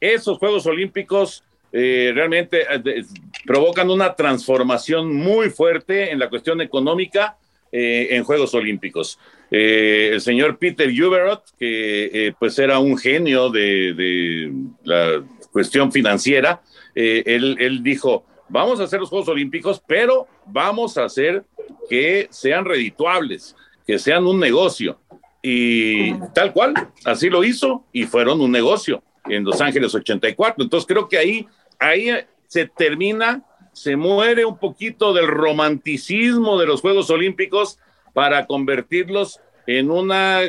Esos 0.00 0.38
Juegos 0.38 0.66
Olímpicos 0.66 1.44
eh, 1.76 2.12
realmente 2.14 2.62
eh, 2.62 3.04
provocan 3.44 3.90
una 3.90 4.14
transformación 4.14 5.12
muy 5.12 5.50
fuerte 5.50 6.12
en 6.12 6.20
la 6.20 6.28
cuestión 6.28 6.60
económica 6.60 7.36
eh, 7.72 8.08
en 8.10 8.22
Juegos 8.22 8.54
Olímpicos. 8.54 9.18
El 9.50 10.20
señor 10.20 10.56
Peter 10.58 10.88
Uberot, 10.88 11.42
que 11.58 12.32
pues 12.38 12.58
era 12.58 12.78
un 12.78 12.96
genio 12.96 13.50
de, 13.50 14.52
la 14.84 15.22
cuestión 15.54 15.92
financiera, 15.92 16.60
él, 16.96 17.56
él, 17.60 17.80
dijo, 17.80 18.26
vamos 18.48 18.80
a 18.80 18.84
hacer 18.84 18.98
los 18.98 19.08
Juegos 19.08 19.28
Olímpicos, 19.28 19.80
pero 19.86 20.26
vamos 20.46 20.98
a 20.98 21.04
hacer 21.04 21.44
que 21.88 22.26
sean 22.32 22.64
redituables, 22.64 23.54
que 23.86 24.00
sean 24.00 24.26
un 24.26 24.40
negocio. 24.40 24.98
Y 25.40 26.12
tal 26.34 26.52
cual, 26.52 26.74
así 27.04 27.30
lo 27.30 27.44
hizo 27.44 27.84
y 27.92 28.02
fueron 28.02 28.40
un 28.40 28.50
negocio 28.50 29.04
en 29.26 29.44
Los 29.44 29.60
Ángeles 29.60 29.94
84. 29.94 30.64
Entonces 30.64 30.88
creo 30.88 31.08
que 31.08 31.18
ahí, 31.18 31.46
ahí 31.78 32.10
se 32.48 32.66
termina, 32.66 33.44
se 33.72 33.94
muere 33.94 34.44
un 34.44 34.58
poquito 34.58 35.12
del 35.12 35.28
romanticismo 35.28 36.58
de 36.58 36.66
los 36.66 36.80
Juegos 36.80 37.10
Olímpicos 37.10 37.78
para 38.12 38.46
convertirlos 38.46 39.40
en 39.68 39.92
una 39.92 40.40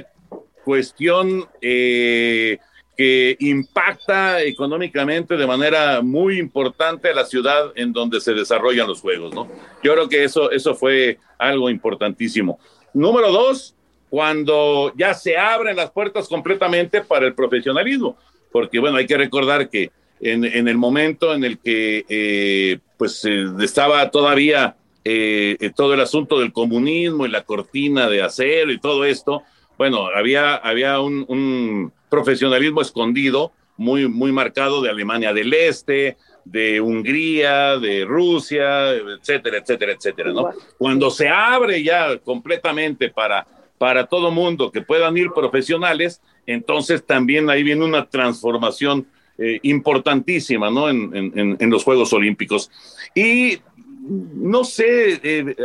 cuestión 0.64 1.47
eh, 1.62 2.58
que 2.95 3.35
impacta 3.39 4.41
económicamente 4.41 5.35
de 5.35 5.47
manera 5.47 6.01
muy 6.01 6.39
importante 6.39 7.09
a 7.09 7.13
la 7.13 7.25
ciudad 7.25 7.71
en 7.75 7.91
donde 7.91 8.21
se 8.21 8.33
desarrollan 8.33 8.87
los 8.87 9.01
juegos, 9.01 9.33
¿no? 9.33 9.47
Yo 9.83 9.93
creo 9.93 10.09
que 10.09 10.23
eso, 10.23 10.51
eso 10.51 10.75
fue 10.75 11.17
algo 11.37 11.69
importantísimo. 11.69 12.59
Número 12.93 13.31
dos, 13.31 13.75
cuando 14.09 14.93
ya 14.95 15.13
se 15.13 15.37
abren 15.37 15.75
las 15.75 15.91
puertas 15.91 16.27
completamente 16.27 17.01
para 17.01 17.25
el 17.25 17.33
profesionalismo, 17.33 18.17
porque 18.51 18.79
bueno, 18.79 18.97
hay 18.97 19.07
que 19.07 19.17
recordar 19.17 19.69
que 19.69 19.91
en, 20.21 20.45
en 20.45 20.67
el 20.67 20.77
momento 20.77 21.33
en 21.33 21.43
el 21.43 21.57
que 21.59 22.05
eh, 22.07 22.79
pues 22.97 23.25
eh, 23.25 23.45
estaba 23.59 24.09
todavía 24.11 24.77
eh, 25.03 25.71
todo 25.75 25.93
el 25.93 26.01
asunto 26.01 26.39
del 26.39 26.53
comunismo 26.53 27.25
y 27.25 27.29
la 27.29 27.43
cortina 27.43 28.09
de 28.09 28.21
acero 28.21 28.71
y 28.71 28.79
todo 28.79 29.05
esto, 29.05 29.43
bueno, 29.77 30.07
había, 30.07 30.55
había 30.55 31.01
un, 31.01 31.25
un 31.27 31.91
profesionalismo 32.16 32.82
escondido 32.82 33.51
muy, 33.78 34.07
muy 34.07 34.32
marcado 34.32 34.82
de 34.82 34.89
Alemania 34.89 35.34
del 35.34 35.53
Este, 35.53 36.18
de 36.45 36.80
Hungría, 36.80 37.78
de 37.78 38.05
Rusia, 38.05 38.93
etcétera, 38.93 39.57
etcétera, 39.57 39.91
etcétera, 39.91 40.32
¿no? 40.32 40.49
Cuando 40.78 41.09
se 41.09 41.28
abre 41.28 41.84
ya 41.84 42.18
completamente 42.20 43.09
para, 43.09 43.45
para 43.78 44.05
todo 44.05 44.32
mundo 44.32 44.72
que 44.72 44.82
puedan 44.82 45.18
ir 45.18 45.32
profesionales, 45.32 46.22
entonces 46.45 47.05
también 47.05 47.49
ahí 47.49 47.63
viene 47.63 47.84
una 47.84 48.07
transformación 48.07 49.07
eh, 49.38 49.59
importantísima, 49.63 50.70
¿no? 50.70 50.89
En, 50.89 51.13
en, 51.13 51.57
en, 51.59 51.70
los 51.70 51.84
Juegos 51.84 52.13
Olímpicos. 52.13 52.72
Y 53.13 53.59
no 54.07 54.63
sé, 54.63 55.20
eh, 55.22 55.55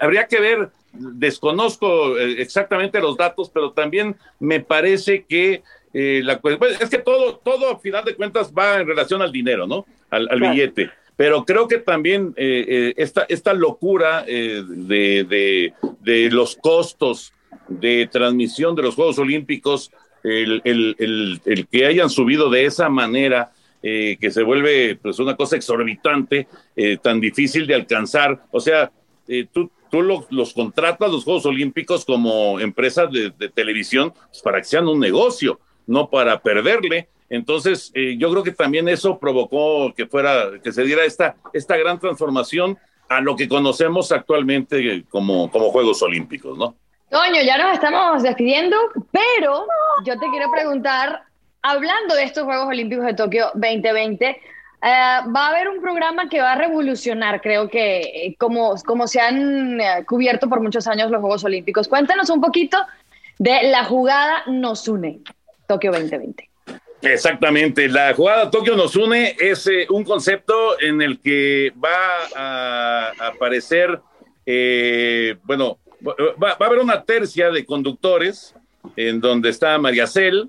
habría 0.00 0.26
que 0.26 0.40
ver, 0.40 0.70
desconozco 0.92 2.18
eh, 2.18 2.40
exactamente 2.40 3.00
los 3.00 3.16
datos, 3.16 3.50
pero 3.50 3.72
también 3.72 4.16
me 4.40 4.60
parece 4.60 5.24
que 5.24 5.62
eh, 5.92 6.22
la, 6.24 6.40
pues, 6.40 6.80
es 6.80 6.88
que 6.88 6.98
todo, 6.98 7.36
todo 7.38 7.72
a 7.72 7.78
final 7.80 8.04
de 8.04 8.14
cuentas 8.14 8.52
va 8.56 8.80
en 8.80 8.86
relación 8.86 9.22
al 9.22 9.32
dinero, 9.32 9.66
¿no? 9.66 9.86
Al, 10.10 10.40
billete. 10.40 10.90
Pero 11.16 11.44
creo 11.44 11.68
que 11.68 11.78
también 11.78 12.32
eh, 12.36 12.64
eh, 12.66 12.94
esta, 12.96 13.26
esta 13.28 13.52
locura 13.52 14.24
de, 14.24 15.72
de, 16.00 16.30
los 16.30 16.56
costos 16.56 17.34
de 17.68 18.08
transmisión 18.10 18.74
de 18.74 18.82
los 18.82 18.94
Juegos 18.94 19.18
Olímpicos, 19.18 19.90
el, 20.24 20.62
el, 20.64 21.40
el, 21.44 21.66
que 21.66 21.86
hayan 21.86 22.08
subido 22.08 22.48
de 22.48 22.64
esa 22.64 22.88
manera, 22.88 23.52
que 23.82 24.30
se 24.30 24.42
vuelve 24.42 24.96
pues 24.96 25.18
una 25.18 25.36
cosa 25.36 25.56
exorbitante, 25.56 26.48
tan 27.02 27.20
difícil 27.20 27.66
de 27.66 27.74
alcanzar. 27.74 28.42
O 28.50 28.60
sea, 28.60 28.90
tú, 29.52 29.70
tú 29.90 30.02
los 30.02 30.54
contratas 30.54 31.12
los 31.12 31.24
Juegos 31.24 31.44
Olímpicos 31.44 32.06
como 32.06 32.58
empresas 32.60 33.12
de, 33.12 33.30
de 33.30 33.50
televisión 33.50 34.14
pues, 34.30 34.40
para 34.42 34.58
que 34.58 34.64
sean 34.64 34.88
un 34.88 34.98
negocio 34.98 35.60
no 35.90 36.08
para 36.08 36.40
perderle. 36.40 37.08
Entonces, 37.28 37.90
eh, 37.94 38.16
yo 38.16 38.30
creo 38.30 38.44
que 38.44 38.52
también 38.52 38.88
eso 38.88 39.18
provocó 39.18 39.92
que 39.92 40.06
fuera, 40.06 40.52
que 40.62 40.72
se 40.72 40.84
diera 40.84 41.04
esta, 41.04 41.34
esta 41.52 41.76
gran 41.76 41.98
transformación 41.98 42.78
a 43.08 43.20
lo 43.20 43.34
que 43.34 43.48
conocemos 43.48 44.12
actualmente 44.12 45.04
como, 45.08 45.50
como 45.50 45.70
Juegos 45.70 46.00
Olímpicos, 46.02 46.56
¿no? 46.56 46.76
Toño, 47.10 47.42
ya 47.44 47.58
nos 47.58 47.74
estamos 47.74 48.22
despidiendo, 48.22 48.76
pero 49.10 49.66
yo 50.04 50.16
te 50.16 50.30
quiero 50.30 50.48
preguntar, 50.52 51.22
hablando 51.60 52.14
de 52.14 52.22
estos 52.22 52.44
Juegos 52.44 52.68
Olímpicos 52.68 53.04
de 53.04 53.14
Tokio 53.14 53.46
2020, 53.54 54.26
eh, 54.28 54.36
va 54.82 55.46
a 55.46 55.48
haber 55.48 55.68
un 55.68 55.80
programa 55.80 56.28
que 56.28 56.40
va 56.40 56.52
a 56.52 56.54
revolucionar, 56.54 57.40
creo 57.40 57.68
que, 57.68 57.98
eh, 57.98 58.36
como, 58.38 58.76
como 58.86 59.08
se 59.08 59.20
han 59.20 59.80
cubierto 60.06 60.48
por 60.48 60.60
muchos 60.60 60.86
años 60.86 61.10
los 61.10 61.20
Juegos 61.20 61.42
Olímpicos. 61.42 61.88
Cuéntanos 61.88 62.30
un 62.30 62.40
poquito 62.40 62.78
de 63.40 63.64
la 63.64 63.84
jugada 63.84 64.44
Nos 64.46 64.86
Une. 64.86 65.20
Tokio 65.70 65.92
2020. 65.92 66.50
Exactamente, 67.02 67.88
la 67.88 68.12
jugada 68.12 68.50
Tokio 68.50 68.74
nos 68.74 68.96
une 68.96 69.36
es 69.38 69.68
eh, 69.68 69.86
un 69.88 70.02
concepto 70.02 70.80
en 70.80 71.00
el 71.00 71.20
que 71.20 71.72
va 71.82 72.26
a, 72.34 73.12
aparecer, 73.28 74.00
eh, 74.44 75.36
bueno, 75.44 75.78
va, 76.04 76.56
a 76.58 76.64
haber 76.66 76.80
una 76.80 77.04
tercia 77.04 77.52
de 77.52 77.64
conductores 77.64 78.52
en 78.96 79.20
donde 79.20 79.50
está 79.50 79.78
María 79.78 80.08
Cel, 80.08 80.48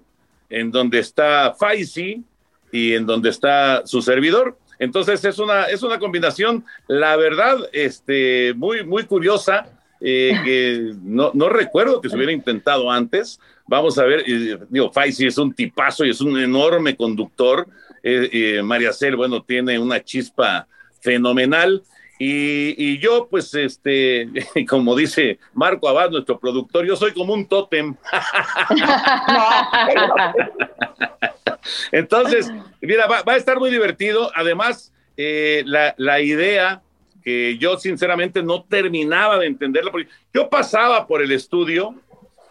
en 0.49 0.71
donde 0.71 0.97
está 0.97 1.53
Faisy 1.53 2.23
y 2.71 2.95
en 2.95 3.05
donde 3.05 3.29
está 3.29 3.85
su 3.85 4.01
servidor. 4.01 4.57
Entonces 4.79 5.23
es 5.23 5.37
una, 5.37 5.65
es 5.65 5.83
una 5.83 5.99
combinación, 5.99 6.65
la 6.87 7.15
verdad, 7.15 7.59
este, 7.73 8.55
muy, 8.55 8.83
muy 8.83 9.03
curiosa, 9.03 9.67
eh, 10.03 10.33
que 10.43 10.95
no, 11.03 11.29
no 11.35 11.47
recuerdo 11.47 12.01
que 12.01 12.09
se 12.09 12.15
hubiera 12.15 12.31
intentado 12.31 12.89
antes. 12.89 13.39
Vamos 13.71 13.97
a 13.97 14.03
ver, 14.03 14.25
digo, 14.67 14.91
Faisy 14.91 15.27
es 15.27 15.37
un 15.37 15.53
tipazo 15.53 16.03
y 16.03 16.09
es 16.09 16.19
un 16.19 16.37
enorme 16.37 16.93
conductor. 16.93 17.65
Eh, 18.03 18.57
eh, 18.57 18.61
María 18.61 18.91
Cel, 18.91 19.15
bueno, 19.15 19.43
tiene 19.43 19.79
una 19.79 20.03
chispa 20.03 20.67
fenomenal. 20.99 21.81
Y, 22.19 22.99
yo, 22.99 23.29
pues, 23.31 23.55
este, 23.55 24.27
como 24.69 24.93
dice 24.93 25.39
Marco 25.53 25.87
Abad, 25.87 26.09
nuestro 26.09 26.37
productor, 26.37 26.85
yo 26.85 26.97
soy 26.97 27.13
como 27.13 27.33
un 27.33 27.47
tótem. 27.47 27.95
Entonces, 31.93 32.51
mira, 32.81 33.07
va, 33.07 33.23
a 33.25 33.37
estar 33.37 33.57
muy 33.57 33.71
divertido. 33.71 34.33
Además, 34.35 34.91
eh, 35.15 35.63
la, 35.65 35.95
la, 35.97 36.19
idea 36.19 36.81
que 37.23 37.57
yo 37.57 37.77
sinceramente 37.77 38.43
no 38.43 38.63
terminaba 38.63 39.39
de 39.39 39.45
entenderla, 39.45 39.91
porque 39.91 40.09
yo 40.33 40.49
pasaba 40.49 41.07
por 41.07 41.21
el 41.21 41.31
estudio 41.31 41.95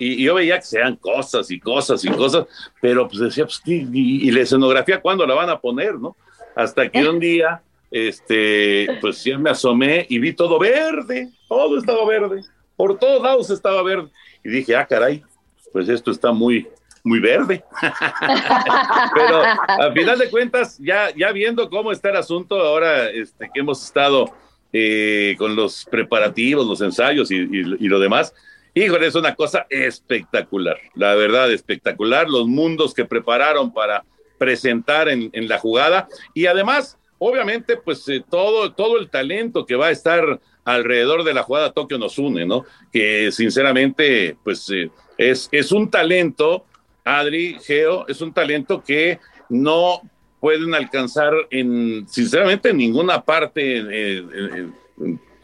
y, 0.00 0.24
yo 0.24 0.34
veía 0.34 0.56
que 0.56 0.64
sean 0.64 0.96
cosas 0.96 1.50
y 1.50 1.60
cosas 1.60 2.04
y 2.04 2.08
cosas, 2.08 2.46
pero 2.80 3.06
pues 3.06 3.20
decía, 3.20 3.44
pues, 3.44 3.60
y, 3.66 4.30
la 4.30 4.40
escenografía, 4.40 5.00
¿cuándo 5.00 5.26
la 5.26 5.34
van 5.34 5.50
a 5.50 5.60
poner, 5.60 5.94
no? 5.94 6.16
Hasta 6.56 6.88
que 6.88 7.06
un 7.06 7.20
día, 7.20 7.62
este, 7.90 8.98
pues 9.00 9.22
ya 9.22 9.38
me 9.38 9.50
asomé 9.50 10.06
y 10.08 10.18
vi 10.18 10.32
todo 10.32 10.58
verde, 10.58 11.28
todo 11.48 11.78
estaba 11.78 12.04
verde, 12.06 12.42
por 12.76 12.98
todos 12.98 13.22
lados 13.22 13.50
estaba 13.50 13.82
verde. 13.82 14.08
Y 14.42 14.48
dije, 14.48 14.74
ah, 14.74 14.86
caray, 14.86 15.22
pues 15.70 15.88
esto 15.88 16.10
está 16.10 16.32
muy, 16.32 16.66
muy 17.04 17.20
verde. 17.20 17.62
Pero 19.14 19.42
al 19.68 19.92
final 19.92 20.18
de 20.18 20.30
cuentas, 20.30 20.78
ya, 20.78 21.14
ya 21.14 21.30
viendo 21.30 21.68
cómo 21.68 21.92
está 21.92 22.08
el 22.08 22.16
asunto, 22.16 22.58
ahora 22.58 23.10
este, 23.10 23.50
que 23.52 23.60
hemos 23.60 23.84
estado 23.84 24.32
eh, 24.72 25.34
con 25.38 25.54
los 25.54 25.84
preparativos, 25.84 26.66
los 26.66 26.80
ensayos 26.80 27.30
y, 27.30 27.36
y 27.36 27.88
lo 27.88 28.00
demás, 28.00 28.32
Híjole, 28.72 29.08
es 29.08 29.14
una 29.16 29.34
cosa 29.34 29.66
espectacular, 29.68 30.78
la 30.94 31.14
verdad, 31.14 31.50
espectacular. 31.50 32.28
Los 32.28 32.46
mundos 32.46 32.94
que 32.94 33.04
prepararon 33.04 33.72
para 33.72 34.04
presentar 34.38 35.08
en, 35.08 35.30
la 35.48 35.58
jugada 35.58 36.08
y 36.34 36.46
además, 36.46 36.96
obviamente, 37.18 37.76
pues 37.76 38.08
eh, 38.08 38.24
todo, 38.28 38.72
todo 38.72 38.98
el 38.98 39.10
talento 39.10 39.66
que 39.66 39.74
va 39.74 39.88
a 39.88 39.90
estar 39.90 40.40
alrededor 40.64 41.24
de 41.24 41.34
la 41.34 41.42
jugada 41.42 41.72
Tokio 41.72 41.98
nos 41.98 42.16
une, 42.18 42.46
¿no? 42.46 42.64
Que 42.92 43.32
sinceramente, 43.32 44.36
pues 44.44 44.70
eh, 44.70 44.90
es, 45.18 45.48
es 45.50 45.72
un 45.72 45.90
talento, 45.90 46.64
Adri, 47.04 47.58
Geo, 47.60 48.06
es 48.06 48.20
un 48.20 48.32
talento 48.32 48.82
que 48.84 49.18
no 49.48 50.00
pueden 50.38 50.74
alcanzar 50.74 51.34
en, 51.50 52.08
sinceramente, 52.08 52.70
en 52.70 52.76
ninguna 52.76 53.22
parte, 53.22 53.78
en 53.78 54.72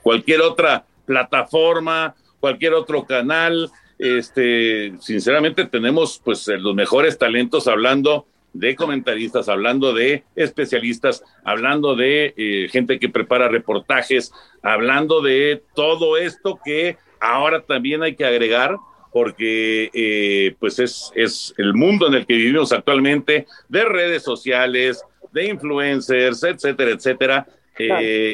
cualquier 0.01 0.41
otra 0.41 0.87
plataforma 1.05 2.15
cualquier 2.47 2.75
otro 2.75 3.05
canal. 3.05 3.73
Este, 3.99 4.93
sinceramente 5.01 5.65
tenemos 5.65 6.21
pues 6.25 6.47
eh, 6.47 6.59
los 6.59 6.77
mejores 6.77 7.19
talentos 7.19 7.67
hablando 7.67 8.25
de 8.53 8.77
comentaristas, 8.77 9.49
hablando 9.49 9.93
de 9.93 10.23
especialistas, 10.37 11.25
hablando 11.43 11.97
de 11.97 12.35
eh, 12.37 12.69
gente 12.71 13.01
que 13.01 13.09
prepara 13.09 13.49
reportajes, 13.49 14.33
hablando 14.63 15.23
de 15.23 15.61
todo 15.75 16.17
esto 16.17 16.61
que 16.65 16.99
ahora 17.19 17.63
también 17.63 18.05
hay 18.05 18.15
que 18.15 18.25
agregar 18.25 18.77
porque 19.13 19.91
eh, 19.93 20.55
pues 20.61 20.79
es, 20.79 21.11
es 21.17 21.53
el 21.57 21.75
mundo 21.75 22.07
en 22.07 22.15
el 22.15 22.27
que 22.27 22.35
vivimos 22.35 22.71
actualmente, 22.71 23.49
de 23.69 23.85
redes 23.87 24.23
sociales, 24.23 25.03
de 25.33 25.49
influencers, 25.49 26.45
etcétera, 26.45 26.91
etcétera. 26.93 27.47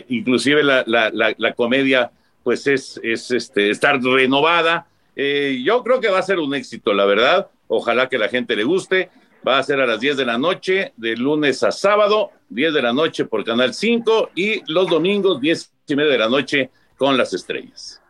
inclusive 0.08 0.62
la, 0.62 0.84
la, 0.86 1.08
la, 1.10 1.34
la 1.38 1.52
comedia 1.54 2.10
pues 2.42 2.66
es, 2.66 3.00
es 3.02 3.30
este, 3.30 3.70
estar 3.70 4.00
renovada. 4.02 4.86
Eh, 5.16 5.62
yo 5.64 5.82
creo 5.82 6.00
que 6.00 6.08
va 6.08 6.18
a 6.18 6.22
ser 6.22 6.38
un 6.38 6.54
éxito, 6.54 6.92
la 6.92 7.04
verdad. 7.04 7.48
Ojalá 7.68 8.08
que 8.08 8.18
la 8.18 8.28
gente 8.28 8.56
le 8.56 8.64
guste. 8.64 9.10
Va 9.46 9.58
a 9.58 9.62
ser 9.62 9.80
a 9.80 9.86
las 9.86 9.98
10 9.98 10.16
de 10.16 10.24
la 10.24 10.38
noche, 10.38 10.92
de 10.96 11.16
lunes 11.16 11.62
a 11.64 11.72
sábado, 11.72 12.30
10 12.50 12.74
de 12.74 12.82
la 12.82 12.92
noche 12.92 13.24
por 13.24 13.44
Canal 13.44 13.74
5 13.74 14.30
y 14.36 14.62
los 14.72 14.88
domingos, 14.88 15.40
10 15.40 15.72
y 15.88 15.96
media 15.96 16.12
de 16.12 16.18
la 16.18 16.28
noche 16.28 16.70
con 16.96 17.16
las 17.16 17.34
estrellas. 17.34 18.00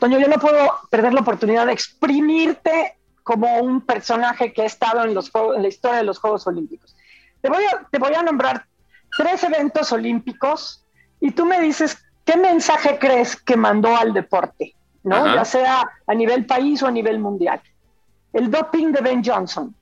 Toño, 0.00 0.18
yo 0.18 0.26
no 0.26 0.38
puedo 0.40 0.58
perder 0.90 1.14
la 1.14 1.20
oportunidad 1.20 1.66
de 1.66 1.72
exprimirte 1.72 2.96
como 3.22 3.58
un 3.60 3.82
personaje 3.82 4.52
que 4.52 4.62
ha 4.62 4.66
estado 4.66 5.04
en, 5.04 5.14
los, 5.14 5.30
en 5.54 5.62
la 5.62 5.68
historia 5.68 5.98
de 5.98 6.04
los 6.04 6.18
Juegos 6.18 6.44
Olímpicos. 6.48 6.96
Te 7.40 7.48
voy, 7.48 7.62
a, 7.64 7.86
te 7.88 7.98
voy 7.98 8.14
a 8.14 8.22
nombrar 8.22 8.66
tres 9.16 9.44
eventos 9.44 9.92
olímpicos 9.92 10.84
y 11.20 11.30
tú 11.30 11.46
me 11.46 11.60
dices 11.60 11.98
qué 12.24 12.36
mensaje 12.36 12.98
crees 12.98 13.36
que 13.36 13.56
mandó 13.56 13.96
al 13.96 14.12
deporte, 14.12 14.74
¿no? 15.02 15.34
Ya 15.34 15.44
sea 15.44 15.90
a 16.06 16.14
nivel 16.14 16.46
país 16.46 16.82
o 16.82 16.86
a 16.86 16.90
nivel 16.90 17.18
mundial. 17.18 17.60
El 18.32 18.50
doping 18.50 18.92
de 18.92 19.00
Ben 19.00 19.22
Johnson. 19.24 19.74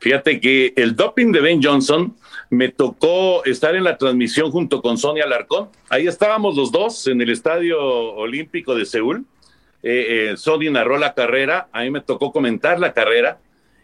Fíjate 0.00 0.40
que 0.40 0.72
el 0.76 0.94
doping 0.94 1.32
de 1.32 1.40
Ben 1.40 1.62
Johnson 1.62 2.16
me 2.50 2.68
tocó 2.68 3.44
estar 3.44 3.74
en 3.74 3.84
la 3.84 3.98
transmisión 3.98 4.50
junto 4.50 4.80
con 4.80 4.96
Sonia 4.96 5.26
Larcón. 5.26 5.68
Ahí 5.88 6.06
estábamos 6.06 6.56
los 6.56 6.72
dos 6.72 7.06
en 7.08 7.20
el 7.20 7.30
Estadio 7.30 7.78
Olímpico 7.80 8.74
de 8.74 8.86
Seúl. 8.86 9.26
Eh, 9.82 10.30
eh, 10.30 10.36
Sonia 10.36 10.70
narró 10.70 10.98
la 10.98 11.14
carrera, 11.14 11.68
a 11.72 11.82
mí 11.82 11.90
me 11.90 12.00
tocó 12.00 12.32
comentar 12.32 12.80
la 12.80 12.92
carrera 12.92 13.38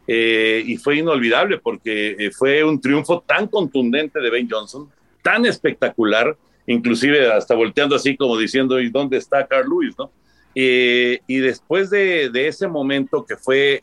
eh, 0.06 0.62
y 0.66 0.76
fue 0.76 0.96
inolvidable 0.96 1.58
porque 1.58 2.30
fue 2.36 2.64
un 2.64 2.80
triunfo 2.80 3.20
tan 3.20 3.46
contundente 3.46 4.20
de 4.20 4.30
Ben 4.30 4.48
Johnson, 4.50 4.90
tan 5.22 5.46
espectacular, 5.46 6.36
inclusive 6.66 7.30
hasta 7.32 7.54
volteando 7.54 7.96
así 7.96 8.16
como 8.16 8.36
diciendo, 8.38 8.80
¿y 8.80 8.90
dónde 8.90 9.18
está 9.18 9.46
Carl 9.46 9.68
Lewis? 9.68 9.94
¿no? 9.98 10.10
y 10.56 11.38
después 11.38 11.90
de, 11.90 12.30
de, 12.30 12.46
ese 12.46 12.68
momento 12.68 13.26
que 13.26 13.36
fue, 13.36 13.80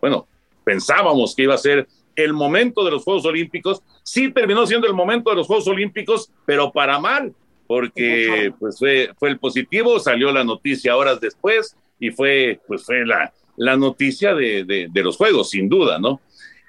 bueno, 0.00 0.26
pensábamos 0.64 1.34
que 1.36 1.42
iba 1.42 1.54
a 1.54 1.58
ser 1.58 1.86
el 2.16 2.32
momento 2.32 2.84
de 2.84 2.90
los 2.90 3.04
Juegos 3.04 3.24
Olímpicos, 3.26 3.82
sí 4.02 4.32
terminó 4.32 4.66
siendo 4.66 4.86
el 4.86 4.94
momento 4.94 5.30
de 5.30 5.36
los 5.36 5.46
Juegos 5.46 5.68
Olímpicos, 5.68 6.32
pero 6.44 6.72
para 6.72 6.98
mal, 6.98 7.32
porque 7.66 8.52
pues 8.58 8.78
fue, 8.78 9.10
fue 9.18 9.28
el 9.28 9.38
positivo, 9.38 10.00
salió 10.00 10.32
la 10.32 10.42
noticia 10.42 10.96
horas 10.96 11.20
después 11.20 11.76
y 12.00 12.10
fue, 12.10 12.58
pues 12.66 12.84
fue 12.84 13.06
la, 13.06 13.32
la 13.56 13.76
noticia 13.76 14.34
de, 14.34 14.88
de, 14.90 15.02
los 15.02 15.16
Juegos, 15.16 15.50
sin 15.50 15.68
duda, 15.68 15.98
¿no? 15.98 16.20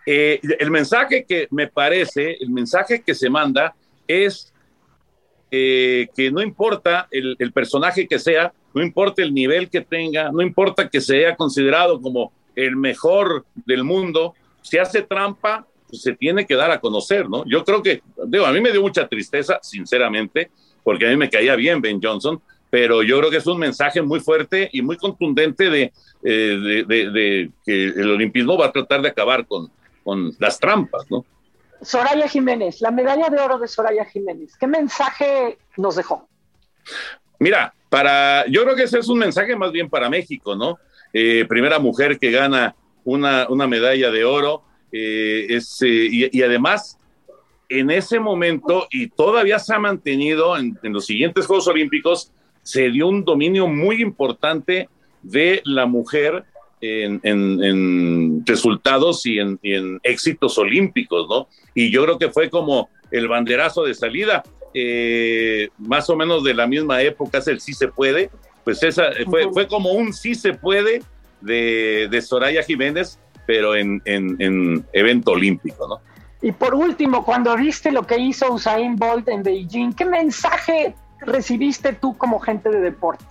Eh, 0.06 0.39
el 0.60 0.70
mensaje 0.70 1.26
que 1.28 1.47
me 1.52 1.68
parece, 1.68 2.38
el 2.39 2.50
mensaje 2.50 3.02
que 3.02 3.16
se 3.16 3.30
manda 3.30 3.76
es 4.08 4.54
eh, 5.52 6.08
que 6.16 6.32
no 6.32 6.41
importa 6.41 7.08
el, 7.12 7.36
personaje 7.52 8.08
que 8.08 8.20
sea, 8.20 8.54
no 8.74 8.84
importa 8.84 9.24
el 9.24 9.34
nivel 9.34 9.70
que 9.70 9.82
tenga, 9.82 10.32
no 10.32 10.41
importa 10.41 10.89
que 10.89 11.02
sea 11.02 11.36
considerado 11.36 12.00
como 12.00 12.32
el 12.56 12.76
mejor 12.76 13.45
del 13.66 13.84
mundo, 13.84 14.36
si 14.62 14.78
hace 14.78 15.02
trampa, 15.02 15.66
pues 15.88 16.02
se 16.04 16.14
tiene 16.14 16.45
que 16.45 16.56
dar 16.56 16.70
a 16.70 16.80
conocer, 16.80 17.28
¿no? 17.30 17.43
Yo 17.45 17.64
creo 17.64 17.82
que, 17.82 18.02
digo, 18.28 18.45
a 18.45 18.52
mí 18.52 18.62
me 18.62 18.72
dio 18.72 18.82
mucha 18.82 19.08
tristeza, 19.08 19.60
sinceramente, 19.62 20.52
porque 20.84 21.08
a 21.08 21.10
mí 21.10 21.18
me 21.18 21.30
caía 21.30 21.56
bien 21.56 21.82
Ben 21.82 22.00
Johnson, 22.02 22.39
pero 22.70 23.02
yo 23.02 23.18
creo 23.18 23.32
que 23.32 23.38
es 23.38 23.47
un 23.47 23.58
mensaje 23.58 24.02
muy 24.02 24.20
fuerte 24.20 24.70
y 24.72 24.84
muy 24.84 24.97
contundente 24.97 25.70
de, 25.70 25.91
eh, 26.24 27.50
que 27.66 27.86
el 27.86 28.12
olimpismo 28.12 28.56
va 28.56 28.68
a 28.68 28.72
tratar 28.72 29.02
de 29.02 29.10
acabar 29.10 29.47
con 29.47 29.72
las 30.38 30.60
trampas, 30.60 31.10
¿no? 31.10 31.26
Soraya 31.82 32.27
Jiménez, 32.27 32.82
la 32.82 32.91
medalla 32.91 33.30
de 33.30 33.39
oro 33.39 33.57
de 33.57 33.67
Soraya 33.67 34.05
Jiménez, 34.05 34.55
¿qué 34.59 34.67
mensaje 34.67 35.57
nos 35.77 35.95
dejó? 35.95 36.27
Mira, 37.39 37.73
para, 37.89 38.45
yo 38.47 38.63
creo 38.63 38.75
que 38.75 38.84
ese 38.84 38.99
es 38.99 39.07
un 39.09 39.19
mensaje 39.19 39.55
más 39.55 39.71
bien 39.71 39.89
para 39.89 40.09
México, 40.09 40.55
¿no? 40.55 40.77
Eh, 41.13 41.45
primera 41.47 41.80
mujer 41.80 42.19
que 42.19 42.32
gana 42.32 42.75
una, 43.03 43.47
una 43.49 43.67
medalla 43.67 44.11
de 44.11 44.25
oro, 44.25 44.63
eh, 44.91 45.47
es, 45.49 45.82
eh, 45.82 46.30
y, 46.32 46.41
además 46.41 46.97
en 47.67 47.91
ese 47.91 48.19
momento, 48.19 48.88
y 48.89 49.09
todavía 49.09 49.59
se 49.59 49.75
ha 49.75 49.80
mantenido 49.80 50.57
en, 50.57 50.77
los 50.84 51.05
siguientes 51.05 51.45
Juegos 51.45 51.67
Olímpicos, 51.67 52.32
se 52.63 52.89
dio 52.89 53.07
un 53.07 53.23
dominio 53.23 53.67
muy 53.67 54.01
importante 54.01 54.89
de 55.21 55.61
la 55.65 55.86
mujer 55.86 56.45
en, 56.82 57.19
en, 57.23 58.45
resultados 58.45 59.25
y 59.25 59.39
en, 59.39 59.59
en, 59.63 59.99
éxitos 60.03 60.57
olímpicos, 60.57 61.27
¿no? 61.30 61.47
Y 61.73 61.91
yo 61.91 62.03
creo 62.03 62.17
que 62.17 62.30
fue 62.30 62.49
como 62.49 62.89
el 63.11 63.27
banderazo 63.27 63.84
de 63.84 63.93
salida, 63.93 64.43
más 65.77 66.09
o 66.09 66.15
menos 66.15 66.43
de 66.43 66.53
la 66.53 66.67
misma 66.67 67.01
época, 67.01 67.39
es 67.39 67.47
el 67.47 67.59
sí 67.59 67.73
se 67.73 67.88
puede, 67.88 68.30
pues 68.63 68.84
esa 68.84 69.09
fue, 69.25 69.51
fue 69.51 69.67
como 69.67 69.93
un 69.93 70.13
sí 70.13 70.36
se 70.36 70.53
puede 70.53 71.01
de, 71.41 72.07
de 72.09 72.21
Soraya 72.21 72.63
Jiménez, 72.63 73.19
pero 73.45 73.75
en, 73.75 74.01
en, 74.05 74.86
evento 74.93 75.32
olímpico, 75.32 75.88
¿no? 75.88 75.99
Y 76.41 76.51
por 76.51 76.73
último, 76.73 77.25
cuando 77.25 77.55
viste 77.57 77.91
lo 77.91 78.05
que 78.05 78.17
hizo 78.17 78.53
Usain 78.53 78.95
Bolt 78.95 79.27
en 79.27 79.43
Beijing, 79.43 79.93
¿qué 79.93 80.05
mensaje 80.05 80.93
recibiste 81.21 81.93
tú 81.93 82.17
como 82.17 82.39
gente 82.39 82.69
de 82.69 82.80
deporte? 82.80 83.25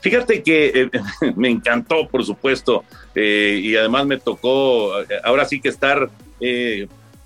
Fíjate 0.00 0.42
que 0.42 0.82
eh, 0.82 0.90
me 1.36 1.48
encantó, 1.48 2.08
por 2.08 2.24
supuesto, 2.24 2.84
eh, 3.14 3.60
y 3.62 3.76
además 3.76 4.06
me 4.06 4.18
tocó 4.18 5.00
eh, 5.00 5.06
ahora 5.24 5.44
sí 5.44 5.60
que 5.60 5.68
estar 5.68 6.10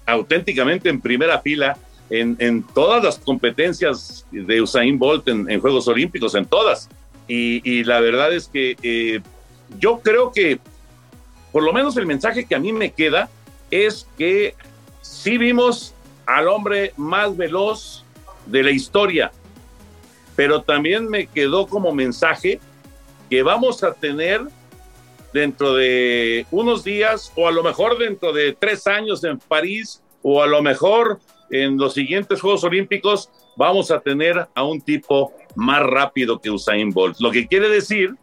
auténticamente 0.06 0.88
en 0.88 1.00
primera 1.00 1.40
fila 1.40 1.76
en, 2.10 2.64
todas 2.74 3.02
las 3.02 3.18
competencias 3.18 4.26
de 4.30 4.60
Usain 4.60 4.98
Bolt 4.98 5.28
en, 5.28 5.60
Juegos 5.60 5.86
Olímpicos, 5.88 6.34
en 6.34 6.44
todas. 6.44 6.88
Y, 7.28 7.84
la 7.84 8.00
verdad 8.00 8.32
es 8.32 8.48
que 8.48 8.76
eh, 8.82 9.20
yo 9.78 10.00
creo 10.00 10.32
que, 10.32 10.58
por 11.52 11.62
lo 11.62 11.72
menos 11.72 11.96
el 11.96 12.06
mensaje 12.06 12.44
que 12.44 12.56
a 12.56 12.58
mí 12.58 12.72
me 12.72 12.92
queda 12.92 13.30
es 13.70 14.08
que 14.18 14.56
sí 15.00 15.38
vimos 15.38 15.94
al 16.26 16.48
hombre 16.48 16.92
más 16.96 17.36
veloz 17.36 18.04
de 18.46 18.64
la 18.64 18.72
historia, 18.72 19.30
pero 20.36 20.62
también 20.62 21.08
me 21.08 21.26
quedó 21.26 21.66
como 21.66 21.92
mensaje 21.92 22.60
que 23.28 23.42
vamos 23.42 23.82
a 23.82 23.92
tener 23.92 24.42
dentro 25.32 25.74
de 25.74 26.46
unos 26.50 26.82
días 26.84 27.32
o 27.36 27.46
a 27.46 27.52
lo 27.52 27.62
mejor 27.62 27.98
dentro 27.98 28.32
de 28.32 28.56
tres 28.58 28.86
años 28.86 29.22
en 29.24 29.38
París 29.38 30.02
o 30.22 30.42
a 30.42 30.46
lo 30.46 30.62
mejor 30.62 31.20
en 31.50 31.76
los 31.76 31.94
siguientes 31.94 32.40
Juegos 32.40 32.64
Olímpicos 32.64 33.30
vamos 33.56 33.90
a 33.90 34.00
tener 34.00 34.48
a 34.54 34.64
un 34.64 34.80
tipo 34.80 35.32
más 35.54 35.82
rápido 35.82 36.40
que 36.40 36.50
Usain 36.50 36.90
Bolt. 36.90 37.18
Lo 37.20 37.30
que 37.30 37.46
quiere 37.46 37.68
decir, 37.68 38.14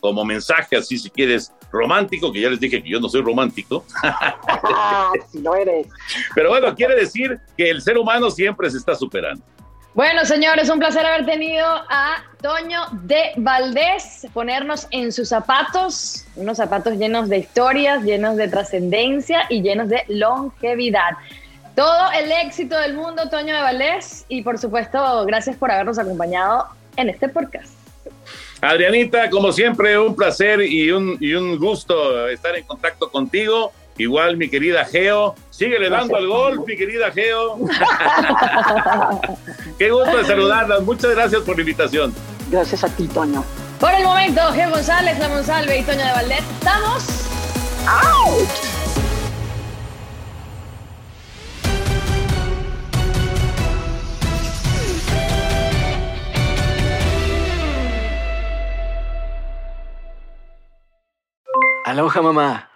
como 0.00 0.24
mensaje 0.24 0.76
así 0.76 0.98
si 0.98 1.10
quieres 1.10 1.52
romántico, 1.70 2.32
que 2.32 2.40
ya 2.40 2.50
les 2.50 2.60
dije 2.60 2.82
que 2.82 2.88
yo 2.88 3.00
no 3.00 3.08
soy 3.08 3.22
romántico. 3.22 3.84
Ah, 4.68 5.12
si 5.30 5.40
lo 5.40 5.54
eres. 5.54 5.86
Pero 6.34 6.50
bueno, 6.50 6.74
quiere 6.74 6.96
decir 6.96 7.38
que 7.56 7.70
el 7.70 7.82
ser 7.82 7.98
humano 7.98 8.30
siempre 8.30 8.70
se 8.70 8.78
está 8.78 8.94
superando. 8.94 9.42
Bueno, 9.96 10.26
señores, 10.26 10.68
un 10.68 10.78
placer 10.78 11.06
haber 11.06 11.24
tenido 11.24 11.66
a 11.66 12.22
Toño 12.42 12.82
de 13.04 13.32
Valdés, 13.36 14.26
ponernos 14.34 14.86
en 14.90 15.10
sus 15.10 15.30
zapatos, 15.30 16.26
unos 16.36 16.58
zapatos 16.58 16.98
llenos 16.98 17.30
de 17.30 17.38
historias, 17.38 18.04
llenos 18.04 18.36
de 18.36 18.46
trascendencia 18.46 19.46
y 19.48 19.62
llenos 19.62 19.88
de 19.88 20.04
longevidad. 20.08 21.12
Todo 21.74 22.12
el 22.12 22.30
éxito 22.30 22.78
del 22.78 22.92
mundo, 22.92 23.30
Toño 23.30 23.56
de 23.56 23.62
Valdés, 23.62 24.26
y 24.28 24.42
por 24.42 24.58
supuesto, 24.58 25.24
gracias 25.24 25.56
por 25.56 25.70
habernos 25.70 25.98
acompañado 25.98 26.66
en 26.98 27.08
este 27.08 27.30
podcast. 27.30 27.72
Adrianita, 28.60 29.30
como 29.30 29.50
siempre, 29.50 29.98
un 29.98 30.14
placer 30.14 30.60
y 30.60 30.90
un, 30.90 31.16
y 31.22 31.32
un 31.32 31.58
gusto 31.58 32.28
estar 32.28 32.54
en 32.54 32.64
contacto 32.64 33.10
contigo. 33.10 33.72
Igual, 33.98 34.36
mi 34.36 34.48
querida 34.48 34.84
Geo. 34.84 35.34
Síguele 35.50 35.88
dando 35.88 36.16
al 36.16 36.26
gol, 36.26 36.64
mi 36.66 36.76
querida 36.76 37.10
Geo. 37.10 37.58
Qué 39.78 39.90
gusto 39.90 40.16
de 40.16 40.24
saludarlas. 40.24 40.82
Muchas 40.82 41.12
gracias 41.12 41.42
por 41.42 41.56
la 41.56 41.62
invitación. 41.62 42.14
Gracias 42.50 42.84
a 42.84 42.88
ti, 42.88 43.08
Toño. 43.08 43.44
Por 43.80 43.92
el 43.92 44.04
momento, 44.04 44.40
Geo 44.52 44.70
González, 44.70 45.18
La 45.18 45.28
Monsalve 45.28 45.78
y 45.78 45.82
Toño 45.82 46.04
de 46.04 46.12
Valdés, 46.12 46.44
estamos 46.58 47.04
out. 47.86 48.48
Aloha 61.84 62.20
mamá. 62.20 62.75